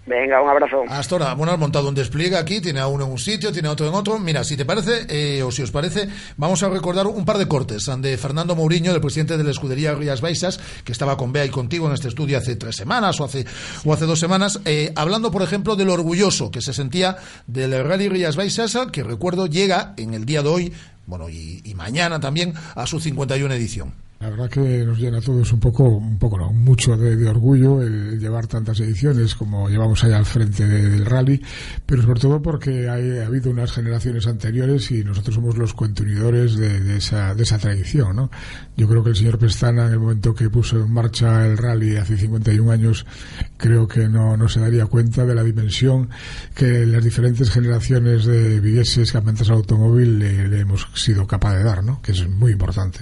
Venga, 0.04 0.42
un 0.42 0.50
abrazo. 0.50 0.82
Hasta 0.88 1.14
ahora, 1.14 1.34
bueno, 1.34 1.52
has 1.52 1.58
montado 1.58 1.88
un 1.88 1.94
despliegue 1.94 2.36
aquí, 2.36 2.60
tiene 2.60 2.80
a 2.80 2.88
uno 2.88 3.04
en 3.04 3.12
un 3.12 3.18
sitio, 3.18 3.52
tiene 3.52 3.68
a 3.68 3.72
otro 3.72 3.86
en 3.86 3.94
otro. 3.94 4.18
Mira, 4.18 4.42
si 4.42 4.56
te 4.56 4.64
parece, 4.64 5.06
eh, 5.08 5.42
o 5.44 5.52
si 5.52 5.62
os 5.62 5.70
parece, 5.70 6.08
vamos 6.36 6.60
a 6.64 6.68
recordar 6.68 7.06
un 7.06 7.24
par 7.24 7.38
de 7.38 7.46
cortes 7.46 7.88
de 7.98 8.16
Fernando 8.16 8.56
Mourinho, 8.56 8.90
del 8.90 9.00
presidente 9.00 9.36
de 9.36 9.44
la 9.44 9.52
escudería 9.52 9.94
Rías 9.94 10.20
Baixas, 10.20 10.58
que 10.84 10.90
estaba 10.90 11.16
con 11.16 11.32
Bea 11.32 11.44
y 11.44 11.50
contigo 11.50 11.86
en 11.86 11.94
este 11.94 12.08
estudio 12.08 12.36
hace 12.36 12.56
tres 12.56 12.74
semanas 12.74 13.20
o 13.20 13.24
hace, 13.24 13.46
o 13.84 13.92
hace 13.92 14.06
dos 14.06 14.18
semanas, 14.18 14.60
eh, 14.64 14.92
hablando, 14.96 15.30
por 15.30 15.42
ejemplo, 15.42 15.76
del 15.76 15.90
orgulloso 15.90 16.50
que 16.50 16.62
se 16.62 16.72
sentía 16.72 17.16
del 17.46 17.84
Rally 17.84 18.08
Rías 18.08 18.34
Baixas, 18.34 18.76
que 18.90 19.04
recuerdo 19.04 19.46
llega 19.46 19.94
en 19.98 20.14
el 20.14 20.24
día 20.24 20.42
de 20.42 20.48
hoy, 20.48 20.72
bueno, 21.06 21.28
y, 21.28 21.60
y 21.64 21.74
mañana 21.74 22.18
también, 22.18 22.54
a 22.74 22.86
su 22.86 22.98
51 22.98 23.54
edición. 23.54 23.94
La 24.22 24.30
verdad 24.30 24.48
que 24.48 24.84
nos 24.86 25.00
llena 25.00 25.18
a 25.18 25.20
todos 25.20 25.52
un 25.52 25.58
poco, 25.58 25.82
un 25.82 26.16
poco 26.16 26.38
no, 26.38 26.52
mucho 26.52 26.96
de, 26.96 27.16
de 27.16 27.28
orgullo 27.28 27.82
el, 27.82 28.20
llevar 28.20 28.46
tantas 28.46 28.78
ediciones 28.78 29.34
como 29.34 29.68
llevamos 29.68 30.04
ahí 30.04 30.12
al 30.12 30.24
frente 30.24 30.64
de, 30.64 30.90
del 30.90 31.04
rally, 31.04 31.42
pero 31.84 32.02
sobre 32.02 32.20
todo 32.20 32.40
porque 32.40 32.88
hay, 32.88 33.18
ha 33.18 33.26
habido 33.26 33.50
unas 33.50 33.72
generaciones 33.72 34.28
anteriores 34.28 34.92
y 34.92 35.02
nosotros 35.02 35.34
somos 35.34 35.58
los 35.58 35.74
continuadores 35.74 36.56
de, 36.56 36.78
de, 36.78 36.98
esa, 36.98 37.34
de 37.34 37.42
esa 37.42 37.58
tradición, 37.58 38.14
¿no? 38.14 38.30
Yo 38.76 38.86
creo 38.86 39.02
que 39.02 39.10
el 39.10 39.16
señor 39.16 39.40
Pestana, 39.40 39.86
en 39.86 39.94
el 39.94 39.98
momento 39.98 40.36
que 40.36 40.48
puso 40.48 40.76
en 40.76 40.92
marcha 40.92 41.44
el 41.44 41.58
rally 41.58 41.96
hace 41.96 42.16
51 42.16 42.70
años, 42.70 43.04
creo 43.56 43.88
que 43.88 44.08
no, 44.08 44.36
no 44.36 44.48
se 44.48 44.60
daría 44.60 44.86
cuenta 44.86 45.26
de 45.26 45.34
la 45.34 45.42
dimensión 45.42 46.10
que 46.54 46.86
las 46.86 47.02
diferentes 47.02 47.50
generaciones 47.50 48.24
de 48.24 48.60
vigueses 48.60 49.10
que 49.10 49.18
han 49.18 49.28
al 49.28 49.50
automóvil 49.50 50.20
le, 50.20 50.46
le 50.46 50.60
hemos 50.60 50.86
sido 50.94 51.26
capaz 51.26 51.56
de 51.56 51.64
dar, 51.64 51.82
¿no? 51.82 52.00
Que 52.00 52.12
es 52.12 52.28
muy 52.28 52.52
importante. 52.52 53.00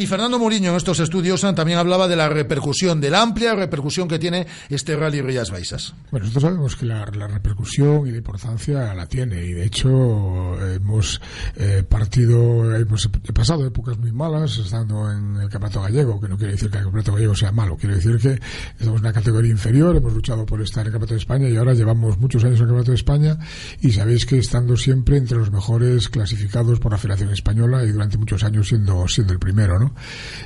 Y 0.00 0.06
Fernando 0.06 0.38
Mourinho 0.38 0.70
en 0.70 0.76
estos 0.76 0.98
estudios 0.98 1.44
ah, 1.44 1.54
también 1.54 1.78
hablaba 1.78 2.08
de 2.08 2.16
la 2.16 2.30
repercusión, 2.30 3.02
de 3.02 3.10
la 3.10 3.20
amplia 3.20 3.54
repercusión 3.54 4.08
que 4.08 4.18
tiene 4.18 4.46
este 4.70 4.96
Rally 4.96 5.20
Rías 5.20 5.50
Baixas. 5.50 5.92
Bueno, 6.10 6.24
nosotros 6.24 6.50
sabemos 6.50 6.74
que 6.74 6.86
la, 6.86 7.04
repercusión 7.04 8.06
y 8.06 8.10
la 8.10 8.16
importancia 8.16 8.94
la 8.94 9.04
tiene 9.06 9.44
y 9.44 9.52
de 9.52 9.66
hecho 9.66 10.58
hemos 10.72 11.20
eh, 11.54 11.84
partido, 11.86 12.74
hemos 12.74 13.10
pasado 13.34 13.66
épocas 13.66 13.98
muy 13.98 14.10
malas 14.10 14.56
estando 14.56 15.12
en 15.12 15.36
el 15.36 15.50
campeonato 15.50 15.82
gallego, 15.82 16.18
que 16.18 16.28
no 16.28 16.38
quiere 16.38 16.54
decir 16.54 16.70
que 16.70 16.78
el 16.78 16.84
campeonato 16.84 17.12
gallego 17.12 17.34
sea 17.34 17.52
malo, 17.52 17.76
quiere 17.76 17.96
decir 17.96 18.16
que 18.16 18.40
estamos 18.78 19.00
en 19.00 19.04
una 19.04 19.12
categoría 19.12 19.50
inferior, 19.50 19.96
hemos 19.96 20.14
luchado 20.14 20.46
por 20.46 20.62
estar 20.62 20.80
en 20.80 20.86
el 20.86 20.92
campeonato 20.92 21.12
de 21.12 21.20
España 21.20 21.48
y 21.50 21.58
ahora 21.58 21.74
llevamos 21.74 22.16
muchos 22.18 22.42
años 22.42 22.56
en 22.56 22.62
el 22.62 22.68
campeonato 22.68 22.92
de 22.92 22.96
España 22.96 23.38
y 23.82 23.92
sabéis 23.92 24.24
que 24.24 24.38
estando 24.38 24.78
siempre 24.78 25.18
entre 25.18 25.36
los 25.36 25.52
mejores 25.52 26.08
clasificados 26.08 26.80
por 26.80 26.90
la 26.90 26.96
Federación 26.96 27.32
Española 27.32 27.84
y 27.84 27.92
durante 27.92 28.16
muchos 28.16 28.42
años 28.44 28.66
siendo, 28.66 29.06
siendo 29.06 29.34
el 29.34 29.38
primero, 29.38 29.78
¿no? 29.78 29.89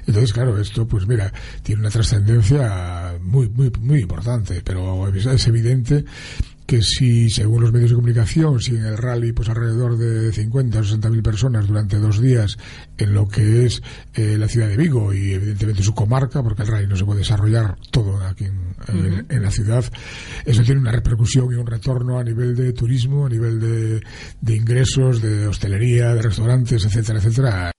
Entonces, 0.06 0.32
claro, 0.32 0.58
esto, 0.60 0.86
pues 0.86 1.06
mira, 1.06 1.32
tiene 1.62 1.80
una 1.80 1.90
trascendencia 1.90 3.14
muy, 3.20 3.48
muy, 3.48 3.70
muy 3.80 4.00
importante, 4.00 4.62
pero 4.64 5.08
es 5.08 5.46
evidente 5.46 6.04
que 6.66 6.80
si, 6.82 7.28
según 7.28 7.62
los 7.62 7.72
medios 7.72 7.90
de 7.90 7.96
comunicación, 7.96 8.60
si 8.60 8.74
en 8.74 8.86
el 8.86 8.96
rally, 8.96 9.32
pues 9.32 9.48
alrededor 9.48 9.98
de 9.98 10.32
50 10.32 10.78
o 10.78 10.84
60 10.84 11.10
mil 11.10 11.22
personas 11.22 11.66
durante 11.66 11.98
dos 11.98 12.20
días 12.20 12.56
en 12.96 13.12
lo 13.12 13.28
que 13.28 13.66
es 13.66 13.82
eh, 14.14 14.36
la 14.38 14.48
ciudad 14.48 14.68
de 14.68 14.76
Vigo 14.76 15.12
y 15.12 15.32
evidentemente 15.32 15.82
su 15.82 15.94
comarca, 15.94 16.42
porque 16.42 16.62
el 16.62 16.68
rally 16.68 16.86
no 16.86 16.96
se 16.96 17.04
puede 17.04 17.20
desarrollar 17.20 17.76
todo 17.90 18.18
aquí 18.26 18.44
en, 18.44 18.74
en, 18.88 18.96
uh 18.96 19.16
-huh. 19.16 19.26
en 19.28 19.42
la 19.42 19.50
ciudad, 19.50 19.84
eso 20.44 20.62
tiene 20.62 20.80
una 20.80 20.92
repercusión 20.92 21.52
y 21.52 21.56
un 21.56 21.66
retorno 21.66 22.18
a 22.18 22.24
nivel 22.24 22.56
de 22.56 22.72
turismo, 22.72 23.26
a 23.26 23.28
nivel 23.28 23.60
de, 23.60 24.02
de 24.40 24.56
ingresos, 24.56 25.20
de 25.20 25.46
hostelería, 25.46 26.14
de 26.14 26.22
restaurantes, 26.22 26.84
etcétera, 26.84 27.18
etcétera. 27.18 27.74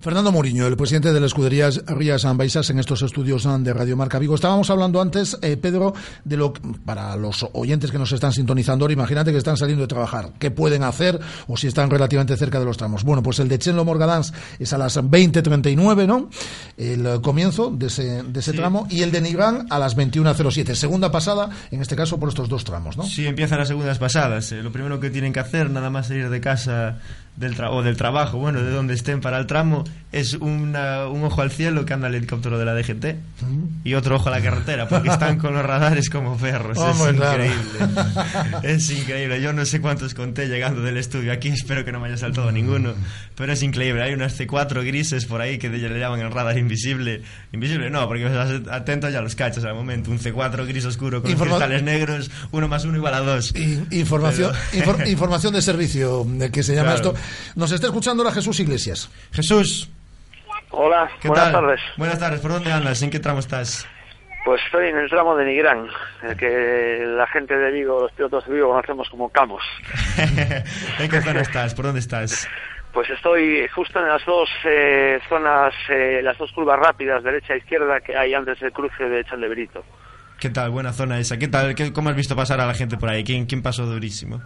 Fernando 0.00 0.30
Mourinho, 0.30 0.66
el 0.66 0.76
presidente 0.76 1.12
de 1.12 1.20
la 1.20 1.26
escudería 1.26 1.70
Rías 1.86 2.24
Baixas 2.36 2.70
en 2.70 2.78
estos 2.78 3.02
estudios 3.02 3.46
de 3.64 3.72
Radio 3.72 3.96
Marca 3.96 4.18
Vigo. 4.18 4.34
Estábamos 4.34 4.68
hablando 4.70 5.00
antes, 5.00 5.38
eh, 5.42 5.56
Pedro, 5.56 5.94
de 6.24 6.36
lo 6.36 6.52
para 6.84 7.16
los 7.16 7.46
oyentes 7.52 7.90
que 7.90 7.98
nos 7.98 8.12
están 8.12 8.32
sintonizando 8.32 8.84
ahora, 8.84 8.92
imagínate 8.92 9.32
que 9.32 9.38
están 9.38 9.56
saliendo 9.56 9.82
de 9.82 9.88
trabajar, 9.88 10.32
qué 10.38 10.50
pueden 10.50 10.82
hacer 10.82 11.18
o 11.48 11.56
si 11.56 11.66
están 11.66 11.90
relativamente 11.90 12.36
cerca 12.36 12.58
de 12.58 12.64
los 12.64 12.76
tramos. 12.76 13.04
Bueno, 13.04 13.22
pues 13.22 13.38
el 13.38 13.48
de 13.48 13.58
Chenlo 13.58 13.84
Morgadans 13.84 14.32
es 14.58 14.72
a 14.72 14.78
las 14.78 14.98
20.39, 14.98 16.06
¿no? 16.06 16.28
El 16.76 17.20
comienzo 17.22 17.70
de 17.70 17.86
ese, 17.86 18.22
de 18.22 18.40
ese 18.40 18.52
sí. 18.52 18.56
tramo 18.56 18.86
y 18.90 19.02
el 19.02 19.10
de 19.10 19.20
Nigrán 19.20 19.66
a 19.70 19.78
las 19.78 19.96
21.07. 19.96 20.74
Segunda 20.74 21.10
pasada, 21.10 21.50
en 21.70 21.80
este 21.80 21.96
caso 21.96 22.18
por 22.20 22.28
estos 22.28 22.48
dos 22.48 22.64
tramos, 22.64 22.96
¿no? 22.96 23.04
Sí, 23.04 23.26
empiezan 23.26 23.58
las 23.58 23.68
segundas 23.68 23.98
pasadas. 23.98 24.52
Eh, 24.52 24.62
lo 24.62 24.72
primero 24.72 25.00
que 25.00 25.10
tienen 25.10 25.32
que 25.32 25.40
hacer, 25.40 25.70
nada 25.70 25.90
más 25.90 26.08
salir 26.08 26.28
de 26.28 26.40
casa 26.40 26.98
del 27.36 27.54
tra 27.54 27.70
o 27.70 27.82
del 27.82 27.96
trabajo, 27.96 28.38
bueno, 28.38 28.62
de 28.62 28.70
donde 28.70 28.94
estén 28.94 29.20
para 29.20 29.38
el 29.38 29.46
tramo, 29.46 29.84
es 30.12 30.34
una, 30.34 31.08
un 31.08 31.24
ojo 31.24 31.42
al 31.42 31.50
cielo 31.50 31.84
que 31.84 31.92
anda 31.92 32.08
el 32.08 32.14
helicóptero 32.14 32.58
de 32.58 32.64
la 32.64 32.74
DGT 32.74 33.04
y 33.84 33.94
otro 33.94 34.16
ojo 34.16 34.28
a 34.28 34.32
la 34.32 34.40
carretera, 34.40 34.88
porque 34.88 35.10
están 35.10 35.38
con 35.38 35.52
los 35.52 35.64
radares 35.64 36.08
como 36.08 36.36
perros. 36.38 36.78
Oh, 36.78 37.08
es 37.08 37.16
claro. 37.16 37.44
increíble. 37.44 38.02
es 38.62 38.90
increíble. 38.90 39.42
Yo 39.42 39.52
no 39.52 39.66
sé 39.66 39.80
cuántos 39.80 40.14
conté 40.14 40.48
llegando 40.48 40.80
del 40.80 40.96
estudio 40.96 41.32
aquí, 41.32 41.48
espero 41.66 41.84
que 41.84 41.92
no 41.92 42.00
me 42.00 42.08
haya 42.08 42.16
saltado 42.16 42.50
ninguno, 42.50 42.94
pero 43.34 43.52
es 43.52 43.62
increíble. 43.62 44.02
Hay 44.02 44.14
unas 44.14 44.38
C4 44.40 44.84
grises 44.86 45.26
por 45.26 45.40
ahí 45.40 45.58
que 45.58 45.68
le 45.68 45.98
llaman 45.98 46.20
el 46.20 46.30
radar 46.30 46.56
invisible. 46.56 47.22
Invisible 47.52 47.90
no, 47.90 48.06
porque 48.08 48.26
estás 48.26 48.62
atento 48.70 49.10
ya 49.10 49.20
los 49.20 49.34
cachos 49.34 49.64
al 49.64 49.74
momento. 49.74 50.10
Un 50.10 50.18
C4 50.18 50.66
gris 50.66 50.86
oscuro 50.86 51.20
con 51.20 51.30
Informa 51.30 51.56
cristales 51.56 51.82
negros, 51.82 52.30
uno 52.52 52.68
más 52.68 52.84
uno 52.84 52.96
igual 52.96 53.14
a 53.14 53.20
dos. 53.20 53.54
Información, 53.90 54.52
pero... 54.70 54.82
infor 54.82 55.08
información 55.08 55.52
de 55.52 55.62
servicio, 55.62 56.26
que 56.52 56.62
se 56.62 56.74
llama 56.74 56.94
claro. 56.94 57.10
esto. 57.10 57.25
Nos 57.54 57.72
está 57.72 57.86
escuchando 57.86 58.22
la 58.24 58.32
Jesús 58.32 58.58
Iglesias. 58.60 59.10
Jesús. 59.32 59.90
Hola, 60.70 61.08
buenas 61.24 61.52
tal? 61.52 61.52
tardes. 61.52 61.80
Buenas 61.96 62.18
tardes, 62.18 62.40
¿por 62.40 62.50
dónde 62.52 62.72
andas? 62.72 63.00
¿En 63.02 63.10
qué 63.10 63.20
tramo 63.20 63.38
estás? 63.38 63.86
Pues 64.44 64.60
estoy 64.64 64.88
en 64.88 64.96
el 64.98 65.08
tramo 65.08 65.34
de 65.34 65.44
Nigrán, 65.44 65.88
el 66.22 66.36
que 66.36 67.04
la 67.04 67.26
gente 67.26 67.56
de 67.56 67.70
Vigo, 67.72 68.02
los 68.02 68.12
pilotos 68.12 68.46
de 68.46 68.54
Vigo 68.54 68.68
conocemos 68.68 69.08
como 69.10 69.28
Camos. 69.30 69.62
¿En 70.98 71.10
qué 71.10 71.20
zona 71.20 71.40
estás? 71.40 71.74
¿Por 71.74 71.86
dónde 71.86 72.00
estás? 72.00 72.48
Pues 72.92 73.10
estoy 73.10 73.66
justo 73.74 73.98
en 73.98 74.08
las 74.08 74.24
dos 74.24 74.48
eh, 74.64 75.18
zonas, 75.28 75.74
eh, 75.88 76.20
las 76.22 76.38
dos 76.38 76.52
curvas 76.52 76.78
rápidas, 76.78 77.24
derecha 77.24 77.54
e 77.54 77.58
izquierda, 77.58 78.00
que 78.00 78.16
hay 78.16 78.34
antes 78.34 78.60
del 78.60 78.72
cruce 78.72 79.04
de 79.04 79.24
Chaldebrito. 79.24 79.84
¿Qué 80.38 80.50
tal? 80.50 80.70
Buena 80.70 80.92
zona 80.92 81.18
esa. 81.18 81.38
¿Qué 81.38 81.48
tal? 81.48 81.74
¿Qué, 81.74 81.92
¿Cómo 81.92 82.10
has 82.10 82.16
visto 82.16 82.36
pasar 82.36 82.60
a 82.60 82.66
la 82.66 82.74
gente 82.74 82.96
por 82.96 83.08
ahí? 83.08 83.24
¿Quién, 83.24 83.46
quién 83.46 83.62
pasó 83.62 83.84
durísimo? 83.84 84.40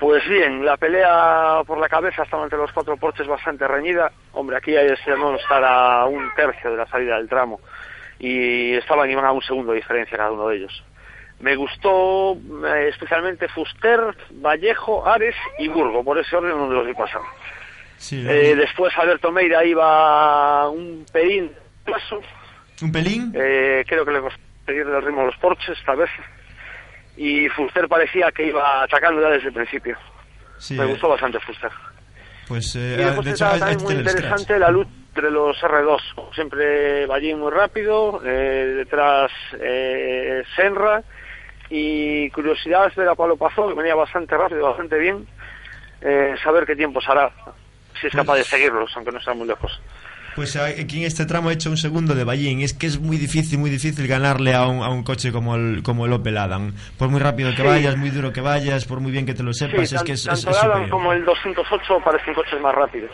Pues 0.00 0.26
bien, 0.26 0.64
la 0.64 0.78
pelea 0.78 1.62
por 1.66 1.78
la 1.78 1.86
cabeza 1.86 2.22
estaba 2.22 2.44
entre 2.44 2.58
los 2.58 2.72
cuatro 2.72 2.96
porches 2.96 3.26
bastante 3.26 3.68
reñida. 3.68 4.10
Hombre, 4.32 4.56
aquí 4.56 4.74
hay 4.74 4.88
no 5.06 5.36
estar 5.36 5.62
a 5.62 6.06
un 6.06 6.34
tercio 6.34 6.70
de 6.70 6.78
la 6.78 6.86
salida 6.86 7.18
del 7.18 7.28
tramo. 7.28 7.60
Y 8.18 8.72
estaban 8.72 9.10
iban 9.10 9.26
a 9.26 9.32
un 9.32 9.42
segundo 9.42 9.72
de 9.72 9.76
diferencia 9.76 10.16
cada 10.16 10.32
uno 10.32 10.48
de 10.48 10.56
ellos. 10.56 10.82
Me 11.40 11.54
gustó 11.54 12.32
eh, 12.32 12.88
especialmente 12.88 13.46
Fuster, 13.48 14.16
Vallejo, 14.42 15.06
Ares 15.06 15.36
y 15.58 15.68
Burgo, 15.68 16.02
por 16.02 16.18
ese 16.18 16.34
orden 16.34 16.52
donde 16.52 16.76
los 16.76 16.86
vi 16.86 16.94
pasar. 16.94 17.20
Sí, 17.98 18.24
eh, 18.26 18.54
después 18.56 18.96
Alberto 18.96 19.30
Meira 19.30 19.62
iba 19.66 20.66
un 20.70 21.04
pelín 21.12 21.52
paso. 21.84 22.22
¿Un 22.80 22.90
pelín? 22.90 23.34
Eh, 23.36 23.84
creo 23.86 24.06
que 24.06 24.12
le 24.12 24.20
costó 24.20 24.40
seguir 24.64 24.86
el 24.86 25.02
ritmo 25.02 25.20
a 25.20 25.26
los 25.26 25.36
porches, 25.36 25.76
tal 25.84 25.98
vez 25.98 26.10
y 27.22 27.48
Fuster 27.50 27.86
parecía 27.86 28.32
que 28.32 28.46
iba 28.46 28.82
atacando 28.82 29.20
ya 29.20 29.28
desde 29.28 29.48
el 29.48 29.54
principio. 29.54 29.96
Sí, 30.58 30.74
Me 30.74 30.84
eh. 30.84 30.86
gustó 30.86 31.08
bastante 31.10 31.38
Fuster. 31.40 31.70
Pues, 32.48 32.74
eh, 32.76 32.96
y 32.98 33.04
después 33.04 33.24
de 33.26 33.30
hecho, 33.32 33.44
está 33.44 33.48
hay- 33.54 33.54
hay 33.54 33.76
también 33.76 33.82
muy 33.84 33.94
interesante 33.94 34.58
la 34.58 34.70
lucha 34.70 34.90
entre 35.10 35.30
los 35.30 35.56
R2. 35.62 36.00
Como 36.14 36.32
siempre, 36.32 37.06
Ballín 37.06 37.38
muy 37.38 37.50
rápido, 37.52 38.20
eh, 38.24 38.74
detrás 38.78 39.30
eh, 39.60 40.42
Senra. 40.56 41.02
Y 41.68 42.30
curiosidad 42.30 42.86
es 42.88 42.96
ver 42.96 43.08
a 43.08 43.14
Pablo 43.14 43.36
Pazón, 43.36 43.68
que 43.68 43.74
venía 43.74 43.94
bastante 43.94 44.36
rápido, 44.36 44.62
bastante 44.68 44.98
bien. 44.98 45.26
Eh, 46.00 46.34
saber 46.42 46.64
qué 46.66 46.74
tiempos 46.74 47.04
hará, 47.08 47.30
si 48.00 48.06
es 48.06 48.12
capaz 48.14 48.36
de 48.36 48.44
seguirlos, 48.44 48.90
aunque 48.96 49.12
no 49.12 49.20
sea 49.20 49.34
muy 49.34 49.46
lejos. 49.46 49.80
Pues 50.40 50.56
aquí 50.56 51.00
en 51.00 51.04
este 51.06 51.26
tramo 51.26 51.50
he 51.50 51.52
hecho 51.52 51.68
un 51.68 51.76
segundo 51.76 52.14
de 52.14 52.24
Ballín. 52.24 52.62
Es 52.62 52.72
que 52.72 52.86
es 52.86 52.98
muy 52.98 53.18
difícil, 53.18 53.58
muy 53.58 53.68
difícil 53.68 54.06
ganarle 54.08 54.54
a 54.54 54.66
un, 54.66 54.82
a 54.82 54.88
un 54.88 55.02
coche 55.02 55.32
como 55.32 55.54
el, 55.54 55.82
como 55.82 56.06
el 56.06 56.14
Opel 56.14 56.38
Adam. 56.38 56.72
Por 56.96 57.10
muy 57.10 57.20
rápido 57.20 57.54
que 57.54 57.62
vayas, 57.62 57.98
muy 57.98 58.08
duro 58.08 58.32
que 58.32 58.40
vayas, 58.40 58.86
por 58.86 59.00
muy 59.00 59.12
bien 59.12 59.26
que 59.26 59.34
te 59.34 59.42
lo 59.42 59.52
sepas, 59.52 59.76
Sí, 59.90 59.94
es 59.96 60.00
tan- 60.00 60.06
que 60.06 60.12
es, 60.12 60.24
tanto 60.24 60.48
es 60.50 60.56
el 60.64 60.70
Adam 60.70 60.88
como 60.88 61.12
el 61.12 61.26
208 61.26 62.00
parecen 62.02 62.32
coches 62.32 62.58
más 62.62 62.74
rápidos. 62.74 63.10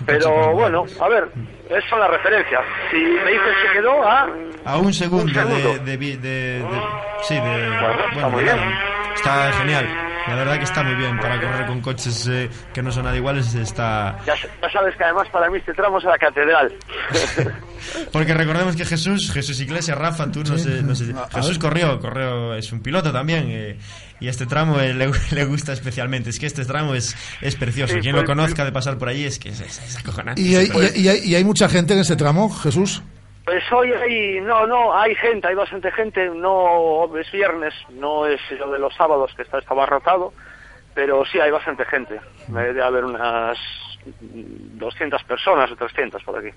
Un 0.00 0.06
Pero 0.06 0.52
bueno, 0.52 0.84
a 1.00 1.08
ver, 1.08 1.28
esas 1.68 1.88
son 1.90 2.00
las 2.00 2.10
referencias. 2.10 2.62
Si 2.90 2.96
me 2.96 3.30
dices 3.32 3.54
que 3.66 3.78
quedó 3.80 4.02
a... 4.06 4.28
A 4.64 4.76
un 4.78 4.92
segundo, 4.92 5.32
segundo. 5.32 5.56
De, 5.56 5.78
de, 5.78 5.96
de- 5.96 6.16
de- 6.18 6.64
Sí, 7.22 7.34
de. 7.34 7.68
está 8.14 8.28
muy 8.28 8.42
bien. 8.44 8.58
Está 9.14 9.52
genial. 9.52 9.88
La 10.28 10.34
verdad 10.34 10.58
que 10.58 10.64
está 10.64 10.82
muy 10.82 10.94
bien 10.96 11.16
para 11.20 11.40
correr 11.40 11.66
con 11.66 11.80
coches 11.80 12.26
eh, 12.28 12.50
que 12.74 12.82
no 12.82 12.90
son 12.90 13.04
nada 13.04 13.16
iguales. 13.16 13.54
Está. 13.54 14.18
Ya, 14.26 14.34
ya 14.34 14.70
sabes 14.72 14.96
que 14.96 15.04
además 15.04 15.28
para 15.30 15.48
mí 15.48 15.58
este 15.58 15.72
tramo 15.72 15.98
es 15.98 16.04
a 16.04 16.08
la 16.08 16.18
catedral. 16.18 16.72
Porque 18.12 18.34
recordemos 18.34 18.74
que 18.76 18.84
Jesús, 18.84 19.30
Jesús 19.32 19.60
Iglesias, 19.60 19.96
Rafa, 19.96 20.30
tú 20.32 20.42
no 20.42 20.58
sé, 20.58 20.82
no 20.82 20.94
sé- 20.96 21.14
Jesús 21.32 21.58
corrió, 21.58 22.00
corrió, 22.00 22.54
es 22.54 22.72
un 22.72 22.80
piloto 22.82 23.12
también. 23.12 23.46
eh, 23.48 23.78
y 24.18 24.28
este 24.28 24.46
tramo 24.46 24.80
eh, 24.80 24.94
le, 24.94 25.10
le 25.30 25.44
gusta 25.44 25.72
especialmente. 25.72 26.30
Es 26.30 26.38
que 26.40 26.46
este 26.46 26.64
tramo 26.64 26.94
es, 26.94 27.16
es 27.40 27.54
precioso. 27.54 27.94
Sí, 27.94 28.00
Quien 28.00 28.14
pues- 28.16 28.24
lo 28.24 28.34
conozca 28.34 28.64
de 28.64 28.72
pasar 28.72 28.98
por 28.98 29.08
allí 29.08 29.24
es 29.24 29.38
que 29.38 29.50
es, 29.50 29.60
es- 29.60 29.75
es 29.84 29.96
acojonante. 29.98 30.40
¿Y 30.40 30.54
hay, 30.56 30.66
Súper- 30.66 30.96
y, 30.96 31.00
y 31.02 31.08
hay, 31.08 31.18
y 31.24 31.34
hay 31.34 31.44
mucha 31.44 31.68
gente 31.68 31.94
en 31.94 32.00
ese 32.00 32.16
tramo, 32.16 32.48
Jesús? 32.50 33.02
Pues 33.44 33.62
hoy 33.72 33.92
hay, 33.92 34.40
no, 34.40 34.66
no, 34.66 34.96
hay 34.98 35.14
gente, 35.14 35.46
hay 35.46 35.54
bastante 35.54 35.90
gente, 35.92 36.28
no 36.30 37.08
es 37.16 37.30
viernes, 37.30 37.72
no 37.90 38.26
es 38.26 38.40
lo 38.58 38.72
de 38.72 38.78
los 38.80 38.92
sábados 38.94 39.30
que 39.36 39.42
está, 39.42 39.58
estaba 39.58 39.86
rotado, 39.86 40.32
pero 40.94 41.24
sí 41.30 41.38
hay 41.38 41.50
bastante 41.52 41.84
gente, 41.84 42.18
debe 42.48 42.82
haber 42.82 43.04
unas 43.04 43.56
200 44.32 45.22
personas 45.24 45.70
o 45.70 45.76
300 45.76 46.22
por 46.24 46.38
aquí. 46.38 46.48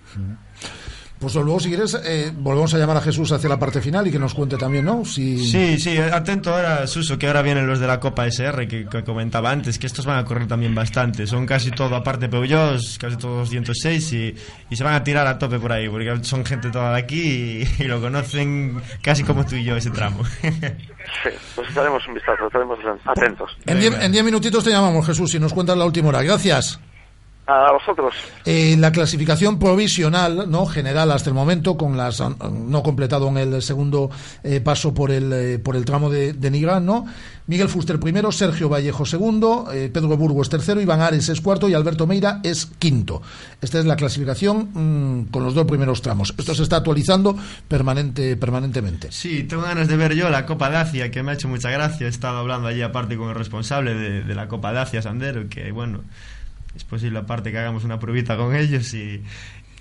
Pues 1.20 1.36
luego, 1.36 1.60
si 1.60 1.68
quieres, 1.68 2.00
eh, 2.06 2.32
volvemos 2.34 2.74
a 2.74 2.78
llamar 2.78 2.96
a 2.96 3.02
Jesús 3.02 3.30
hacia 3.34 3.50
la 3.50 3.60
parte 3.60 3.82
final 3.82 4.08
y 4.08 4.12
que 4.12 4.20
nos 4.20 4.34
cuente 4.34 4.56
también, 4.56 4.86
¿no? 4.86 5.04
Si... 5.04 5.38
Sí, 5.46 5.78
sí, 5.78 5.98
atento 5.98 6.54
ahora, 6.56 6.88
Suso, 6.88 7.20
que 7.20 7.28
ahora 7.28 7.42
vienen 7.42 7.68
los 7.68 7.82
de 7.82 7.88
la 7.88 8.00
Copa 8.00 8.26
SR 8.26 8.70
que, 8.70 8.88
que 8.88 9.04
comentaba 9.04 9.52
antes, 9.52 9.78
que 9.78 9.88
estos 9.88 10.06
van 10.06 10.18
a 10.18 10.24
correr 10.24 10.48
también 10.48 10.74
bastante. 10.74 11.28
Son 11.28 11.46
casi 11.46 11.72
todo, 11.72 11.98
aparte 11.98 12.30
Peugeot, 12.30 12.80
casi 12.98 13.18
todos 13.18 13.50
206 13.50 14.14
y, 14.14 14.36
y 14.70 14.76
se 14.78 14.84
van 14.84 14.94
a 14.94 15.04
tirar 15.04 15.28
a 15.28 15.38
tope 15.38 15.60
por 15.60 15.74
ahí, 15.74 15.90
porque 15.90 16.24
son 16.24 16.46
gente 16.46 16.70
toda 16.70 16.94
de 16.94 17.00
aquí 17.00 17.66
y, 17.80 17.84
y 17.84 17.88
lo 17.88 18.00
conocen 18.00 18.82
casi 19.02 19.24
como 19.24 19.46
tú 19.46 19.56
y 19.56 19.66
yo 19.66 19.76
ese 19.76 19.90
tramo. 19.90 20.24
Sí, 21.24 21.30
pues 21.56 21.70
echaremos 21.70 22.08
un 22.08 22.14
vistazo, 22.14 22.46
estaremos 22.48 22.80
atentos. 23.06 23.58
En 23.66 23.80
diez, 23.80 23.94
en 24.00 24.12
diez 24.12 24.24
minutitos 24.24 24.64
te 24.64 24.70
llamamos, 24.70 25.06
Jesús, 25.06 25.34
y 25.36 25.40
nos 25.40 25.54
cuentas 25.54 25.76
la 25.76 25.86
última 25.86 26.10
hora. 26.10 26.22
Gracias. 26.24 26.80
A 27.50 27.72
vosotros. 27.72 28.14
Eh, 28.46 28.76
la 28.78 28.92
clasificación 28.92 29.58
provisional, 29.58 30.52
no 30.52 30.68
general 30.68 31.12
hasta 31.12 31.32
el 31.32 31.34
momento, 31.34 31.78
con 31.78 31.98
las 31.98 32.20
no 32.22 32.84
completado 32.84 33.28
en 33.30 33.38
el 33.38 33.62
segundo 33.64 34.12
eh, 34.44 34.62
paso 34.62 34.94
por 34.94 35.10
el 35.10 35.34
eh, 35.34 35.58
por 35.58 35.76
el 35.76 35.84
tramo 35.84 36.12
de, 36.12 36.34
de 36.34 36.52
Nigrán, 36.52 36.86
¿no? 36.86 37.06
Miguel 37.48 37.68
Fuster 37.68 38.00
primero, 38.00 38.32
Sergio 38.32 38.70
Vallejo 38.70 39.08
segundo, 39.08 39.70
eh, 39.74 39.90
Pedro 39.92 40.16
Burgos 40.16 40.50
tercero, 40.50 40.80
Iván 40.80 41.02
Ares 41.02 41.30
es 41.30 41.42
cuarto 41.42 41.68
y 41.68 41.74
Alberto 41.74 42.06
Meira 42.06 42.40
es 42.44 42.68
quinto. 42.68 43.24
Esta 43.60 43.80
es 43.80 43.86
la 43.86 43.96
clasificación 43.96 44.70
mm, 44.72 45.32
con 45.32 45.44
los 45.44 45.56
dos 45.56 45.66
primeros 45.66 46.04
tramos. 46.04 46.36
Esto 46.38 46.54
se 46.54 46.62
está 46.62 46.76
actualizando 46.76 47.36
permanente 47.68 48.38
permanentemente. 48.38 49.12
Sí, 49.12 49.46
tengo 49.46 49.64
ganas 49.64 49.88
de 49.88 49.98
ver 49.98 50.14
yo 50.14 50.30
la 50.30 50.46
Copa 50.46 50.70
de 50.70 50.78
Asia, 50.78 51.10
que 51.10 51.24
me 51.24 51.32
ha 51.32 51.34
hecho 51.34 51.48
mucha 51.48 51.72
gracia. 51.72 52.06
He 52.06 52.10
estado 52.12 52.38
hablando 52.38 52.68
allí 52.68 52.84
aparte 52.84 53.18
con 53.18 53.30
el 53.30 53.36
responsable 53.36 53.96
de, 53.96 54.22
de 54.22 54.36
la 54.36 54.48
Copa 54.48 54.72
de 54.72 54.82
Asia, 54.82 55.02
Sandero, 55.02 55.50
que 55.50 55.72
bueno, 55.72 56.02
es 56.76 56.84
posible 56.84 57.20
aparte 57.20 57.52
que 57.52 57.58
hagamos 57.58 57.84
una 57.84 58.00
pruebita 58.00 58.38
con 58.38 58.56
ellos 58.56 58.94
y, 58.94 59.22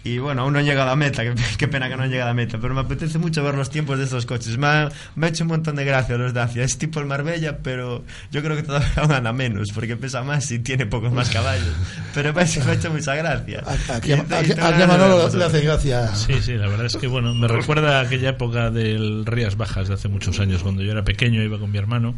y 0.05 0.19
bueno, 0.19 0.43
aún 0.43 0.53
no 0.53 0.59
han 0.61 0.65
llegado 0.65 0.91
a 0.91 0.97
meta, 0.97 1.23
qué, 1.23 1.35
qué 1.59 1.69
pena 1.69 1.89
que 1.89 1.97
no 1.97 2.05
han 2.05 2.11
llegado 2.11 2.31
a 2.31 2.35
meta, 2.35 2.59
pero 2.61 2.75
me 2.75 2.81
apetece 2.81 3.19
mucho 3.19 3.43
ver 3.43 3.55
los 3.55 3.69
tiempos 3.69 3.99
de 3.99 4.05
estos 4.05 4.27
coches. 4.27 4.57
Me 4.57 4.67
ha, 4.67 4.89
me 5.17 5.27
ha 5.27 5.29
hecho 5.31 5.45
un 5.45 5.49
montón 5.49 5.77
de 5.77 5.85
gracia 5.85 6.17
los 6.17 6.33
de 6.33 6.41
Asia, 6.41 6.65
es 6.65 6.79
tipo 6.79 7.01
el 7.01 7.07
Marbella, 7.07 7.59
pero 7.59 8.05
yo 8.31 8.43
creo 8.43 8.57
que 8.57 8.63
todavía 8.63 8.91
gana 9.09 9.33
menos, 9.33 9.69
porque 9.75 9.97
pesa 9.97 10.23
más 10.23 10.51
y 10.51 10.61
tiene 10.61 10.87
pocos 10.87 11.13
más 11.13 11.31
caballos, 11.31 11.75
pero 12.15 12.33
me 12.33 12.43
ha 12.43 12.45
hecho, 12.45 12.65
me 12.65 12.71
ha 12.71 12.75
hecho 12.75 12.91
mucha 12.91 13.15
gracia. 13.15 13.63
Aquí, 13.93 14.13
a 14.13 14.87
Manolo 14.87 15.29
le 15.29 15.45
hace 15.45 15.61
gracia. 15.61 16.15
Sí, 16.15 16.35
sí, 16.41 16.55
la 16.55 16.69
verdad 16.69 16.87
es 16.87 16.97
que 16.97 17.07
bueno, 17.07 17.35
me 17.35 17.49
recuerda 17.49 17.99
a 17.99 18.03
aquella 18.03 18.31
época 18.31 18.71
del 18.71 19.27
Rías 19.27 19.57
Bajas 19.57 19.89
de 19.89 19.95
hace 19.95 20.09
muchos 20.09 20.41
años, 20.41 20.63
cuando 20.63 20.83
yo 20.83 20.93
era 20.93 21.05
pequeño, 21.05 21.43
iba 21.43 21.59
con 21.59 21.71
mi 21.71 21.79
hermano 21.79 22.15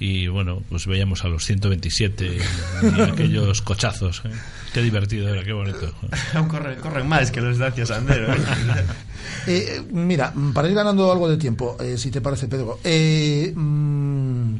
y 0.00 0.28
bueno, 0.28 0.62
pues 0.70 0.86
veíamos 0.86 1.24
a 1.26 1.28
los 1.28 1.44
127 1.44 2.26
y 2.26 3.00
aquellos 3.02 3.60
cochazos. 3.60 4.22
¿eh? 4.24 4.30
Qué 4.72 4.80
divertido 4.80 5.28
era, 5.28 5.44
qué 5.44 5.52
bonito. 5.52 5.92
Aún 6.34 6.48
corren, 6.48 6.80
corren 6.80 7.06
más 7.06 7.30
que 7.30 7.42
los 7.42 7.58
de 7.58 7.66
Asia 7.66 7.86
Sandero. 7.86 8.32
¿eh? 8.32 8.38
Eh, 9.46 9.82
mira, 9.92 10.32
para 10.54 10.68
ir 10.68 10.74
ganando 10.74 11.10
algo 11.10 11.28
de 11.28 11.36
tiempo, 11.36 11.76
eh, 11.80 11.96
si 11.96 12.10
te 12.10 12.20
parece, 12.20 12.48
Pedro, 12.48 12.80
eh, 12.82 13.52
mm, 13.54 14.56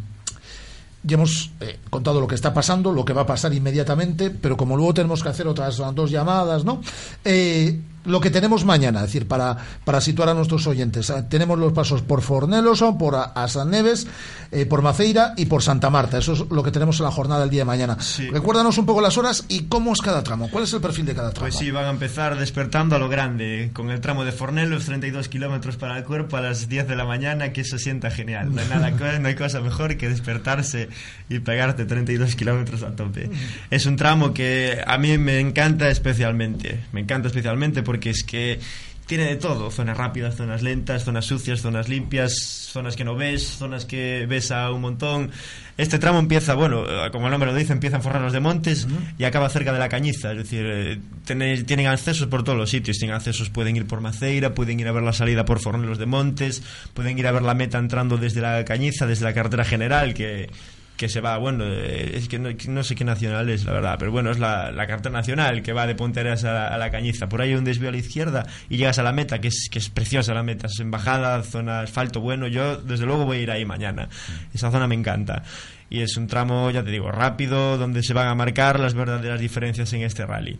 ya 1.02 1.14
hemos 1.14 1.50
eh, 1.60 1.78
contado 1.88 2.20
lo 2.20 2.26
que 2.26 2.34
está 2.34 2.52
pasando, 2.52 2.92
lo 2.92 3.04
que 3.04 3.12
va 3.12 3.22
a 3.22 3.26
pasar 3.26 3.52
inmediatamente, 3.54 4.30
pero 4.30 4.56
como 4.56 4.76
luego 4.76 4.94
tenemos 4.94 5.22
que 5.22 5.30
hacer 5.30 5.46
otras 5.48 5.78
dos 5.94 6.10
llamadas, 6.10 6.64
¿no? 6.64 6.82
Eh, 7.24 7.80
lo 8.04 8.20
que 8.20 8.30
tenemos 8.30 8.64
mañana, 8.64 9.00
es 9.00 9.06
decir, 9.06 9.28
para, 9.28 9.56
para 9.84 10.00
situar 10.00 10.28
a 10.28 10.34
nuestros 10.34 10.66
oyentes, 10.66 11.10
eh, 11.10 11.24
tenemos 11.28 11.58
los 11.58 11.72
pasos 11.72 12.02
por 12.02 12.22
Forneloso, 12.22 12.96
por 12.96 13.14
a, 13.14 13.22
a 13.24 13.48
San 13.48 13.70
Neves, 13.70 14.06
eh, 14.52 14.66
por 14.66 14.82
Maceira 14.82 15.34
y 15.36 15.46
por 15.46 15.62
Santa 15.62 15.90
Marta. 15.90 16.18
Eso 16.18 16.32
es 16.32 16.40
lo 16.50 16.62
que 16.62 16.70
tenemos 16.70 16.98
en 16.98 17.04
la 17.04 17.10
jornada 17.10 17.42
del 17.42 17.50
día 17.50 17.60
de 17.60 17.66
mañana. 17.66 17.96
Recuérdanos 18.32 18.78
un 18.78 18.86
poco 18.86 19.00
las 19.00 19.16
horas 19.18 19.44
y 19.48 19.64
cómo 19.64 19.92
es 19.92 20.00
cada 20.00 20.22
tramo. 20.22 20.48
¿Cuál 20.50 20.64
es 20.64 20.72
el 20.72 20.80
perfil 20.80 21.06
de 21.06 21.14
cada 21.14 21.30
tramo? 21.30 21.44
Pues 21.44 21.56
sí, 21.56 21.70
van 21.70 21.84
a 21.84 21.90
empezar 21.90 22.38
despertando 22.38 22.96
a 22.96 22.98
lo 22.98 23.08
grande, 23.08 23.70
con 23.72 23.90
el 23.90 24.00
tramo 24.00 24.24
de 24.24 24.32
Fornelos, 24.32 24.86
32 24.86 25.28
kilómetros 25.28 25.76
para 25.76 25.96
el 25.98 26.04
cuerpo 26.04 26.36
a 26.36 26.40
las 26.40 26.68
10 26.68 26.88
de 26.88 26.96
la 26.96 27.04
mañana, 27.04 27.52
que 27.52 27.60
eso 27.60 27.78
sienta 27.78 28.10
genial. 28.10 28.54
No 28.54 28.60
hay, 28.60 28.68
nada, 28.68 28.90
no 29.20 29.28
hay 29.28 29.34
cosa 29.34 29.60
mejor 29.60 29.96
que 29.96 30.08
despertarse 30.08 30.88
y 31.28 31.38
pegarte 31.40 31.84
32 31.84 32.34
kilómetros 32.34 32.82
a 32.82 32.96
tope. 32.96 33.30
Es 33.70 33.86
un 33.86 33.96
tramo 33.96 34.34
que 34.34 34.82
a 34.86 34.98
mí 34.98 35.18
me 35.18 35.40
encanta 35.40 35.90
especialmente, 35.90 36.80
me 36.92 37.00
encanta 37.00 37.28
especialmente 37.28 37.82
porque 37.90 38.10
es 38.10 38.22
que 38.22 38.60
tiene 39.06 39.24
de 39.24 39.34
todo, 39.34 39.72
zonas 39.72 39.96
rápidas, 39.96 40.36
zonas 40.36 40.62
lentas, 40.62 41.02
zonas 41.02 41.24
sucias, 41.24 41.60
zonas 41.60 41.88
limpias, 41.88 42.32
zonas 42.72 42.94
que 42.94 43.02
no 43.02 43.16
ves, 43.16 43.42
zonas 43.58 43.84
que 43.84 44.24
ves 44.28 44.52
a 44.52 44.70
un 44.70 44.82
montón. 44.82 45.32
Este 45.76 45.98
tramo 45.98 46.20
empieza, 46.20 46.54
bueno, 46.54 46.84
eh, 46.88 47.10
como 47.10 47.26
el 47.26 47.32
nombre 47.32 47.50
lo 47.50 47.56
dice, 47.58 47.72
empieza 47.72 47.96
en 47.96 48.02
Forranos 48.04 48.32
de 48.32 48.38
Montes 48.38 48.86
y 49.18 49.24
acaba 49.24 49.48
cerca 49.48 49.72
de 49.72 49.80
la 49.80 49.88
Cañiza, 49.88 50.30
es 50.30 50.38
decir, 50.38 50.62
eh, 50.64 51.00
tenéis- 51.26 51.66
tienen 51.66 51.88
accesos 51.88 52.28
por 52.28 52.44
todos 52.44 52.56
los 52.56 52.70
sitios, 52.70 52.98
tienen 52.98 53.16
accesos, 53.16 53.50
pueden 53.50 53.74
ir 53.74 53.88
por 53.88 54.00
Maceira, 54.00 54.54
pueden 54.54 54.78
ir 54.78 54.86
a 54.86 54.92
ver 54.92 55.02
la 55.02 55.12
salida 55.12 55.44
por 55.44 55.58
Fornelos 55.58 55.98
de 55.98 56.06
Montes, 56.06 56.62
pueden 56.94 57.18
ir 57.18 57.26
a 57.26 57.32
ver 57.32 57.42
la 57.42 57.54
meta 57.54 57.78
entrando 57.78 58.16
desde 58.16 58.40
la 58.40 58.64
Cañiza, 58.64 59.08
desde 59.08 59.24
la 59.24 59.34
carretera 59.34 59.64
general, 59.64 60.14
que 60.14 60.48
que 61.00 61.08
se 61.08 61.22
va, 61.22 61.38
bueno, 61.38 61.64
eh, 61.66 62.12
es 62.14 62.28
que 62.28 62.38
no, 62.38 62.50
no 62.68 62.84
sé 62.84 62.94
qué 62.94 63.06
nacional 63.06 63.48
es, 63.48 63.64
la 63.64 63.72
verdad, 63.72 63.96
pero 63.98 64.12
bueno, 64.12 64.30
es 64.30 64.38
la, 64.38 64.70
la 64.70 64.86
carretera 64.86 65.14
nacional 65.14 65.62
que 65.62 65.72
va 65.72 65.86
de 65.86 65.94
Ponteras 65.94 66.44
a, 66.44 66.52
la- 66.52 66.68
a 66.68 66.76
la 66.76 66.90
Cañiza. 66.90 67.26
Por 67.26 67.40
ahí 67.40 67.48
hay 67.52 67.54
un 67.56 67.64
desvío 67.64 67.88
a 67.88 67.92
la 67.92 67.96
izquierda 67.96 68.46
y 68.68 68.76
llegas 68.76 68.98
a 68.98 69.02
la 69.02 69.10
meta, 69.14 69.38
que 69.40 69.48
es, 69.48 69.70
que 69.70 69.78
es 69.78 69.88
preciosa 69.88 70.34
la 70.34 70.42
meta, 70.42 70.66
es 70.66 70.78
embajada, 70.78 71.42
zona 71.42 71.80
asfalto 71.80 72.20
bueno. 72.20 72.48
Yo, 72.48 72.76
desde 72.76 73.06
luego, 73.06 73.24
voy 73.24 73.38
a 73.38 73.40
ir 73.40 73.50
ahí 73.50 73.64
mañana. 73.64 74.10
Esa 74.52 74.70
zona 74.70 74.86
me 74.86 74.94
encanta. 74.94 75.42
Y 75.88 76.02
es 76.02 76.18
un 76.18 76.26
tramo, 76.26 76.70
ya 76.70 76.84
te 76.84 76.90
digo, 76.90 77.10
rápido, 77.10 77.78
donde 77.78 78.02
se 78.02 78.12
van 78.12 78.28
a 78.28 78.34
marcar 78.34 78.78
las 78.78 78.92
verdaderas 78.92 79.40
diferencias 79.40 79.90
en 79.94 80.02
este 80.02 80.26
rally. 80.26 80.58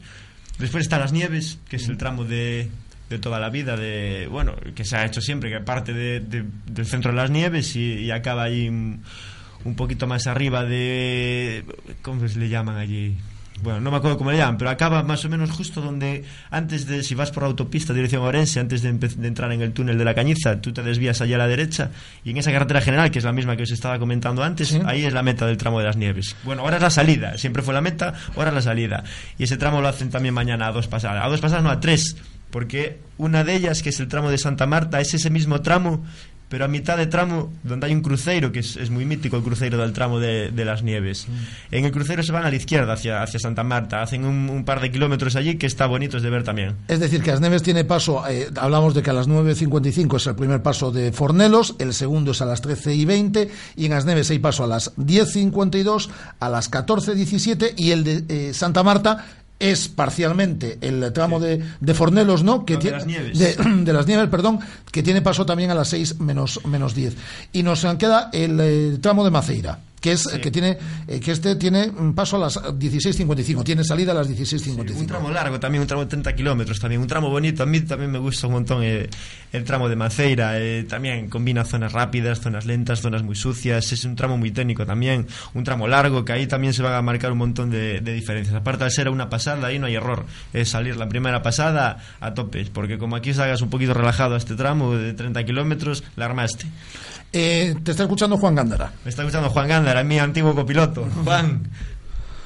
Después 0.59 0.85
están 0.85 1.01
las 1.01 1.13
nieves, 1.13 1.59
que 1.69 1.77
es 1.77 1.87
el 1.87 1.99
tramo 1.99 2.25
de, 2.25 2.71
de 3.11 3.19
toda 3.19 3.39
la 3.41 3.51
vida, 3.51 3.77
de 3.77 4.27
bueno, 4.31 4.55
que 4.75 4.87
se 4.87 4.97
ha 4.97 5.05
hecho 5.05 5.21
siempre, 5.21 5.51
que 5.51 5.61
parte 5.61 5.93
de- 5.93 6.21
de- 6.21 6.45
del 6.65 6.87
centro 6.87 7.11
de 7.11 7.19
las 7.19 7.31
nieves 7.31 7.77
y, 7.77 7.93
y 8.07 8.11
acaba 8.11 8.45
ahí 8.45 8.71
un, 9.65 9.75
poquito 9.75 10.07
más 10.07 10.27
arriba 10.27 10.65
de... 10.65 11.65
¿Cómo 12.03 12.27
se 12.29 12.39
le 12.39 12.49
llaman 12.49 12.77
allí? 12.77 13.17
Bueno, 13.63 13.81
no 13.81 13.91
me 13.91 13.99
acuerdo 13.99 14.17
cómo 14.17 14.31
le 14.31 14.39
llaman, 14.39 14.57
pero 14.57 14.71
acaba 14.71 15.03
más 15.03 15.25
o 15.25 15.29
menos 15.29 15.51
justo 15.51 15.83
donde, 15.83 16.25
antes 16.51 16.87
de, 16.87 17.03
si 17.03 17.15
vas 17.15 17.31
por 17.31 17.45
autopista 17.45 17.93
dirección 17.93 18.23
a 18.23 18.27
Orense, 18.27 18.59
antes 18.59 18.81
de, 18.81 18.93
de 18.93 19.29
entrar 19.29 19.53
en 19.53 19.61
el 19.61 19.73
túnel 19.73 19.99
de 19.99 20.05
la 20.05 20.15
Cañiza, 20.15 20.61
tú 20.63 20.73
te 20.73 20.83
desvías 20.83 21.21
allá 21.21 21.37
a 21.37 21.39
la 21.41 21.47
derecha, 21.47 21.91
y 22.25 22.31
en 22.31 22.39
esa 22.39 22.53
carretera 22.53 22.81
general, 22.81 23.11
que 23.11 23.19
es 23.19 23.25
la 23.25 23.33
misma 23.33 23.57
que 23.57 23.65
os 23.65 23.71
estaba 23.71 23.99
comentando 23.99 24.43
antes, 24.43 24.79
ahí 24.87 25.05
es 25.05 25.13
la 25.13 25.23
meta 25.23 25.47
del 25.47 25.59
tramo 25.59 25.79
de 25.79 25.85
las 25.85 25.97
nieves. 25.97 26.37
Bueno, 26.43 26.63
ahora 26.63 26.77
es 26.77 26.83
la 26.83 26.91
salida, 26.91 27.37
siempre 27.37 27.63
fue 27.63 27.75
la 27.75 27.83
meta, 27.83 28.15
ahora 28.35 28.49
es 28.49 28.55
la 28.55 28.63
salida. 28.63 29.05
Y 29.37 29.45
ese 29.45 29.59
tramo 29.59 29.83
lo 29.83 29.89
hacen 29.89 30.09
también 30.09 30.33
mañana 30.33 30.69
a 30.69 30.73
dos 30.73 30.89
pasadas, 30.89 31.23
a 31.23 31.29
dos 31.29 31.41
pasadas 31.41 31.63
no, 31.63 31.71
a 31.71 31.81
tres, 31.81 32.17
porque 32.51 32.99
una 33.19 33.45
de 33.45 33.57
ellas, 33.57 33.83
que 33.83 33.91
es 33.91 34.01
el 34.01 34.09
tramo 34.09 34.31
de 34.31 34.39
Santa 34.39 34.67
Marta, 34.67 35.01
es 35.01 35.13
ese 35.13 35.29
mismo 35.29 35.61
tramo 35.61 36.05
pero 36.51 36.65
a 36.65 36.69
mitad 36.69 36.99
de 36.99 37.07
tramo 37.07 37.51
donde 37.63 37.87
hay 37.87 37.95
un 37.95 38.03
cruceiro, 38.03 38.51
que 38.51 38.59
es, 38.59 38.77
es 38.77 38.91
muy 38.91 39.07
mítico 39.07 39.37
el 39.37 39.43
cruceiro 39.45 39.79
del 39.79 39.93
tramo 39.93 40.19
de, 40.19 40.51
de 40.51 40.65
las 40.65 40.83
Nieves. 40.83 41.29
Mm. 41.29 41.75
En 41.77 41.85
el 41.85 41.93
cruceiro 41.93 42.25
se 42.25 42.33
van 42.33 42.45
a 42.45 42.51
la 42.51 42.57
izquierda 42.57 42.93
hacia, 42.93 43.23
hacia 43.23 43.39
Santa 43.39 43.63
Marta, 43.63 44.03
hacen 44.03 44.25
un, 44.25 44.51
un 44.51 44.65
par 44.65 44.81
de 44.81 44.91
kilómetros 44.91 45.37
allí 45.37 45.57
que 45.57 45.67
está 45.67 45.87
bonitos 45.87 46.23
de 46.23 46.29
ver 46.29 46.43
también. 46.43 46.75
Es 46.89 46.99
decir, 46.99 47.23
que 47.23 47.31
Asneves 47.31 47.63
tiene 47.63 47.85
paso, 47.85 48.27
eh, 48.29 48.49
hablamos 48.57 48.95
de 48.95 49.03
que 49.03 49.11
a 49.11 49.13
las 49.13 49.29
9.55 49.29 50.17
es 50.17 50.27
el 50.27 50.35
primer 50.35 50.61
paso 50.61 50.91
de 50.91 51.13
Fornelos, 51.13 51.77
el 51.79 51.95
segundo 51.95 52.33
es 52.33 52.43
a 52.43 52.47
las 52.47 52.61
13 52.61 52.95
y 52.97 53.05
20, 53.05 53.49
y 53.77 53.87
en 53.87 53.93
Asneves 53.93 54.31
hay 54.31 54.41
paso 54.41 54.65
a 54.65 54.67
las 54.67 54.97
10.52, 54.97 56.11
a 56.41 56.49
las 56.49 56.69
14.17, 56.69 57.75
y 57.77 57.93
el 57.93 58.03
de 58.03 58.25
eh, 58.29 58.55
Santa 58.55 58.83
Marta 58.83 59.25
es 59.61 59.87
parcialmente 59.89 60.79
el 60.81 61.13
tramo 61.13 61.39
de, 61.39 61.63
de 61.81 61.95
Fornelos, 61.95 62.43
¿no? 62.43 62.65
Que 62.65 62.73
No, 62.75 62.79
de 62.79 62.83
tiene- 62.83 62.97
las 62.97 63.07
Nieves. 63.07 63.39
de- 63.39 63.55
de 63.85 63.93
las 63.93 64.07
Nieves, 64.07 64.29
perdón, 64.29 64.59
que 64.91 65.03
tiene 65.05 65.23
paso 65.23 65.47
también 65.47 65.71
a 65.71 65.75
las 65.75 65.89
6 65.89 66.19
menos, 66.19 66.61
menos 66.65 66.95
10. 66.95 67.15
Y 67.53 67.63
nos 67.63 67.87
queda 67.99 68.31
el 68.33 68.59
eh, 68.61 68.99
tramo 69.01 69.25
de 69.25 69.31
Maceira, 69.31 69.79
que 70.01 70.13
es 70.13 70.27
que 70.27 70.51
tiene 70.51 70.79
eh, 71.07 71.21
que 71.21 71.33
este 71.33 71.57
tiene 71.57 71.89
un 71.89 72.15
paso 72.15 72.37
a 72.37 72.41
las 72.41 72.57
16.55, 72.57 73.65
tiene 73.65 73.85
salida 73.85 74.13
a 74.13 74.15
las 74.15 74.31
16.55. 74.31 74.97
Un 74.97 75.07
tramo 75.07 75.31
largo 75.31 75.61
también, 75.61 75.83
un 75.83 75.87
tramo 75.89 76.05
de 76.05 76.09
30 76.09 76.35
kilómetros 76.35 76.81
también, 76.81 77.01
un 77.01 77.07
tramo 77.07 77.29
bonito. 77.31 77.63
A 77.63 77.67
mí 77.67 77.81
también 77.81 78.11
me 78.11 78.19
gusta 78.19 78.47
un 78.47 78.55
montón 78.55 78.83
eh, 78.83 79.09
el 79.53 79.65
tramo 79.65 79.89
de 79.89 79.97
Maceira. 79.97 80.59
eh, 80.59 80.85
también 80.89 81.29
combina 81.29 81.65
zonas 81.65 81.93
rápidas, 81.93 82.41
zonas 82.41 82.65
lentas, 82.67 83.01
zonas 83.01 83.23
muy 83.23 83.35
sucias. 83.37 83.93
Es 83.93 84.05
un 84.05 84.17
tramo 84.17 84.37
muy 84.39 84.51
técnico 84.51 84.87
también. 84.87 85.27
Un 85.55 85.65
tramo 85.65 85.87
largo 85.87 86.25
que 86.25 86.33
ahí 86.33 86.47
también 86.47 86.73
se 86.73 86.83
van 86.83 86.95
a 86.95 87.03
marcar 87.03 87.33
un 87.33 87.39
montón 87.39 87.71
de, 87.71 88.01
de 88.01 88.13
diferencias. 88.15 88.55
Aparte 88.57 88.85
de 88.85 88.91
ser 88.91 89.09
una 89.09 89.29
pasada, 89.29 89.67
ahí 89.67 89.79
no 89.79 89.87
hay 89.87 89.97
error. 89.97 90.25
Es 90.53 90.71
salir 90.71 90.97
la 90.97 91.09
primera 91.09 91.43
pasada 91.43 91.99
a 92.21 92.35
tope. 92.35 92.65
Porque 92.73 92.99
como 92.99 93.17
aquí 93.17 93.35
salgas 93.35 93.61
un 93.61 93.71
poquito 93.71 93.95
relajado 93.95 94.35
a 94.35 94.39
este 94.39 94.55
tramo 94.55 94.95
de 94.95 95.13
30 95.13 95.45
kilómetros, 95.45 96.05
la 96.17 96.25
armaste. 96.27 96.67
Eh, 97.33 97.75
te 97.85 97.93
está 97.93 98.05
escuchando 98.05 98.37
Juan 98.37 98.55
Gándara. 98.55 98.93
Me 99.05 99.11
está 99.11 99.23
escuchando 99.23 99.51
Juan 99.51 99.69
Gándara, 99.69 100.03
mi 100.03 100.19
antiguo 100.19 100.55
copiloto. 100.55 101.05
Juan, 101.25 101.63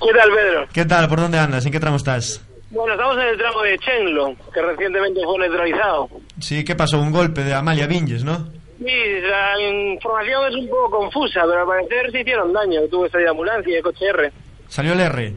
¿Qué 0.01 0.13
tal, 0.13 0.31
Pedro? 0.31 0.67
¿qué 0.73 0.85
tal? 0.85 1.09
¿Por 1.09 1.21
dónde 1.21 1.39
andas? 1.39 1.65
¿En 1.65 1.73
qué 1.73 1.81
tramo 1.81 1.97
estás? 1.97 2.45
Bueno, 2.71 2.93
estamos 2.95 3.17
en 3.17 3.29
el 3.29 3.39
tramo 3.39 3.63
de 3.63 3.79
Chenlo, 3.79 4.35
que 4.53 4.61
recientemente 4.61 5.21
fue 5.25 5.39
neutralizado. 5.39 6.09
Sí, 6.41 6.65
¿qué 6.65 6.75
pasó? 6.75 7.01
Un 7.01 7.13
golpe 7.13 7.45
de 7.45 7.55
Amalia 7.55 7.87
Vinges, 7.87 8.25
¿no? 8.25 8.49
Sí, 8.79 9.21
la 9.23 9.61
información 9.61 10.49
es 10.49 10.57
un 10.57 10.69
poco 10.69 10.99
confusa, 10.99 11.43
pero 11.43 11.61
al 11.61 11.67
parecer 11.67 12.11
se 12.11 12.21
hicieron 12.21 12.53
daño. 12.53 12.81
Tuvo 12.91 13.09
salida 13.09 13.27
de 13.27 13.31
ambulancia 13.31 13.73
y 13.73 13.77
de 13.77 13.83
coche 13.83 14.07
R. 14.07 14.33
¿Salió 14.69 14.93
el 14.93 15.01
R? 15.01 15.33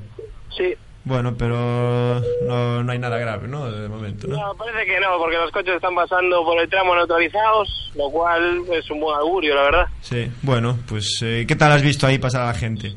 Sí. 0.57 0.73
Bueno, 1.07 1.35
pero 1.37 2.21
no, 2.45 2.83
no 2.83 2.91
hay 2.91 2.99
nada 2.99 3.17
grave, 3.17 3.47
¿no? 3.47 3.71
De 3.71 3.87
momento, 3.87 4.27
¿no? 4.27 4.35
No, 4.35 4.55
parece 4.55 4.85
que 4.85 4.99
no, 4.99 5.17
porque 5.17 5.37
los 5.37 5.49
coches 5.51 5.75
están 5.75 5.95
pasando 5.95 6.43
por 6.43 6.59
el 6.59 6.69
tramo 6.69 6.93
neutralizados, 6.95 7.93
lo 7.95 8.09
cual 8.09 8.65
es 8.73 8.91
un 8.91 8.99
buen 8.99 9.17
augurio, 9.17 9.55
la 9.55 9.61
verdad. 9.61 9.87
Sí, 10.01 10.29
bueno, 10.41 10.77
pues 10.85 11.21
eh, 11.23 11.45
¿qué 11.47 11.55
tal 11.55 11.71
has 11.71 11.81
visto 11.81 12.05
ahí 12.05 12.17
pasar 12.17 12.41
a 12.41 12.47
la 12.47 12.53
gente? 12.53 12.93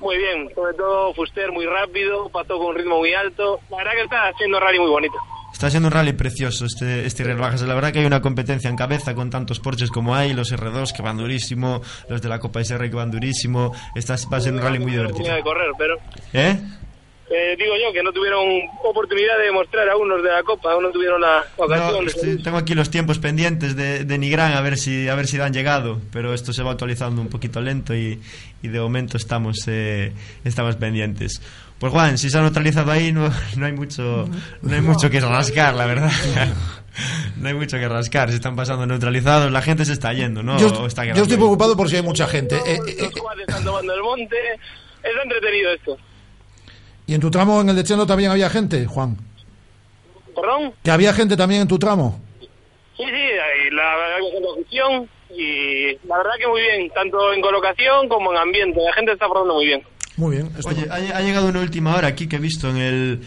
Muy 0.00 0.16
bien, 0.16 0.48
sobre 0.54 0.72
todo 0.74 1.12
Fuster 1.12 1.52
muy 1.52 1.66
rápido, 1.66 2.30
Pato 2.30 2.56
con 2.56 2.68
un 2.68 2.74
ritmo 2.74 2.98
muy 2.98 3.12
alto. 3.12 3.60
La 3.70 3.76
verdad 3.76 3.92
que 3.92 4.02
está 4.02 4.28
haciendo 4.28 4.58
rally 4.58 4.78
muy 4.78 4.90
bonito. 4.90 5.14
Está 5.52 5.68
siendo 5.68 5.88
un 5.88 5.92
rally 5.92 6.14
precioso 6.14 6.64
este, 6.64 7.04
este 7.04 7.34
Bajas. 7.34 7.60
La 7.62 7.74
verdad 7.74 7.92
que 7.92 7.98
hay 7.98 8.06
una 8.06 8.22
competencia 8.22 8.70
en 8.70 8.76
cabeza 8.76 9.14
con 9.14 9.28
tantos 9.28 9.60
Porsches 9.60 9.90
como 9.90 10.14
hay, 10.14 10.32
los 10.32 10.50
R2 10.50 10.96
que 10.96 11.02
van 11.02 11.18
durísimo, 11.18 11.82
los 12.08 12.22
de 12.22 12.30
la 12.30 12.38
Copa 12.38 12.60
SR 12.60 12.88
que 12.88 12.96
van 12.96 13.10
durísimo. 13.10 13.74
Está, 13.94 14.16
va 14.32 14.38
a 14.38 14.40
ser 14.40 14.54
un 14.54 14.62
rally 14.62 14.78
muy 14.78 14.92
divertido. 14.92 15.34
De 15.34 15.42
correr, 15.42 15.70
pero 15.76 15.98
¿Eh? 16.32 16.58
Eh, 17.34 17.56
digo 17.58 17.74
yo 17.82 17.92
que 17.92 18.02
no 18.02 18.12
tuvieron 18.12 18.44
oportunidad 18.84 19.38
de 19.38 19.50
mostrar 19.52 19.88
a 19.88 19.96
unos 19.96 20.22
de 20.22 20.30
la 20.30 20.42
Copa, 20.42 20.72
aún 20.72 20.82
no 20.84 20.90
tuvieron 20.90 21.20
la 21.20 21.44
ocasión. 21.56 22.04
No, 22.04 22.10
estoy- 22.10 22.42
tengo 22.42 22.58
aquí 22.58 22.74
los 22.74 22.90
tiempos 22.90 23.18
pendientes 23.18 23.74
de, 23.76 24.04
de 24.04 24.18
Nigrán 24.18 24.52
a 24.52 24.60
ver 24.60 24.76
si 24.76 25.08
a 25.08 25.14
ver 25.14 25.26
si 25.26 25.40
han 25.40 25.52
llegado, 25.52 26.00
pero 26.12 26.34
esto 26.34 26.52
se 26.52 26.62
va 26.62 26.72
actualizando 26.72 27.20
un 27.22 27.28
poquito 27.28 27.60
lento 27.60 27.94
y, 27.94 28.20
y 28.62 28.68
de 28.68 28.80
momento 28.80 29.16
estamos 29.16 29.58
eh, 29.68 30.12
estamos 30.44 30.76
pendientes. 30.76 31.40
Pues 31.78 31.92
Juan, 31.92 32.16
si 32.16 32.30
se 32.30 32.38
ha 32.38 32.42
neutralizado 32.42 32.92
ahí 32.92 33.10
no, 33.12 33.28
no 33.56 33.66
hay 33.66 33.72
mucho 33.72 34.28
no 34.62 34.74
hay 34.74 34.80
mucho 34.82 35.10
que 35.10 35.20
rascar, 35.20 35.74
la 35.74 35.86
verdad. 35.86 36.10
No 37.38 37.48
hay 37.48 37.54
mucho 37.54 37.78
que 37.78 37.88
rascar, 37.88 38.28
se 38.28 38.34
están 38.36 38.54
pasando 38.54 38.84
neutralizados, 38.86 39.50
la 39.50 39.62
gente 39.62 39.86
se 39.86 39.94
está 39.94 40.12
yendo, 40.12 40.42
¿no? 40.42 40.58
Yo, 40.58 40.66
O 40.82 40.86
está 40.86 41.06
yo 41.06 41.22
estoy 41.22 41.38
preocupado 41.38 41.74
por 41.74 41.88
si 41.88 41.96
hay 41.96 42.02
mucha 42.02 42.26
gente. 42.28 42.56
Eh, 42.56 42.78
eh, 42.86 42.96
Los 43.00 43.12
cuates 43.12 43.48
están 43.48 43.64
tomando 43.64 43.94
el 43.94 44.02
monte. 44.02 44.36
Está 45.02 45.22
entretenido 45.22 45.70
esto. 45.72 45.96
¿Y 47.06 47.14
en 47.14 47.20
tu 47.20 47.30
tramo, 47.30 47.60
en 47.60 47.68
el 47.68 47.76
de 47.76 47.84
Chelo, 47.84 48.06
también 48.06 48.30
había 48.30 48.48
gente, 48.48 48.86
Juan? 48.86 49.16
¿Perdón? 50.34 50.72
¿Que 50.82 50.90
había 50.90 51.12
gente 51.12 51.36
también 51.36 51.62
en 51.62 51.68
tu 51.68 51.78
tramo? 51.78 52.20
Sí, 52.96 53.04
sí, 53.04 53.04
hay 53.04 53.70
la 53.70 53.96
verdad 53.96 54.16
que 54.20 54.26
haciendo 54.28 54.52
afición 54.54 55.08
y 55.34 56.06
la 56.06 56.18
verdad 56.18 56.32
que 56.38 56.46
muy 56.46 56.60
bien, 56.60 56.90
tanto 56.90 57.32
en 57.32 57.40
colocación 57.40 58.08
como 58.08 58.32
en 58.32 58.38
ambiente. 58.38 58.80
La 58.80 58.92
gente 58.92 59.12
está 59.12 59.26
portando 59.26 59.54
muy 59.54 59.66
bien. 59.66 59.82
Muy 60.16 60.36
bien. 60.36 60.52
Oye, 60.64 60.86
ha, 60.90 61.16
ha 61.16 61.20
llegado 61.22 61.48
una 61.48 61.60
última 61.60 61.96
hora 61.96 62.08
aquí 62.08 62.28
que 62.28 62.36
he 62.36 62.38
visto 62.38 62.68
en 62.68 62.76
el 62.76 63.20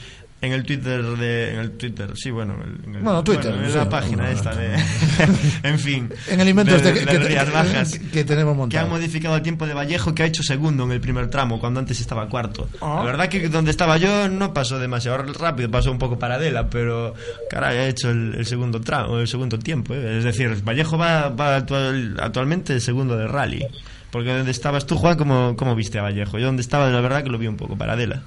en 0.45 0.53
el 0.53 0.63
Twitter 0.63 1.01
de 1.03 1.53
en 1.53 1.59
el 1.59 1.71
Twitter, 1.71 2.11
sí, 2.15 2.31
bueno, 2.31 2.55
en 2.85 2.95
el- 2.95 3.01
Bueno, 3.01 3.23
Twitter, 3.23 3.53
en 3.53 3.69
sí. 3.69 3.75
la 3.77 3.89
página 3.89 4.31
esta 4.31 4.55
de 4.55 4.75
en 5.63 5.79
fin, 5.79 6.09
En 6.29 6.39
el 6.39 6.49
invento 6.49 6.71
de, 6.71 6.77
este 6.77 6.93
que, 6.93 6.99
de 7.05 7.05
que- 7.19 7.27
Rías 7.27 7.51
Bajas. 7.51 7.99
que 7.99 8.23
tenemos 8.23 8.53
que 8.53 8.57
montado. 8.57 8.83
han 8.85 8.89
modificado 8.91 9.35
el 9.35 9.41
tiempo 9.41 9.65
de 9.67 9.73
Vallejo 9.73 10.13
que 10.15 10.23
ha 10.23 10.25
hecho 10.25 10.43
segundo 10.43 10.83
en 10.85 10.91
el 10.91 11.01
primer 11.01 11.29
tramo 11.29 11.59
cuando 11.59 11.79
antes 11.79 11.99
estaba 11.99 12.27
cuarto. 12.29 12.69
Ah. 12.81 12.95
La 12.99 13.03
verdad 13.05 13.27
que 13.29 13.49
donde 13.49 13.71
estaba 13.71 13.97
yo 13.97 14.29
no 14.29 14.53
pasó 14.53 14.79
demasiado 14.79 15.17
rápido, 15.17 15.69
pasó 15.69 15.91
un 15.91 15.97
poco 15.99 16.17
paradela, 16.19 16.69
pero 16.69 17.13
caray, 17.49 17.77
ha 17.77 17.87
hecho 17.87 18.09
el, 18.09 18.35
el 18.37 18.45
segundo 18.45 18.81
tramo, 18.81 19.19
el 19.19 19.27
segundo 19.27 19.57
tiempo, 19.59 19.93
¿eh? 19.93 20.17
es 20.19 20.23
decir, 20.23 20.55
Vallejo 20.63 20.97
va, 20.97 21.29
va 21.29 21.55
actual- 21.57 22.17
actualmente 22.21 22.79
segundo 22.79 23.17
de 23.17 23.27
rally. 23.27 23.65
Porque 24.11 24.29
donde 24.33 24.51
estabas 24.51 24.85
tú, 24.85 24.95
Juan, 24.95 25.17
¿cómo, 25.17 25.55
cómo 25.57 25.75
viste 25.75 25.99
a 25.99 26.03
Vallejo? 26.03 26.39
Yo 26.39 26.45
donde 26.45 26.61
estaba, 26.61 26.89
la 26.89 27.01
verdad 27.01 27.21
que 27.23 27.29
lo 27.29 27.37
vi 27.37 27.47
un 27.47 27.57
poco 27.57 27.75
paradela. 27.77 28.21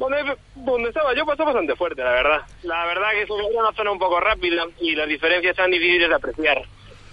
Donde, 0.00 0.34
donde 0.54 0.88
estaba 0.88 1.14
yo 1.14 1.26
pasó 1.26 1.44
bastante 1.44 1.76
fuerte, 1.76 2.02
la 2.02 2.12
verdad. 2.12 2.38
La 2.62 2.86
verdad 2.86 3.10
que 3.12 3.22
era 3.22 3.60
una 3.60 3.72
zona 3.76 3.92
un 3.92 3.98
poco 3.98 4.18
rápida 4.18 4.64
y 4.80 4.96
las 4.96 5.06
diferencias 5.06 5.58
eran 5.58 5.70
difíciles 5.70 6.08
de 6.08 6.14
apreciar. 6.14 6.62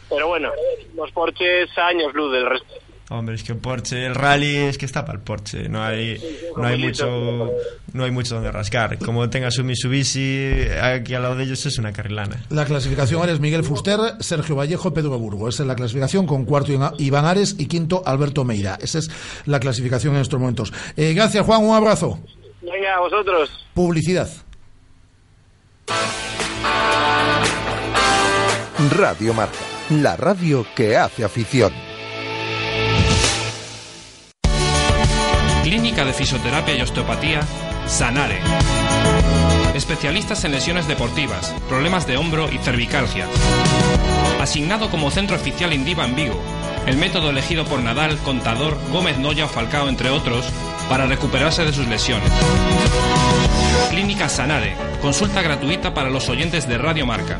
Pero 0.09 0.29
bueno, 0.29 0.51
los 0.95 1.11
Porches 1.11 1.69
años 1.77 2.13
luz 2.13 2.31
del 2.31 2.45
resto. 2.45 2.73
Hombre, 3.09 3.35
es 3.35 3.43
que 3.43 3.55
Porsche, 3.55 4.05
el 4.05 4.15
rally 4.15 4.55
es 4.55 4.77
que 4.77 4.85
está 4.85 5.05
para 5.05 5.17
el 5.17 5.23
Porsche, 5.23 5.69
no 5.69 5.81
hay, 5.81 6.21
no 6.57 6.65
hay 6.65 6.77
mucho, 6.77 7.51
no 7.93 8.03
hay 8.03 8.11
mucho 8.11 8.35
donde 8.35 8.51
rascar. 8.51 8.97
Como 8.99 9.29
tengas 9.29 9.57
un 9.59 9.67
Mitsubishi, 9.67 10.67
aquí 10.81 11.13
al 11.13 11.21
lado 11.21 11.35
de 11.35 11.45
ellos 11.45 11.65
es 11.65 11.77
una 11.77 11.93
carrilana. 11.93 12.43
La 12.49 12.65
clasificación 12.65 13.23
eres 13.23 13.39
Miguel 13.39 13.63
Fuster, 13.63 13.99
Sergio 14.19 14.55
Vallejo, 14.55 14.93
Pedro 14.93 15.17
Burgo. 15.19 15.47
Esa 15.47 15.63
es 15.63 15.67
la 15.67 15.75
clasificación 15.75 16.25
con 16.25 16.43
cuarto 16.43 16.73
Iván 16.97 17.25
Ares 17.25 17.55
y 17.57 17.67
quinto 17.67 18.03
Alberto 18.05 18.43
Meira. 18.43 18.77
Esa 18.81 18.99
es 18.99 19.09
la 19.45 19.61
clasificación 19.61 20.15
en 20.15 20.21
estos 20.21 20.39
momentos. 20.39 20.73
Eh, 20.97 21.13
gracias, 21.13 21.45
Juan. 21.45 21.63
Un 21.63 21.75
abrazo. 21.75 22.19
Venga, 22.71 22.99
vosotros. 22.99 23.49
Publicidad. 23.73 24.29
Radio 28.91 29.33
Marca, 29.33 29.57
la 29.89 30.17
radio 30.17 30.65
que 30.75 30.97
hace 30.97 31.23
afición. 31.23 31.71
Clínica 35.63 36.03
de 36.03 36.11
Fisioterapia 36.11 36.75
y 36.75 36.81
Osteopatía, 36.81 37.41
Sanare. 37.85 38.39
Especialistas 39.73 40.43
en 40.43 40.51
lesiones 40.51 40.87
deportivas, 40.87 41.55
problemas 41.69 42.05
de 42.05 42.17
hombro 42.17 42.51
y 42.51 42.57
cervicalgia. 42.57 43.27
Asignado 44.41 44.89
como 44.89 45.09
centro 45.09 45.37
oficial 45.37 45.73
Indiva 45.73 46.05
en 46.05 46.15
Vigo. 46.15 46.41
El 46.85 46.97
método 46.97 47.29
elegido 47.29 47.63
por 47.65 47.79
Nadal, 47.79 48.17
Contador, 48.19 48.77
Gómez 48.91 49.17
Noya 49.17 49.45
o 49.45 49.47
Falcao, 49.49 49.89
entre 49.89 50.09
otros, 50.09 50.45
para 50.89 51.05
recuperarse 51.05 51.65
de 51.65 51.73
sus 51.73 51.87
lesiones. 51.87 52.31
Clínica 53.89 54.29
Sanare. 54.29 54.75
Consulta 55.01 55.41
gratuita 55.41 55.93
para 55.93 56.09
los 56.09 56.29
oyentes 56.29 56.67
de 56.67 56.77
Radio 56.77 57.05
Marca. 57.05 57.37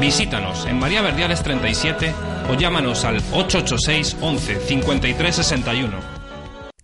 Visítanos 0.00 0.66
en 0.66 0.78
María 0.78 1.02
Verdiales 1.02 1.42
37 1.42 2.14
o 2.50 2.54
llámanos 2.54 3.04
al 3.04 3.16
886 3.32 4.16
11 4.20 4.60
53 4.60 5.36
61. 5.36 6.17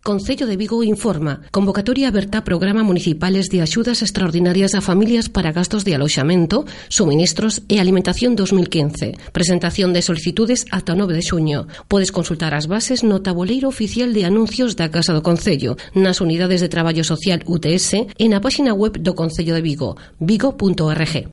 Concello 0.05 0.47
de 0.47 0.59
Vigo 0.59 0.85
informa. 0.85 1.41
Convocatoria 1.51 2.09
aberta 2.09 2.37
a 2.37 2.45
programa 2.45 2.85
municipales 2.85 3.49
de 3.49 3.65
axudas 3.65 4.05
extraordinarias 4.05 4.77
a 4.77 4.85
familias 4.85 5.33
para 5.33 5.51
gastos 5.51 5.81
de 5.81 5.97
aloxamento, 5.97 6.69
suministros 6.93 7.65
e 7.73 7.81
alimentación 7.81 8.37
2015. 8.37 9.17
Presentación 9.33 9.97
de 9.97 10.05
solicitudes 10.05 10.69
ata 10.69 10.93
o 10.93 10.97
9 11.01 11.17
de 11.17 11.25
xuño. 11.25 11.73
Podes 11.89 12.13
consultar 12.13 12.53
as 12.53 12.69
bases 12.69 13.01
no 13.01 13.25
tabuleiro 13.25 13.65
oficial 13.65 14.13
de 14.13 14.29
anuncios 14.29 14.77
da 14.77 14.93
Casa 14.93 15.17
do 15.17 15.25
Concello, 15.25 15.81
nas 15.97 16.21
unidades 16.21 16.61
de 16.61 16.69
traballo 16.69 17.01
social 17.01 17.41
UTS 17.49 18.05
e 18.05 18.29
na 18.29 18.45
páxina 18.45 18.77
web 18.77 19.01
do 19.01 19.17
Concello 19.17 19.57
de 19.57 19.65
Vigo, 19.65 19.97
vigo.org. 20.21 21.33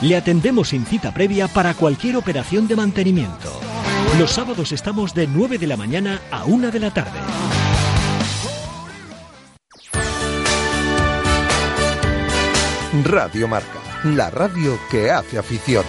Le 0.00 0.16
atendemos 0.16 0.68
sin 0.68 0.86
cita 0.86 1.12
previa 1.12 1.48
para 1.48 1.74
cualquier 1.74 2.16
operación 2.16 2.68
de 2.68 2.76
mantenimiento. 2.76 3.60
Los 4.18 4.30
sábados 4.30 4.72
estamos 4.72 5.12
de 5.12 5.26
9 5.26 5.58
de 5.58 5.66
la 5.66 5.76
mañana 5.76 6.20
a 6.30 6.44
1 6.44 6.70
de 6.70 6.80
la 6.80 6.92
tarde. 6.92 7.18
Radio 13.04 13.48
Marca, 13.48 13.80
la 14.04 14.30
radio 14.30 14.78
que 14.90 15.10
hace 15.10 15.38
afición. 15.38 15.84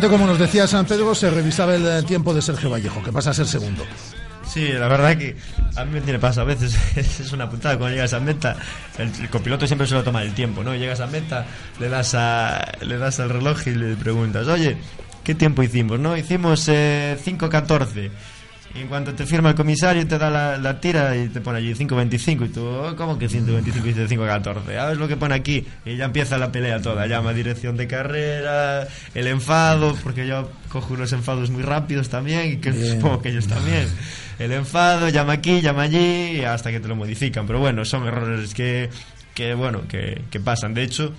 Como 0.00 0.26
nos 0.26 0.38
decía 0.38 0.66
San 0.66 0.84
Pedro, 0.84 1.14
se 1.14 1.30
revisaba 1.30 1.74
el 1.74 1.86
eh, 1.86 2.02
tiempo 2.02 2.34
de 2.34 2.42
Sergio 2.42 2.68
Vallejo, 2.70 3.02
que 3.02 3.12
pasa 3.12 3.30
a 3.30 3.34
ser 3.34 3.46
segundo. 3.46 3.82
Sí, 4.46 4.68
la 4.68 4.88
verdad 4.88 5.16
que 5.16 5.36
a 5.74 5.84
mí 5.84 6.00
me 6.00 6.18
pasa 6.18 6.42
a 6.42 6.44
veces, 6.44 6.76
es 6.96 7.32
una 7.32 7.48
putada 7.48 7.76
cuando 7.78 7.94
llegas 7.96 8.12
a 8.12 8.20
meta, 8.20 8.56
el, 8.98 9.10
el 9.20 9.28
copiloto 9.30 9.66
siempre 9.66 9.86
suele 9.86 10.04
tomar 10.04 10.22
el 10.22 10.34
tiempo, 10.34 10.62
¿no? 10.62 10.74
Llegas 10.74 11.00
a 11.00 11.06
meta, 11.06 11.46
le 11.80 11.88
das 11.88 12.14
a 12.14 12.72
le 12.82 12.98
das 12.98 13.20
al 13.20 13.30
reloj 13.30 13.66
y 13.66 13.70
le 13.70 13.96
preguntas, 13.96 14.46
"Oye, 14.48 14.76
¿qué 15.24 15.34
tiempo 15.34 15.62
hicimos?", 15.62 15.98
¿no? 15.98 16.16
Hicimos 16.16 16.68
eh, 16.68 17.16
5:14. 17.22 18.10
Y 18.76 18.82
en 18.82 18.88
cuanto 18.88 19.14
te 19.14 19.24
firma 19.24 19.48
el 19.50 19.54
comisario 19.54 20.06
te 20.06 20.18
da 20.18 20.28
la, 20.28 20.58
la 20.58 20.78
tira 20.80 21.16
y 21.16 21.28
te 21.28 21.40
pone 21.40 21.58
allí 21.58 21.72
5.25 21.74 22.44
y 22.44 22.48
tú, 22.50 22.62
"Oh, 22.66 22.94
¿cómo 22.96 23.18
que 23.18 23.28
125 23.28 23.86
y 23.86 23.92
dice 23.94 24.06
5.14? 24.06 24.76
A 24.78 24.86
ver 24.86 24.96
lo 24.98 25.08
que 25.08 25.16
pone 25.16 25.34
aquí 25.34 25.66
y 25.84 25.96
ya 25.96 26.04
empieza 26.04 26.36
la 26.36 26.52
pelea 26.52 26.82
toda, 26.82 27.06
llama 27.06 27.32
dirección 27.32 27.76
de 27.76 27.86
carrera, 27.86 28.86
el 29.14 29.26
enfado, 29.28 29.96
porque 30.02 30.26
yo 30.26 30.50
cojo 30.68 30.92
unos 30.94 31.12
enfados 31.14 31.48
muy 31.50 31.62
rápidos 31.62 32.08
también 32.10 32.52
y 32.52 32.56
que 32.58 32.70
Bien. 32.72 32.96
supongo 32.96 33.22
que 33.22 33.30
ellos 33.30 33.46
también. 33.46 33.86
El 34.38 34.52
enfado, 34.52 35.08
llama 35.08 35.32
aquí, 35.34 35.62
llama 35.62 35.82
allí 35.82 36.42
hasta 36.44 36.70
que 36.70 36.78
te 36.80 36.88
lo 36.88 36.96
modifican, 36.96 37.46
pero 37.46 37.58
bueno, 37.60 37.84
son 37.86 38.06
errores 38.06 38.52
que, 38.52 38.90
que 39.34 39.54
bueno, 39.54 39.82
que, 39.88 40.22
que 40.30 40.38
pasan. 40.40 40.74
De 40.74 40.82
hecho, 40.82 41.14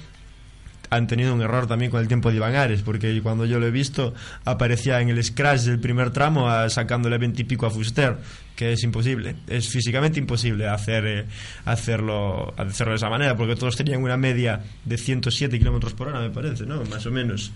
han 0.90 1.08
tenido 1.08 1.34
un 1.34 1.42
error 1.42 1.68
también 1.68 1.92
con 1.92 2.00
el 2.02 2.08
tiempo 2.08 2.30
de 2.30 2.38
Iván 2.38 2.56
Ares, 2.56 2.82
porque 2.82 3.20
cuando 3.22 3.46
yo 3.46 3.60
lo 3.60 3.68
he 3.68 3.72
visto 3.72 4.14
aparecía 4.46 5.02
en 5.02 5.10
el 5.10 5.24
scratch 5.24 5.62
del 5.62 5.80
primer 5.80 6.12
tramo 6.12 6.50
a- 6.50 6.70
sacándole 6.70 7.18
20 7.18 7.42
y 7.42 7.46
pico 7.46 7.66
a 7.66 7.70
Fuster, 7.70 8.18
que 8.56 8.74
es 8.74 8.84
imposible, 8.84 9.36
es 9.48 9.68
físicamente 9.70 10.20
imposible 10.20 10.68
hacer 10.68 11.06
eh, 11.06 11.26
hacerlo, 11.66 12.54
hacerlo 12.58 12.92
de 12.94 12.98
esa 12.98 13.10
manera, 13.10 13.36
porque 13.36 13.56
todos 13.56 13.76
tenían 13.76 14.02
una 14.02 14.18
media 14.18 14.62
de 14.86 14.98
107 14.98 15.58
kilómetros 15.60 15.94
por 15.94 16.08
hora, 16.08 16.20
me 16.22 16.30
parece, 16.30 16.66
¿no? 16.66 16.84
Más 16.86 17.06
o 17.06 17.12
menos. 17.12 17.52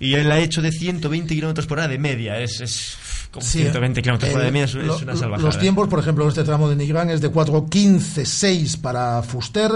Y 0.00 0.14
él 0.14 0.30
ha 0.32 0.40
hecho 0.40 0.60
de 0.60 0.72
120 0.72 1.32
kilómetros 1.34 1.66
por 1.68 1.78
hora 1.78 1.86
de 1.86 1.98
media, 1.98 2.40
es, 2.40 2.60
es 2.60 2.96
como 3.30 3.46
Sí, 3.46 3.60
120 3.60 4.02
kilómetros 4.02 4.30
por 4.32 4.38
hora 4.40 4.46
de 4.46 4.52
media, 4.52 4.64
es, 4.64 4.74
lo- 4.74 4.96
una 4.98 5.16
salvajada. 5.16 5.46
Los 5.46 5.58
tiempos, 5.58 5.88
por 5.88 6.00
ejemplo, 6.00 6.24
en 6.24 6.30
este 6.30 6.42
tramo 6.42 6.68
de 6.68 6.74
Nigrán 6.76 7.10
es 7.10 7.20
de 7.20 7.30
4.15.6 7.30 8.80
para 8.80 9.22
Fuster, 9.22 9.70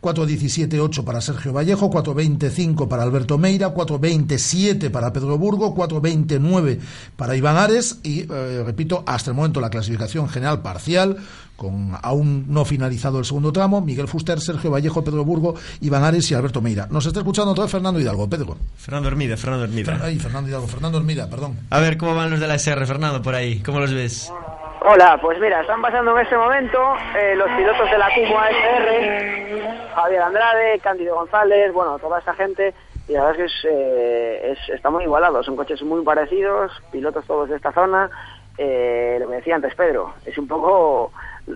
4.17.8 0.00 1.04
para 1.04 1.20
Sergio 1.20 1.52
Vallejo, 1.52 1.90
4.25 1.90 2.88
para 2.88 3.02
Alberto 3.02 3.38
Meira, 3.38 3.74
4.27 3.74 4.90
para 4.90 5.12
Pedro 5.12 5.36
Burgo, 5.36 5.74
4.29 5.74 6.78
para 7.16 7.36
Iván 7.36 7.56
Ares 7.56 7.98
y, 8.02 8.20
eh, 8.20 8.62
repito, 8.64 9.02
hasta 9.06 9.30
el 9.30 9.36
momento 9.36 9.60
la 9.60 9.70
clasificación 9.70 10.28
general 10.28 10.62
parcial, 10.62 11.18
con 11.56 11.92
aún 12.00 12.46
no 12.48 12.64
finalizado 12.64 13.18
el 13.18 13.26
segundo 13.26 13.52
tramo, 13.52 13.82
Miguel 13.82 14.08
Fuster, 14.08 14.40
Sergio 14.40 14.70
Vallejo, 14.70 15.04
Pedro 15.04 15.24
Burgo, 15.24 15.54
Iván 15.82 16.04
Ares 16.04 16.30
y 16.30 16.34
Alberto 16.34 16.62
Meira. 16.62 16.88
Nos 16.90 17.04
está 17.04 17.20
escuchando 17.20 17.50
otra 17.50 17.64
vez 17.64 17.70
Fernando 17.70 18.00
Hidalgo, 18.00 18.28
Pedro. 18.30 18.56
Fernando 18.76 19.08
Hermida, 19.08 19.36
Fernando 19.36 19.64
Hermida. 19.64 20.00
Ay, 20.02 20.18
Fernando 20.18 20.48
Hidalgo, 20.48 20.66
Fernando 20.66 20.96
Hermida, 20.96 21.28
perdón. 21.28 21.58
A 21.68 21.78
ver, 21.80 21.98
¿cómo 21.98 22.14
van 22.14 22.30
los 22.30 22.40
de 22.40 22.48
la 22.48 22.54
SR, 22.54 22.86
Fernando, 22.86 23.20
por 23.20 23.34
ahí? 23.34 23.60
¿Cómo 23.60 23.78
los 23.80 23.92
ves? 23.92 24.30
Hola, 24.30 24.59
pues 25.20 25.38
mira, 25.40 25.60
están 25.60 25.82
pasando 25.82 26.16
en 26.16 26.22
este 26.24 26.36
momento 26.36 26.78
eh, 27.16 27.34
los 27.36 27.48
pilotos 27.50 27.90
de 27.90 27.98
la 27.98 28.08
Cuba 28.14 28.44
ASR, 28.46 29.94
Javier 29.94 30.22
Andrade, 30.22 30.78
Cándido 30.82 31.14
González, 31.16 31.72
bueno, 31.72 31.98
toda 31.98 32.18
esta 32.18 32.34
gente, 32.34 32.74
y 33.08 33.12
la 33.12 33.24
verdad 33.26 33.40
es 33.44 33.52
que 33.62 33.68
es, 33.68 33.72
eh, 33.74 34.52
es- 34.52 34.74
está 34.74 34.90
muy 34.90 35.04
igualado, 35.04 35.42
son 35.42 35.56
coches 35.56 35.82
muy 35.82 36.02
parecidos, 36.04 36.72
pilotos 36.90 37.24
todos 37.26 37.48
de 37.48 37.56
esta 37.56 37.72
zona, 37.72 38.10
eh, 38.58 39.18
lo 39.20 39.28
que 39.28 39.36
decía 39.36 39.54
antes 39.56 39.74
Pedro, 39.74 40.14
es 40.24 40.36
un 40.38 40.48
poco 40.48 41.12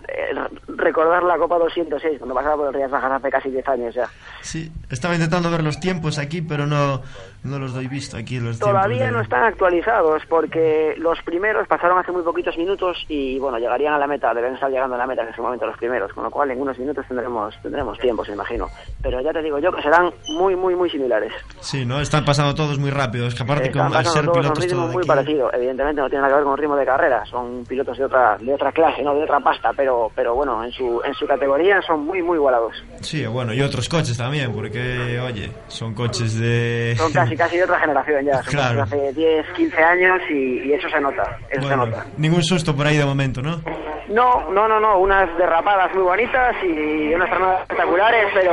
eh, 0.08 0.34
recordar 0.68 1.22
la 1.22 1.36
Copa 1.38 1.58
206, 1.58 2.18
cuando 2.18 2.34
pasaba 2.34 2.56
por 2.56 2.68
el 2.68 2.74
Rías 2.74 2.90
Bajas 2.90 3.12
hace 3.12 3.30
casi 3.30 3.50
10 3.50 3.68
años 3.68 3.94
ya. 3.94 4.08
Sí, 4.40 4.70
estaba 4.90 5.14
intentando 5.14 5.50
ver 5.50 5.62
los 5.62 5.78
tiempos 5.80 6.18
aquí, 6.18 6.42
pero 6.42 6.66
no, 6.66 7.02
no 7.44 7.58
los 7.58 7.72
doy 7.74 7.86
visto 7.88 8.16
aquí. 8.16 8.40
Los 8.40 8.58
Todavía 8.58 9.06
de- 9.06 9.12
no 9.12 9.20
están 9.20 9.44
actualizados 9.44 10.22
porque 10.28 10.94
los 10.98 11.20
primeros 11.22 11.66
pasaron 11.68 11.98
hace 11.98 12.10
muy 12.12 12.22
poquitos 12.22 12.56
minutos 12.58 13.04
y 13.08 13.38
bueno, 13.38 13.58
llegarían 13.58 13.94
a 13.94 13.98
la 13.98 14.06
meta, 14.06 14.32
deben 14.34 14.54
estar 14.54 14.70
llegando 14.70 14.96
a 14.96 14.98
la 14.98 15.06
meta 15.06 15.22
en 15.22 15.28
ese 15.28 15.40
momento 15.40 15.66
los 15.66 15.76
primeros, 15.78 16.12
con 16.12 16.24
lo 16.24 16.30
cual 16.30 16.50
en 16.50 16.60
unos 16.60 16.78
minutos 16.78 17.04
tendremos 17.06 17.54
tendremos 17.62 17.98
tiempos, 17.98 18.28
imagino. 18.28 18.68
Pero 19.02 19.20
ya 19.20 19.32
te 19.32 19.42
digo 19.42 19.58
yo 19.58 19.70
que 19.72 19.82
serán 19.82 20.10
muy, 20.38 20.56
muy, 20.56 20.74
muy 20.74 20.90
similares. 20.90 21.32
Sí, 21.60 21.84
¿no? 21.86 22.00
Están 22.00 22.24
pasando 22.24 22.54
todos 22.54 22.78
muy 22.78 22.90
rápidos. 22.90 23.34
Que 23.34 23.42
aparte, 23.42 23.66
Están 23.68 23.84
como 23.88 23.98
al 23.98 24.06
ser 24.06 24.24
todos 24.24 24.36
a 24.36 24.40
un 24.40 24.42
pilotos 24.44 24.64
ritmo 24.64 24.80
todo 24.82 24.92
muy 24.92 25.00
aquí- 25.02 25.08
parecido. 25.08 25.52
Evidentemente 25.52 26.00
no 26.00 26.08
tiene 26.08 26.22
nada 26.22 26.32
que 26.32 26.36
ver 26.36 26.44
con 26.44 26.52
el 26.54 26.58
ritmo 26.58 26.76
de 26.76 26.86
carrera, 26.86 27.24
son 27.26 27.64
pilotos 27.66 27.98
de 27.98 28.04
otra 28.04 28.36
de 28.38 28.54
otra 28.54 28.72
clase, 28.72 29.02
no 29.02 29.14
de 29.14 29.22
otra 29.24 29.40
pasta, 29.40 29.72
pero 29.76 30.10
pero 30.14 30.34
bueno, 30.34 30.64
en 30.64 30.72
su 30.72 31.00
en 31.04 31.14
su 31.14 31.26
categoría 31.26 31.80
son 31.82 32.04
muy, 32.04 32.22
muy 32.22 32.36
igualados. 32.36 32.74
Sí, 33.00 33.24
bueno, 33.26 33.52
y 33.52 33.60
otros 33.60 33.88
coches 33.88 34.16
también, 34.16 34.52
porque, 34.52 35.20
oye, 35.20 35.50
son 35.68 35.94
coches 35.94 36.38
de... 36.40 36.94
Son 36.96 37.12
casi, 37.12 37.33
casi 37.36 37.56
de 37.56 37.64
otra 37.64 37.78
generación 37.80 38.24
ya, 38.24 38.40
Claro. 38.42 38.82
hace 38.82 39.12
10, 39.12 39.46
15 39.56 39.82
años 39.82 40.20
y, 40.30 40.60
y 40.68 40.72
eso 40.72 40.88
se 40.88 41.00
nota, 41.00 41.38
eso 41.50 41.68
se 41.68 41.76
nota. 41.76 42.06
ningún 42.16 42.42
susto 42.42 42.74
por 42.74 42.86
ahí 42.86 42.96
de 42.96 43.04
momento, 43.04 43.42
¿no? 43.42 43.60
No, 44.08 44.50
no, 44.50 44.68
no, 44.68 44.78
no, 44.80 44.98
unas 44.98 45.36
derrapadas 45.38 45.94
muy 45.94 46.02
bonitas 46.04 46.54
y 46.62 47.14
unas 47.14 47.28
frenadas 47.30 47.62
espectaculares, 47.62 48.26
pero, 48.34 48.52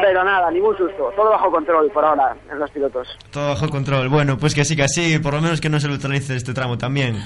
pero 0.00 0.24
nada, 0.24 0.50
ningún 0.50 0.76
susto. 0.76 1.12
Todo 1.14 1.30
bajo 1.30 1.50
control 1.50 1.90
por 1.90 2.04
ahora 2.04 2.34
en 2.50 2.58
los 2.58 2.70
pilotos. 2.70 3.08
Todo 3.30 3.48
bajo 3.50 3.68
control. 3.68 4.08
Bueno, 4.08 4.38
pues 4.38 4.54
que 4.54 4.64
sí, 4.64 4.74
que 4.76 4.84
así, 4.84 5.18
por 5.18 5.34
lo 5.34 5.40
menos 5.42 5.60
que 5.60 5.68
no 5.68 5.78
se 5.80 5.88
neutralice 5.88 6.34
este 6.36 6.54
tramo 6.54 6.78
también. 6.78 7.16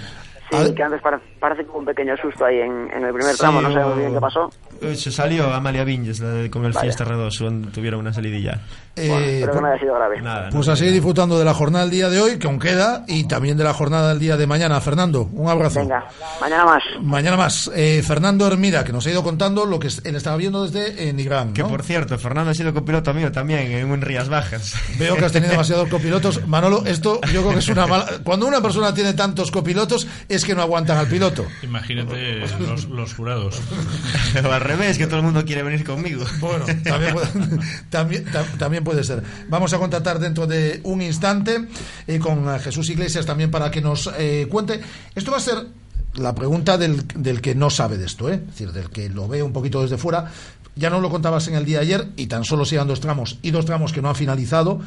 Sí, 0.50 0.74
que 0.74 0.82
antes 0.82 1.00
pare- 1.00 1.18
parece 1.40 1.62
hubo 1.62 1.78
un 1.78 1.84
pequeño 1.86 2.14
susto 2.18 2.44
ahí 2.44 2.58
en, 2.58 2.90
en 2.92 3.04
el 3.04 3.14
primer 3.14 3.34
tramo, 3.36 3.60
Sí, 3.60 3.66
no 3.66 3.72
sabemos 3.72 3.92
hubo- 3.94 4.00
bien 4.00 4.14
qué 4.14 4.20
pasó. 4.20 4.50
Eh, 4.82 4.96
Se 4.96 5.10
salió 5.12 5.52
Amalia 5.52 5.84
de- 5.84 6.50
con 6.50 6.64
el 6.64 6.72
Vaya. 6.72 6.82
Fiesta 6.82 7.04
R2, 7.04 7.38
cuando 7.38 7.68
tuvieron 7.70 8.00
una 8.00 8.12
salidilla. 8.12 8.60
Eh, 8.94 9.38
Espero 9.40 9.54
que 9.54 9.60
no 9.62 9.66
haya 9.68 9.80
sido 9.80 9.94
grave. 9.94 10.20
Nada, 10.20 10.48
Pues 10.50 10.68
a 10.68 10.76
seguir 10.76 10.92
disfrutando 10.92 11.38
de 11.38 11.44
la 11.44 11.54
jornada 11.54 11.84
del 11.84 11.92
día 11.92 12.10
de 12.10 12.20
hoy, 12.20 12.38
que 12.38 12.46
aún 12.46 12.58
queda, 12.58 13.04
y 13.08 13.24
también 13.24 13.56
de 13.56 13.64
la 13.64 13.72
jornada 13.72 14.10
del 14.10 14.18
día 14.18 14.36
de 14.36 14.46
mañana. 14.46 14.80
Fernando, 14.80 15.30
un 15.32 15.48
abrazo. 15.48 15.80
Venga, 15.80 16.04
mañana 16.40 16.64
más. 16.66 16.82
Mañana 17.00 17.36
más. 17.36 17.70
Eh, 17.74 18.02
Fernando 18.06 18.46
Hermida, 18.46 18.84
que 18.84 18.92
nos 18.92 19.06
ha 19.06 19.10
ido 19.10 19.22
contando 19.22 19.64
lo 19.64 19.78
que 19.78 19.86
es- 19.88 20.02
él 20.04 20.14
estaba 20.16 20.36
viendo 20.36 20.66
desde 20.66 21.08
eh, 21.08 21.12
Nigrán. 21.12 21.52
Que 21.54 21.62
¿no? 21.62 21.68
por 21.68 21.82
cierto, 21.82 22.18
Fernando 22.18 22.50
ha 22.50 22.54
sido 22.54 22.74
copiloto 22.74 23.14
mío 23.14 23.32
también 23.32 23.60
en 23.72 23.90
un 23.90 24.00
Rías 24.02 24.28
Bajas. 24.28 24.74
Veo 24.98 25.16
que 25.16 25.24
has 25.24 25.32
tenido 25.32 25.52
demasiados 25.52 25.88
copilotos. 25.88 26.46
Manolo, 26.46 26.84
esto 26.84 27.20
yo 27.32 27.40
creo 27.42 27.52
que 27.52 27.58
es 27.60 27.68
una 27.68 27.86
mala. 27.86 28.06
Cuando 28.24 28.46
una 28.46 28.60
persona 28.60 28.92
tiene 28.92 29.14
tantos 29.14 29.50
copilotos, 29.50 30.06
es 30.28 30.44
que 30.44 30.54
no 30.54 30.62
aguantan 30.62 30.98
al 30.98 31.06
piloto. 31.06 31.46
Imagínate 31.62 32.40
los, 32.60 32.84
los 32.86 33.14
jurados. 33.14 33.58
revés, 34.78 34.98
que 34.98 35.06
todo 35.06 35.18
el 35.18 35.22
mundo 35.24 35.44
quiere 35.44 35.62
venir 35.62 35.84
conmigo. 35.84 36.24
Bueno, 36.40 36.64
también 36.84 37.14
puede, 37.14 37.26
también, 37.90 38.24
tam- 38.26 38.58
también 38.58 38.84
puede 38.84 39.04
ser. 39.04 39.22
Vamos 39.48 39.72
a 39.72 39.78
contactar 39.78 40.18
dentro 40.18 40.46
de 40.46 40.80
un 40.84 41.02
instante 41.02 41.66
eh, 42.06 42.18
con 42.18 42.48
eh, 42.48 42.58
Jesús 42.58 42.88
Iglesias 42.90 43.26
también 43.26 43.50
para 43.50 43.70
que 43.70 43.80
nos 43.80 44.10
eh, 44.18 44.46
cuente. 44.50 44.80
Esto 45.14 45.30
va 45.30 45.36
a 45.38 45.40
ser 45.40 45.66
la 46.14 46.34
pregunta 46.34 46.76
del, 46.78 47.06
del 47.14 47.40
que 47.40 47.54
no 47.54 47.70
sabe 47.70 47.96
de 47.98 48.06
esto, 48.06 48.28
¿eh? 48.30 48.34
es 48.34 48.46
decir, 48.46 48.72
del 48.72 48.90
que 48.90 49.08
lo 49.08 49.28
ve 49.28 49.42
un 49.42 49.52
poquito 49.52 49.82
desde 49.82 49.96
fuera. 49.98 50.30
Ya 50.74 50.88
no 50.90 51.00
lo 51.00 51.10
contabas 51.10 51.48
en 51.48 51.54
el 51.54 51.64
día 51.64 51.78
de 51.78 51.82
ayer 51.84 52.08
y 52.16 52.26
tan 52.26 52.44
solo 52.44 52.64
sean 52.64 52.88
dos 52.88 53.00
tramos 53.00 53.38
y 53.42 53.50
dos 53.50 53.64
tramos 53.66 53.92
que 53.92 54.00
no 54.02 54.08
han 54.08 54.14
finalizado. 54.16 54.80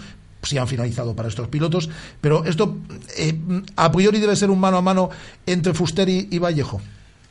si 0.44 0.58
han 0.60 0.68
finalizado 0.68 1.16
para 1.16 1.28
estos 1.28 1.48
pilotos, 1.48 1.90
pero 2.22 2.44
esto 2.46 2.78
eh, 3.18 3.36
a 3.76 3.92
priori 3.92 4.20
debe 4.20 4.36
ser 4.36 4.52
un 4.52 4.60
mano 4.60 4.78
a 4.78 4.82
mano 4.82 5.10
entre 5.48 5.74
Fuster 5.74 6.08
y, 6.08 6.28
y 6.30 6.38
Vallejo. 6.38 6.80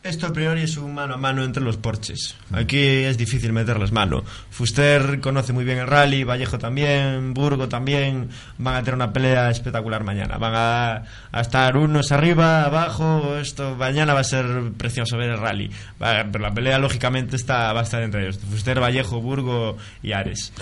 Esto 0.05 0.27
a 0.27 0.33
priori 0.35 0.61
es 0.65 0.77
un 0.77 0.93
mano 0.93 1.15
a 1.15 1.17
mano 1.17 1.43
entre 1.45 1.63
los 1.63 1.79
porches. 1.79 2.37
Aquí 2.53 2.77
es 2.79 3.17
difícil 3.17 3.55
meterles 3.55 3.91
mano. 3.91 4.23
Fuster 4.51 5.19
conoce 5.21 5.55
muy 5.55 5.65
bien 5.65 5.79
el 5.79 5.87
rally, 5.87 6.25
Vallejo 6.25 6.59
también, 6.59 7.33
Burgo 7.33 7.71
también. 7.71 8.29
Van 8.59 8.75
a 8.75 8.81
tener 8.81 8.97
una 8.97 9.15
pelea 9.15 9.49
espectacular 9.49 10.05
mañana. 10.05 10.37
Van 10.37 10.53
a, 10.55 11.05
a 11.33 11.41
estar 11.41 11.79
unos 11.79 12.13
arriba, 12.13 12.65
abajo. 12.67 13.39
Esto 13.39 13.77
mañana 13.77 14.13
va 14.13 14.21
a 14.21 14.25
ser 14.25 14.45
precioso 14.77 15.17
ver 15.17 15.31
el 15.31 15.39
rally. 15.41 15.71
Va- 16.03 16.27
pero 16.31 16.41
la 16.45 16.53
pelea 16.53 16.79
lógicamente 16.79 17.37
está, 17.37 17.73
va 17.73 17.81
a 17.81 17.85
estar 17.85 18.03
entre 18.03 18.25
ellos. 18.25 18.39
Fuster, 18.51 18.81
Vallejo, 18.83 19.23
Burgo 19.23 19.79
y 20.03 20.13
Ares. 20.13 20.53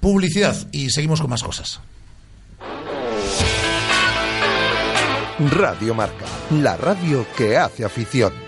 Publicidad 0.00 0.56
y 0.72 0.90
seguimos 0.90 1.20
con 1.20 1.30
más 1.30 1.44
cosas. 1.44 1.80
Radio 5.52 5.94
Marca, 5.94 6.24
la 6.50 6.76
radio 6.76 7.24
que 7.36 7.56
hace 7.56 7.84
afición. 7.84 8.47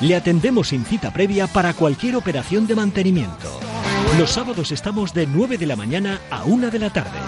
Le 0.00 0.14
atendemos 0.14 0.68
sin 0.68 0.84
cita 0.84 1.12
previa 1.12 1.48
para 1.48 1.74
cualquier 1.74 2.14
operación 2.14 2.66
de 2.66 2.76
mantenimiento. 2.76 3.60
Los 4.16 4.30
sábados 4.30 4.70
estamos 4.70 5.12
de 5.12 5.26
9 5.26 5.58
de 5.58 5.66
la 5.66 5.74
mañana 5.74 6.20
a 6.30 6.44
1 6.44 6.70
de 6.70 6.78
la 6.78 6.90
tarde. 6.90 7.18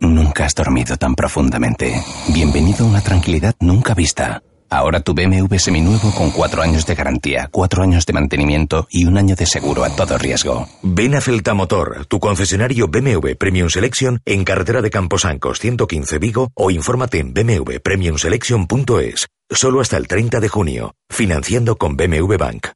Nunca 0.00 0.44
has 0.44 0.54
dormido 0.54 0.96
tan 0.96 1.16
profundamente. 1.16 2.00
Bienvenido 2.32 2.86
a 2.86 2.88
una 2.88 3.00
tranquilidad 3.00 3.56
nunca 3.58 3.94
vista. 3.94 4.42
Ahora 4.70 5.00
tu 5.00 5.14
BMW 5.14 5.56
seminuevo 5.58 6.10
con 6.12 6.30
cuatro 6.30 6.62
años 6.62 6.84
de 6.86 6.94
garantía, 6.94 7.48
cuatro 7.50 7.82
años 7.82 8.04
de 8.06 8.12
mantenimiento 8.12 8.86
y 8.90 9.06
un 9.06 9.16
año 9.16 9.34
de 9.34 9.46
seguro 9.46 9.84
a 9.84 9.90
todo 9.90 10.18
riesgo. 10.18 10.68
Ven 10.82 11.14
a 11.14 11.20
Felta 11.20 11.54
Motor, 11.54 12.06
tu 12.06 12.20
concesionario 12.20 12.88
BMW 12.88 13.32
Premium 13.38 13.70
Selection 13.70 14.20
en 14.24 14.44
carretera 14.44 14.82
de 14.82 14.90
Camposancos 14.90 15.58
115 15.58 16.18
Vigo 16.18 16.50
o 16.54 16.70
infórmate 16.70 17.18
en 17.18 17.32
bmwpremiumselection.es. 17.32 19.26
Solo 19.50 19.80
hasta 19.80 19.96
el 19.96 20.06
30 20.06 20.40
de 20.40 20.48
junio. 20.48 20.94
Financiando 21.08 21.76
con 21.76 21.96
BMW 21.96 22.36
Bank. 22.36 22.68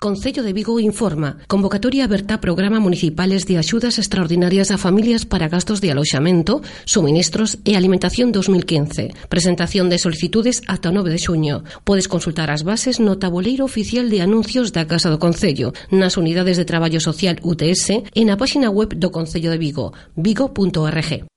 Concello 0.00 0.42
de 0.42 0.54
Vigo 0.54 0.80
informa. 0.80 1.36
Convocatoria 1.46 2.04
aberta 2.04 2.40
programa 2.40 2.80
municipales 2.80 3.44
de 3.44 3.58
axudas 3.58 3.98
extraordinarias 3.98 4.70
a 4.70 4.78
familias 4.78 5.26
para 5.26 5.50
gastos 5.50 5.82
de 5.82 5.90
aloxamento, 5.90 6.62
suministros 6.86 7.60
e 7.68 7.76
alimentación 7.76 8.32
2015. 8.32 9.12
Presentación 9.28 9.92
de 9.92 10.00
solicitudes 10.00 10.64
o 10.64 10.88
9 10.88 11.12
de 11.12 11.20
xuño. 11.20 11.68
Podes 11.84 12.08
consultar 12.08 12.48
as 12.48 12.64
bases 12.64 12.96
no 12.96 13.20
tabuleiro 13.20 13.68
oficial 13.68 14.08
de 14.08 14.24
anuncios 14.24 14.72
da 14.72 14.88
Casa 14.88 15.12
do 15.12 15.20
Concello, 15.20 15.76
nas 15.92 16.16
unidades 16.16 16.56
de 16.56 16.64
traballo 16.64 17.04
social 17.04 17.36
UTS 17.44 18.00
e 18.16 18.22
na 18.24 18.40
páxina 18.40 18.72
web 18.72 18.96
do 18.96 19.12
Concello 19.12 19.52
de 19.52 19.60
Vigo, 19.60 19.92
vigo.org. 20.16 21.28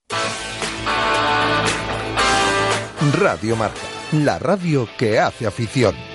Radio 3.12 3.60
Marca, 3.60 3.84
la 4.24 4.40
radio 4.40 4.88
que 4.96 5.20
hace 5.20 5.44
afición. 5.44 6.13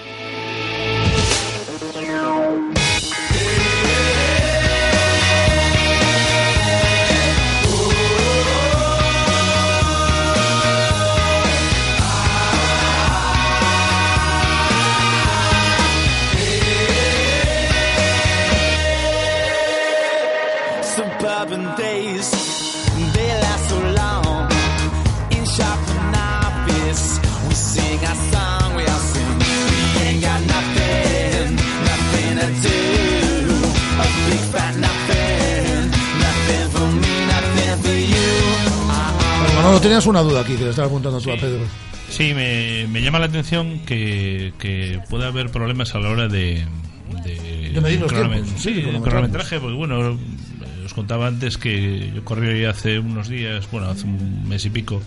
Manolo, 39.69 39.83
tenías 39.83 40.07
una 40.07 40.23
duda 40.23 40.41
aquí 40.41 40.57
que 40.57 40.65
le 40.65 40.71
estaba 40.71 40.89
apuntando 40.89 41.21
tú 41.21 41.31
a 41.31 41.37
Pedro. 41.37 41.61
Sí, 42.09 42.33
me, 42.33 42.87
me 42.89 43.03
llama 43.03 43.19
la 43.19 43.27
atención 43.27 43.81
que, 43.81 44.55
que 44.59 44.99
pueda 45.11 45.27
haber 45.27 45.51
problemas 45.51 45.95
a 45.95 45.99
la 45.99 46.09
hora 46.09 46.27
de, 46.27 46.65
de, 47.23 47.71
De 47.75 47.81
medir 47.83 48.01
los 48.01 48.11
tiempos, 48.11 48.49
sí, 48.57 48.73
de 48.73 49.01
cronometraje, 49.03 49.61
porque 49.61 49.77
bueno, 49.77 50.13
eh, 50.13 50.17
os 50.87 50.95
contaba 50.95 51.27
antes 51.27 51.59
que 51.59 52.11
yo 52.15 52.25
corrí 52.25 52.65
hace 52.65 52.99
unos 52.99 53.29
días, 53.29 53.71
bueno, 53.71 53.89
hace 53.91 54.05
un 54.05 54.49
mes 54.49 54.65
y 54.65 54.71
pico, 54.71 55.03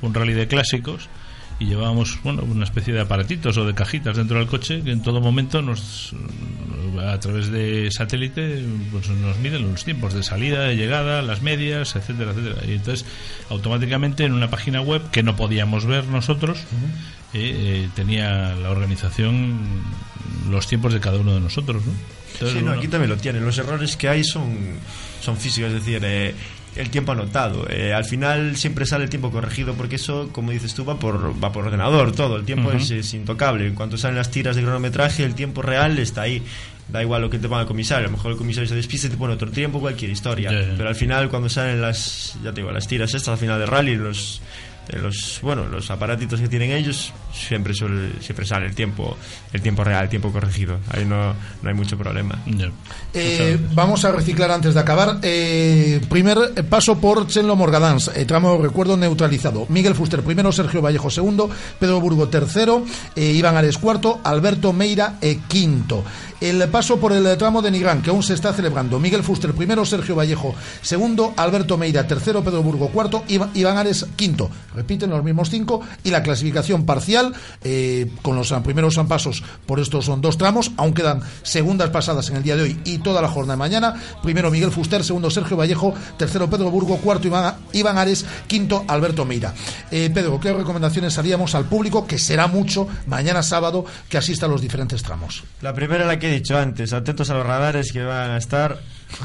un 0.00 0.14
rally 0.14 0.32
de 0.32 0.48
clásicos 0.48 1.10
y 1.58 1.66
llevábamos 1.66 2.18
bueno 2.22 2.42
una 2.42 2.64
especie 2.64 2.92
de 2.92 3.00
aparatitos 3.00 3.56
o 3.56 3.64
de 3.64 3.74
cajitas 3.74 4.16
dentro 4.16 4.38
del 4.38 4.46
coche 4.46 4.82
que 4.82 4.92
en 4.92 5.02
todo 5.02 5.20
momento 5.20 5.62
nos 5.62 6.14
a 7.00 7.18
través 7.18 7.50
de 7.50 7.90
satélite 7.90 8.64
pues 8.90 9.08
nos 9.08 9.38
miden 9.38 9.70
los 9.70 9.84
tiempos 9.84 10.14
de 10.14 10.22
salida 10.22 10.64
de 10.64 10.76
llegada 10.76 11.22
las 11.22 11.42
medias 11.42 11.96
etcétera 11.96 12.32
etcétera 12.32 12.66
y 12.66 12.72
entonces 12.72 13.06
automáticamente 13.50 14.24
en 14.24 14.32
una 14.32 14.50
página 14.50 14.80
web 14.80 15.02
que 15.10 15.22
no 15.22 15.36
podíamos 15.36 15.86
ver 15.86 16.06
nosotros 16.06 16.58
eh, 17.32 17.84
eh, 17.84 17.88
tenía 17.94 18.54
la 18.56 18.70
organización 18.70 19.58
los 20.50 20.66
tiempos 20.66 20.92
de 20.92 21.00
cada 21.00 21.18
uno 21.18 21.34
de 21.34 21.40
nosotros 21.40 21.84
¿no? 21.84 21.92
Entonces, 22.32 22.58
Sí, 22.58 22.64
no, 22.64 22.70
bueno, 22.70 22.80
aquí 22.80 22.88
también 22.88 23.10
lo 23.10 23.16
tienen. 23.16 23.44
Los 23.44 23.58
errores 23.58 23.96
que 23.96 24.08
hay 24.08 24.24
son, 24.24 24.56
son 25.20 25.36
físicos, 25.36 25.70
es 25.70 25.84
decir, 25.84 26.02
eh, 26.02 26.34
el 26.76 26.90
tiempo 26.90 27.12
anotado. 27.12 27.66
Eh, 27.68 27.92
al 27.92 28.04
final 28.04 28.56
siempre 28.56 28.86
sale 28.86 29.04
el 29.04 29.10
tiempo 29.10 29.30
corregido 29.30 29.74
porque 29.74 29.96
eso, 29.96 30.30
como 30.32 30.52
dices 30.52 30.74
tú, 30.74 30.84
va 30.84 30.98
por, 30.98 31.42
va 31.42 31.52
por 31.52 31.66
ordenador 31.66 32.12
todo. 32.12 32.36
El 32.36 32.44
tiempo 32.44 32.72
es, 32.72 32.90
es 32.90 33.14
intocable. 33.14 33.66
En 33.66 33.74
cuanto 33.74 33.96
salen 33.96 34.16
las 34.16 34.30
tiras 34.30 34.56
de 34.56 34.62
cronometraje, 34.62 35.24
el 35.24 35.34
tiempo 35.34 35.62
real 35.62 35.98
está 35.98 36.22
ahí. 36.22 36.42
Da 36.88 37.00
igual 37.00 37.22
lo 37.22 37.30
que 37.30 37.38
te 37.38 37.48
ponga 37.48 37.62
el 37.62 37.66
comisario. 37.66 38.06
A 38.06 38.10
lo 38.10 38.16
mejor 38.16 38.32
el 38.32 38.38
comisario 38.38 38.68
se 38.68 38.74
despista 38.74 39.06
y 39.06 39.10
te 39.10 39.16
pone 39.16 39.34
otro 39.34 39.50
tiempo, 39.50 39.80
cualquier 39.80 40.10
historia. 40.10 40.50
Pero 40.50 40.88
al 40.88 40.94
final, 40.94 41.28
cuando 41.30 41.48
salen 41.48 41.80
las, 41.80 42.36
ya 42.42 42.52
te 42.52 42.60
digo, 42.60 42.70
las 42.70 42.86
tiras 42.86 43.14
estas 43.14 43.28
al 43.28 43.38
final 43.38 43.58
del 43.58 43.68
rally, 43.68 43.96
los, 43.96 44.42
de 44.42 44.42
los, 44.88 45.38
bueno, 45.42 45.66
los 45.66 45.90
aparatitos 45.90 46.40
que 46.40 46.48
tienen 46.48 46.72
ellos, 46.72 47.12
siempre 47.32 47.72
suele- 47.72 48.20
siempre 48.20 48.44
sale 48.44 48.66
el 48.66 48.74
tiempo, 48.74 49.16
el 49.52 49.62
tiempo 49.62 49.84
real, 49.84 50.04
el 50.04 50.08
tiempo 50.10 50.32
corregido. 50.32 50.78
Ahí 50.90 51.04
no, 51.04 51.34
no 51.62 51.68
hay 51.68 51.74
mucho 51.74 51.96
problema. 51.96 52.38
Eh, 53.14 53.58
vamos 53.74 54.04
a 54.04 54.12
reciclar 54.12 54.50
antes 54.50 54.74
de 54.74 54.80
acabar. 54.80 55.18
Eh, 55.22 56.00
primer 56.08 56.38
eh, 56.56 56.62
paso 56.62 56.98
por 56.98 57.26
Chenlo 57.26 57.56
Morgadans, 57.56 58.10
eh, 58.14 58.24
tramo 58.24 58.58
recuerdo 58.58 58.96
neutralizado. 58.96 59.66
Miguel 59.68 59.94
Fuster 59.94 60.22
primero, 60.22 60.52
Sergio 60.52 60.82
Vallejo 60.82 61.10
segundo, 61.10 61.48
Pedro 61.78 62.00
Burgo 62.00 62.28
tercero, 62.28 62.84
eh, 63.16 63.32
Iván 63.32 63.56
Ares 63.56 63.78
cuarto, 63.78 64.20
Alberto 64.24 64.72
Meira 64.72 65.16
eh, 65.20 65.38
quinto. 65.48 66.04
El 66.42 66.68
paso 66.70 66.98
por 66.98 67.12
el 67.12 67.38
tramo 67.38 67.62
de 67.62 67.70
Nigrán, 67.70 68.02
que 68.02 68.10
aún 68.10 68.24
se 68.24 68.34
está 68.34 68.52
celebrando. 68.52 68.98
Miguel 68.98 69.22
Fuster 69.22 69.54
primero, 69.54 69.86
Sergio 69.86 70.16
Vallejo 70.16 70.56
segundo, 70.80 71.34
Alberto 71.36 71.78
Meira 71.78 72.08
tercero, 72.08 72.42
Pedro 72.42 72.64
Burgo 72.64 72.88
cuarto, 72.88 73.22
Iván 73.28 73.78
Ares 73.78 74.06
quinto. 74.16 74.50
Repiten 74.74 75.10
los 75.10 75.22
mismos 75.22 75.50
cinco. 75.50 75.82
Y 76.02 76.10
la 76.10 76.24
clasificación 76.24 76.84
parcial, 76.84 77.32
eh, 77.62 78.10
con 78.22 78.34
los 78.34 78.52
primeros 78.64 78.98
pasos 79.06 79.44
por 79.66 79.78
estos 79.78 80.06
son 80.06 80.20
dos 80.20 80.36
tramos, 80.36 80.72
aún 80.76 80.94
quedan 80.94 81.20
segundas 81.44 81.90
pasadas 81.90 82.28
en 82.30 82.38
el 82.38 82.42
día 82.42 82.56
de 82.56 82.62
hoy 82.62 82.80
y 82.84 82.98
toda 82.98 83.22
la 83.22 83.28
jornada 83.28 83.54
de 83.54 83.58
mañana. 83.58 83.94
Primero 84.24 84.50
Miguel 84.50 84.72
Fuster, 84.72 85.04
segundo 85.04 85.30
Sergio 85.30 85.56
Vallejo, 85.56 85.94
tercero 86.18 86.50
Pedro 86.50 86.72
Burgo, 86.72 86.96
cuarto 86.96 87.28
Iván, 87.28 87.98
Ares, 87.98 88.26
quinto 88.48 88.84
Alberto 88.88 89.24
Meira. 89.24 89.54
Eh, 89.92 90.10
Pedro, 90.12 90.40
¿qué 90.40 90.52
recomendaciones 90.52 91.16
haríamos 91.18 91.54
al 91.54 91.66
público, 91.66 92.04
que 92.04 92.18
será 92.18 92.48
mucho 92.48 92.88
mañana 93.06 93.44
sábado, 93.44 93.84
que 94.08 94.18
asista 94.18 94.46
a 94.46 94.48
los 94.48 94.60
diferentes 94.60 95.04
tramos? 95.04 95.44
La 95.60 95.72
primera 95.72 96.04
la 96.04 96.18
que 96.18 96.31
dicho 96.32 96.58
antes, 96.58 96.92
atentos 96.92 97.30
a 97.30 97.34
los 97.34 97.46
radares 97.46 97.92
que 97.92 98.02
van 98.02 98.30
a 98.30 98.36
estar 98.36 98.78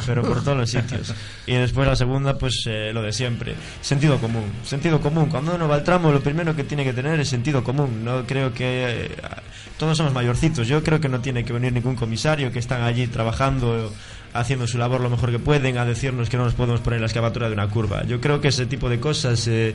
pero 0.05 0.21
por 0.21 0.43
todos 0.43 0.57
los 0.57 0.69
sitios. 0.69 1.13
Y 1.45 1.53
después 1.53 1.87
la 1.87 1.95
segunda, 1.95 2.37
pues 2.37 2.63
eh, 2.67 2.91
lo 2.93 3.01
de 3.01 3.13
siempre, 3.13 3.55
sentido 3.81 4.19
común. 4.19 4.43
Sentido 4.63 4.99
común. 4.99 5.29
Cuando 5.29 5.55
uno 5.55 5.67
va 5.67 5.75
al 5.75 5.83
tramo, 5.83 6.11
lo 6.11 6.21
primero 6.21 6.55
que 6.55 6.63
tiene 6.63 6.83
que 6.83 6.93
tener 6.93 7.19
es 7.19 7.29
sentido 7.29 7.63
común. 7.63 8.03
No 8.03 8.25
creo 8.25 8.53
que 8.53 9.05
eh, 9.05 9.11
todos 9.77 9.97
somos 9.97 10.13
mayorcitos. 10.13 10.67
Yo 10.67 10.83
creo 10.83 10.99
que 10.99 11.09
no 11.09 11.21
tiene 11.21 11.43
que 11.43 11.53
venir 11.53 11.73
ningún 11.73 11.95
comisario 11.95 12.51
que 12.51 12.59
están 12.59 12.83
allí 12.83 13.07
trabajando 13.07 13.91
haciendo 14.33 14.67
su 14.67 14.77
labor 14.77 15.01
lo 15.01 15.09
mejor 15.09 15.31
que 15.31 15.39
pueden 15.39 15.77
a 15.77 15.85
decirnos 15.85 16.29
que 16.29 16.37
no 16.37 16.43
nos 16.43 16.53
podemos 16.53 16.81
poner 16.81 16.99
la 16.99 17.07
excavatura 17.07 17.47
de 17.47 17.53
una 17.53 17.69
curva. 17.69 18.03
Yo 18.05 18.21
creo 18.21 18.39
que 18.39 18.49
ese 18.49 18.65
tipo 18.65 18.89
de 18.89 18.99
cosas 18.99 19.47
eh, 19.47 19.73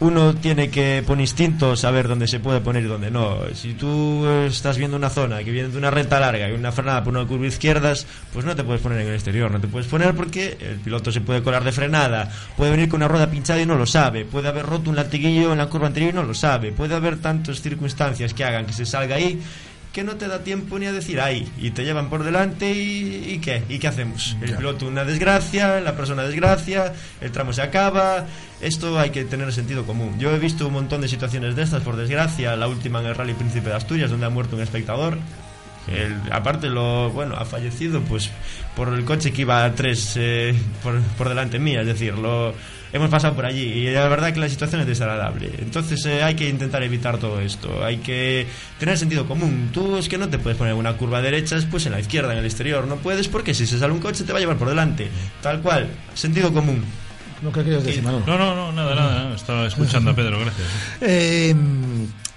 uno 0.00 0.34
tiene 0.34 0.70
que, 0.70 1.04
por 1.06 1.20
instinto, 1.20 1.76
saber 1.76 2.08
dónde 2.08 2.26
se 2.26 2.40
puede 2.40 2.60
poner 2.60 2.84
y 2.84 2.86
dónde 2.86 3.10
no. 3.10 3.38
Si 3.54 3.74
tú 3.74 4.26
estás 4.26 4.78
viendo 4.78 4.96
una 4.96 5.10
zona 5.10 5.44
que 5.44 5.50
viene 5.50 5.68
de 5.68 5.76
una 5.76 5.90
recta 5.90 6.18
larga 6.18 6.48
y 6.48 6.52
una 6.52 6.72
frenada 6.72 7.04
por 7.04 7.14
una 7.14 7.26
curva 7.26 7.46
izquierdas, 7.46 8.06
pues 8.32 8.46
no 8.46 8.56
te 8.56 8.64
puedes 8.64 8.80
poner 8.80 9.00
en 9.00 9.08
el 9.08 9.14
exterior. 9.14 9.50
No 9.50 9.60
te 9.60 9.68
puedes 9.68 9.88
poner 9.88 10.14
porque 10.14 10.56
el 10.60 10.76
piloto 10.76 11.12
se 11.12 11.20
puede 11.20 11.42
colar 11.42 11.64
de 11.64 11.72
frenada, 11.72 12.30
puede 12.56 12.70
venir 12.70 12.88
con 12.88 12.98
una 12.98 13.08
rueda 13.08 13.30
pinchada 13.30 13.60
y 13.60 13.66
no 13.66 13.76
lo 13.76 13.86
sabe, 13.86 14.24
puede 14.24 14.48
haber 14.48 14.64
roto 14.64 14.88
un 14.88 14.96
latiguillo 14.96 15.52
en 15.52 15.58
la 15.58 15.66
curva 15.66 15.88
anterior 15.88 16.12
y 16.12 16.16
no 16.16 16.22
lo 16.22 16.34
sabe, 16.34 16.72
puede 16.72 16.94
haber 16.94 17.18
tantas 17.18 17.60
circunstancias 17.60 18.32
que 18.32 18.44
hagan 18.44 18.64
que 18.64 18.72
se 18.72 18.86
salga 18.86 19.16
ahí 19.16 19.40
que 19.92 20.04
no 20.04 20.16
te 20.16 20.28
da 20.28 20.44
tiempo 20.44 20.78
ni 20.78 20.86
a 20.86 20.92
decir 20.92 21.20
ay 21.20 21.50
y 21.58 21.70
te 21.70 21.84
llevan 21.84 22.10
por 22.10 22.22
delante 22.22 22.72
y, 22.72 23.32
y 23.32 23.38
qué 23.38 23.64
y 23.68 23.78
qué 23.78 23.88
hacemos 23.88 24.36
el 24.40 24.56
piloto 24.56 24.86
una 24.86 25.04
desgracia 25.04 25.80
la 25.80 25.96
persona 25.96 26.22
desgracia 26.22 26.92
el 27.20 27.30
tramo 27.32 27.52
se 27.52 27.62
acaba. 27.62 28.26
Esto 28.60 28.98
hay 28.98 29.10
que 29.10 29.24
tener 29.24 29.52
sentido 29.52 29.86
común. 29.86 30.18
Yo 30.18 30.30
he 30.32 30.38
visto 30.38 30.66
un 30.66 30.74
montón 30.74 31.00
de 31.00 31.08
situaciones 31.08 31.56
de 31.56 31.62
estas 31.62 31.82
por 31.82 31.96
desgracia 31.96 32.56
la 32.56 32.68
última 32.68 33.00
en 33.00 33.06
el 33.06 33.14
Rally 33.14 33.34
Príncipe 33.34 33.70
de 33.70 33.76
Asturias 33.76 34.10
donde 34.10 34.26
ha 34.26 34.30
muerto 34.30 34.56
un 34.56 34.62
espectador. 34.62 35.18
El, 35.88 36.14
aparte 36.30 36.68
lo 36.68 37.10
bueno 37.10 37.36
ha 37.36 37.44
fallecido 37.46 38.00
pues 38.02 38.30
por 38.76 38.88
el 38.92 39.04
coche 39.04 39.32
que 39.32 39.42
iba 39.42 39.64
a 39.64 39.74
tres 39.74 40.12
eh, 40.16 40.54
por, 40.82 41.00
por 41.16 41.28
delante 41.30 41.58
mía 41.58 41.80
es 41.80 41.86
decir 41.86 42.14
lo 42.18 42.52
hemos 42.92 43.10
pasado 43.10 43.34
por 43.34 43.46
allí 43.46 43.62
y 43.62 43.90
la 43.90 44.08
verdad 44.08 44.32
que 44.32 44.40
la 44.40 44.48
situación 44.48 44.80
es 44.80 44.86
desagradable. 44.86 45.50
Entonces 45.58 46.04
eh, 46.06 46.22
hay 46.22 46.34
que 46.34 46.48
intentar 46.48 46.82
evitar 46.82 47.18
todo 47.18 47.40
esto, 47.40 47.84
hay 47.84 47.98
que 47.98 48.46
tener 48.78 48.98
sentido 48.98 49.26
común. 49.26 49.70
Tú 49.72 49.96
es 49.96 50.08
que 50.08 50.18
no 50.18 50.28
te 50.28 50.38
puedes 50.38 50.58
poner 50.58 50.74
una 50.74 50.94
curva 50.96 51.22
derecha 51.22 51.56
después 51.56 51.86
en 51.86 51.92
la 51.92 52.00
izquierda, 52.00 52.32
en 52.32 52.38
el 52.38 52.44
exterior, 52.44 52.86
no 52.86 52.96
puedes 52.96 53.28
porque 53.28 53.54
si 53.54 53.66
se 53.66 53.78
sale 53.78 53.92
un 53.92 54.00
coche 54.00 54.24
te 54.24 54.32
va 54.32 54.38
a 54.38 54.40
llevar 54.40 54.56
por 54.56 54.68
delante. 54.68 55.08
Tal 55.42 55.60
cual, 55.60 55.88
sentido 56.14 56.52
común. 56.52 56.84
¿No 57.42 57.52
qué 57.52 57.64
querías 57.64 57.84
decir, 57.84 58.02
Manolo? 58.02 58.24
No, 58.26 58.36
no, 58.36 58.54
no, 58.54 58.72
nada, 58.72 58.94
nada. 58.94 59.34
Estaba 59.34 59.66
escuchando 59.66 60.10
a 60.10 60.14
Pedro, 60.14 60.40
gracias. 60.40 60.68
Eh, 61.00 61.54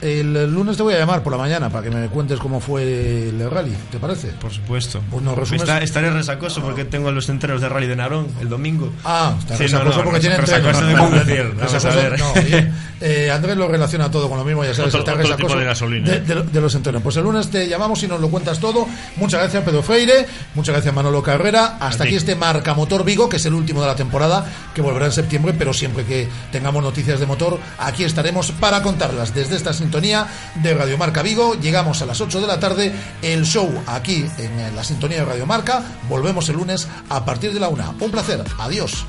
el 0.03 0.53
lunes 0.53 0.77
te 0.77 0.83
voy 0.83 0.93
a 0.93 0.99
llamar 0.99 1.23
por 1.23 1.31
la 1.31 1.37
mañana 1.37 1.69
para 1.69 1.83
que 1.83 1.89
me 1.95 2.07
cuentes 2.07 2.39
cómo 2.39 2.59
fue 2.59 3.29
el 3.29 3.49
rally, 3.49 3.73
¿te 3.91 3.97
parece? 3.99 4.27
Por 4.29 4.51
supuesto. 4.51 5.01
Pues 5.09 5.23
nos 5.23 5.37
resumes- 5.37 5.61
Está- 5.61 5.81
estaré 5.81 6.09
resacoso 6.11 6.61
porque 6.61 6.85
tengo 6.85 7.11
los 7.11 7.29
enteros 7.29 7.61
de 7.61 7.69
Rally 7.69 7.87
de 7.87 7.95
Narón 7.95 8.27
el 8.41 8.49
domingo. 8.49 8.91
Ah, 9.05 9.35
está 9.39 9.55
Sí, 9.57 9.63
resacoso 9.63 9.89
no, 9.89 9.97
no, 9.97 10.03
porque 10.03 10.19
tiene 10.19 10.37
resacoso 10.37 10.87
entrenos. 10.89 12.19
no. 12.19 12.33
Eh, 13.05 13.29
Andrés 13.31 13.57
lo 13.57 13.67
relaciona 13.67 14.09
todo 14.09 14.29
con 14.29 14.37
lo 14.37 14.45
mismo, 14.45 14.63
ya 14.63 14.73
sabes, 14.73 14.93
Otro- 14.93 14.99
está 15.01 15.11
otro 15.13 15.23
resacoso 15.23 15.47
tipo 15.47 15.59
de 15.59 15.65
gasolina, 15.65 16.09
de, 16.09 16.15
¿eh? 16.17 16.19
de- 16.21 16.43
de 16.43 16.61
los 16.61 16.73
entrenos. 16.75 17.01
Pues 17.01 17.17
el 17.17 17.23
lunes 17.23 17.49
te 17.49 17.67
llamamos 17.67 18.01
y 18.03 18.07
nos 18.07 18.21
lo 18.21 18.29
cuentas 18.29 18.59
todo. 18.59 18.87
Muchas 19.17 19.41
gracias, 19.41 19.63
Pedro 19.63 19.83
Freire. 19.83 20.25
Muchas 20.55 20.73
gracias, 20.73 20.93
Manolo 20.93 21.21
Carrera. 21.21 21.77
Hasta 21.79 22.05
aquí 22.05 22.15
este 22.15 22.35
Marca 22.35 22.73
Motor 22.73 23.03
Vigo, 23.03 23.27
que 23.27 23.37
es 23.37 23.45
el 23.45 23.53
último 23.53 23.81
de 23.81 23.87
la 23.87 23.95
temporada, 23.95 24.45
que 24.73 24.81
volverá 24.81 25.07
en 25.07 25.11
septiembre, 25.11 25.53
pero 25.57 25.73
siempre 25.73 26.05
que 26.05 26.27
tengamos 26.51 26.81
noticias 26.81 27.19
de 27.19 27.25
motor, 27.25 27.59
aquí 27.77 28.03
estaremos 28.05 28.51
para 28.53 28.81
contarlas. 28.81 29.33
Desde 29.35 29.55
esta 29.57 29.73
sintonía 29.93 30.25
de 30.55 30.73
Radio 30.73 30.97
Marca 30.97 31.21
Vigo, 31.21 31.53
llegamos 31.53 32.01
a 32.01 32.07
las 32.07 32.19
8 32.19 32.41
de 32.41 32.47
la 32.47 32.59
tarde. 32.59 32.91
El 33.21 33.45
show 33.45 33.69
aquí 33.85 34.25
en 34.39 34.75
la 34.75 34.83
sintonía 34.83 35.19
de 35.19 35.25
Radio 35.25 35.45
Marca. 35.45 35.83
Volvemos 36.09 36.49
el 36.49 36.55
lunes 36.55 36.87
a 37.09 37.23
partir 37.23 37.53
de 37.53 37.59
la 37.59 37.67
una. 37.67 37.91
Un 37.99 38.09
placer. 38.09 38.43
Adiós. 38.57 39.05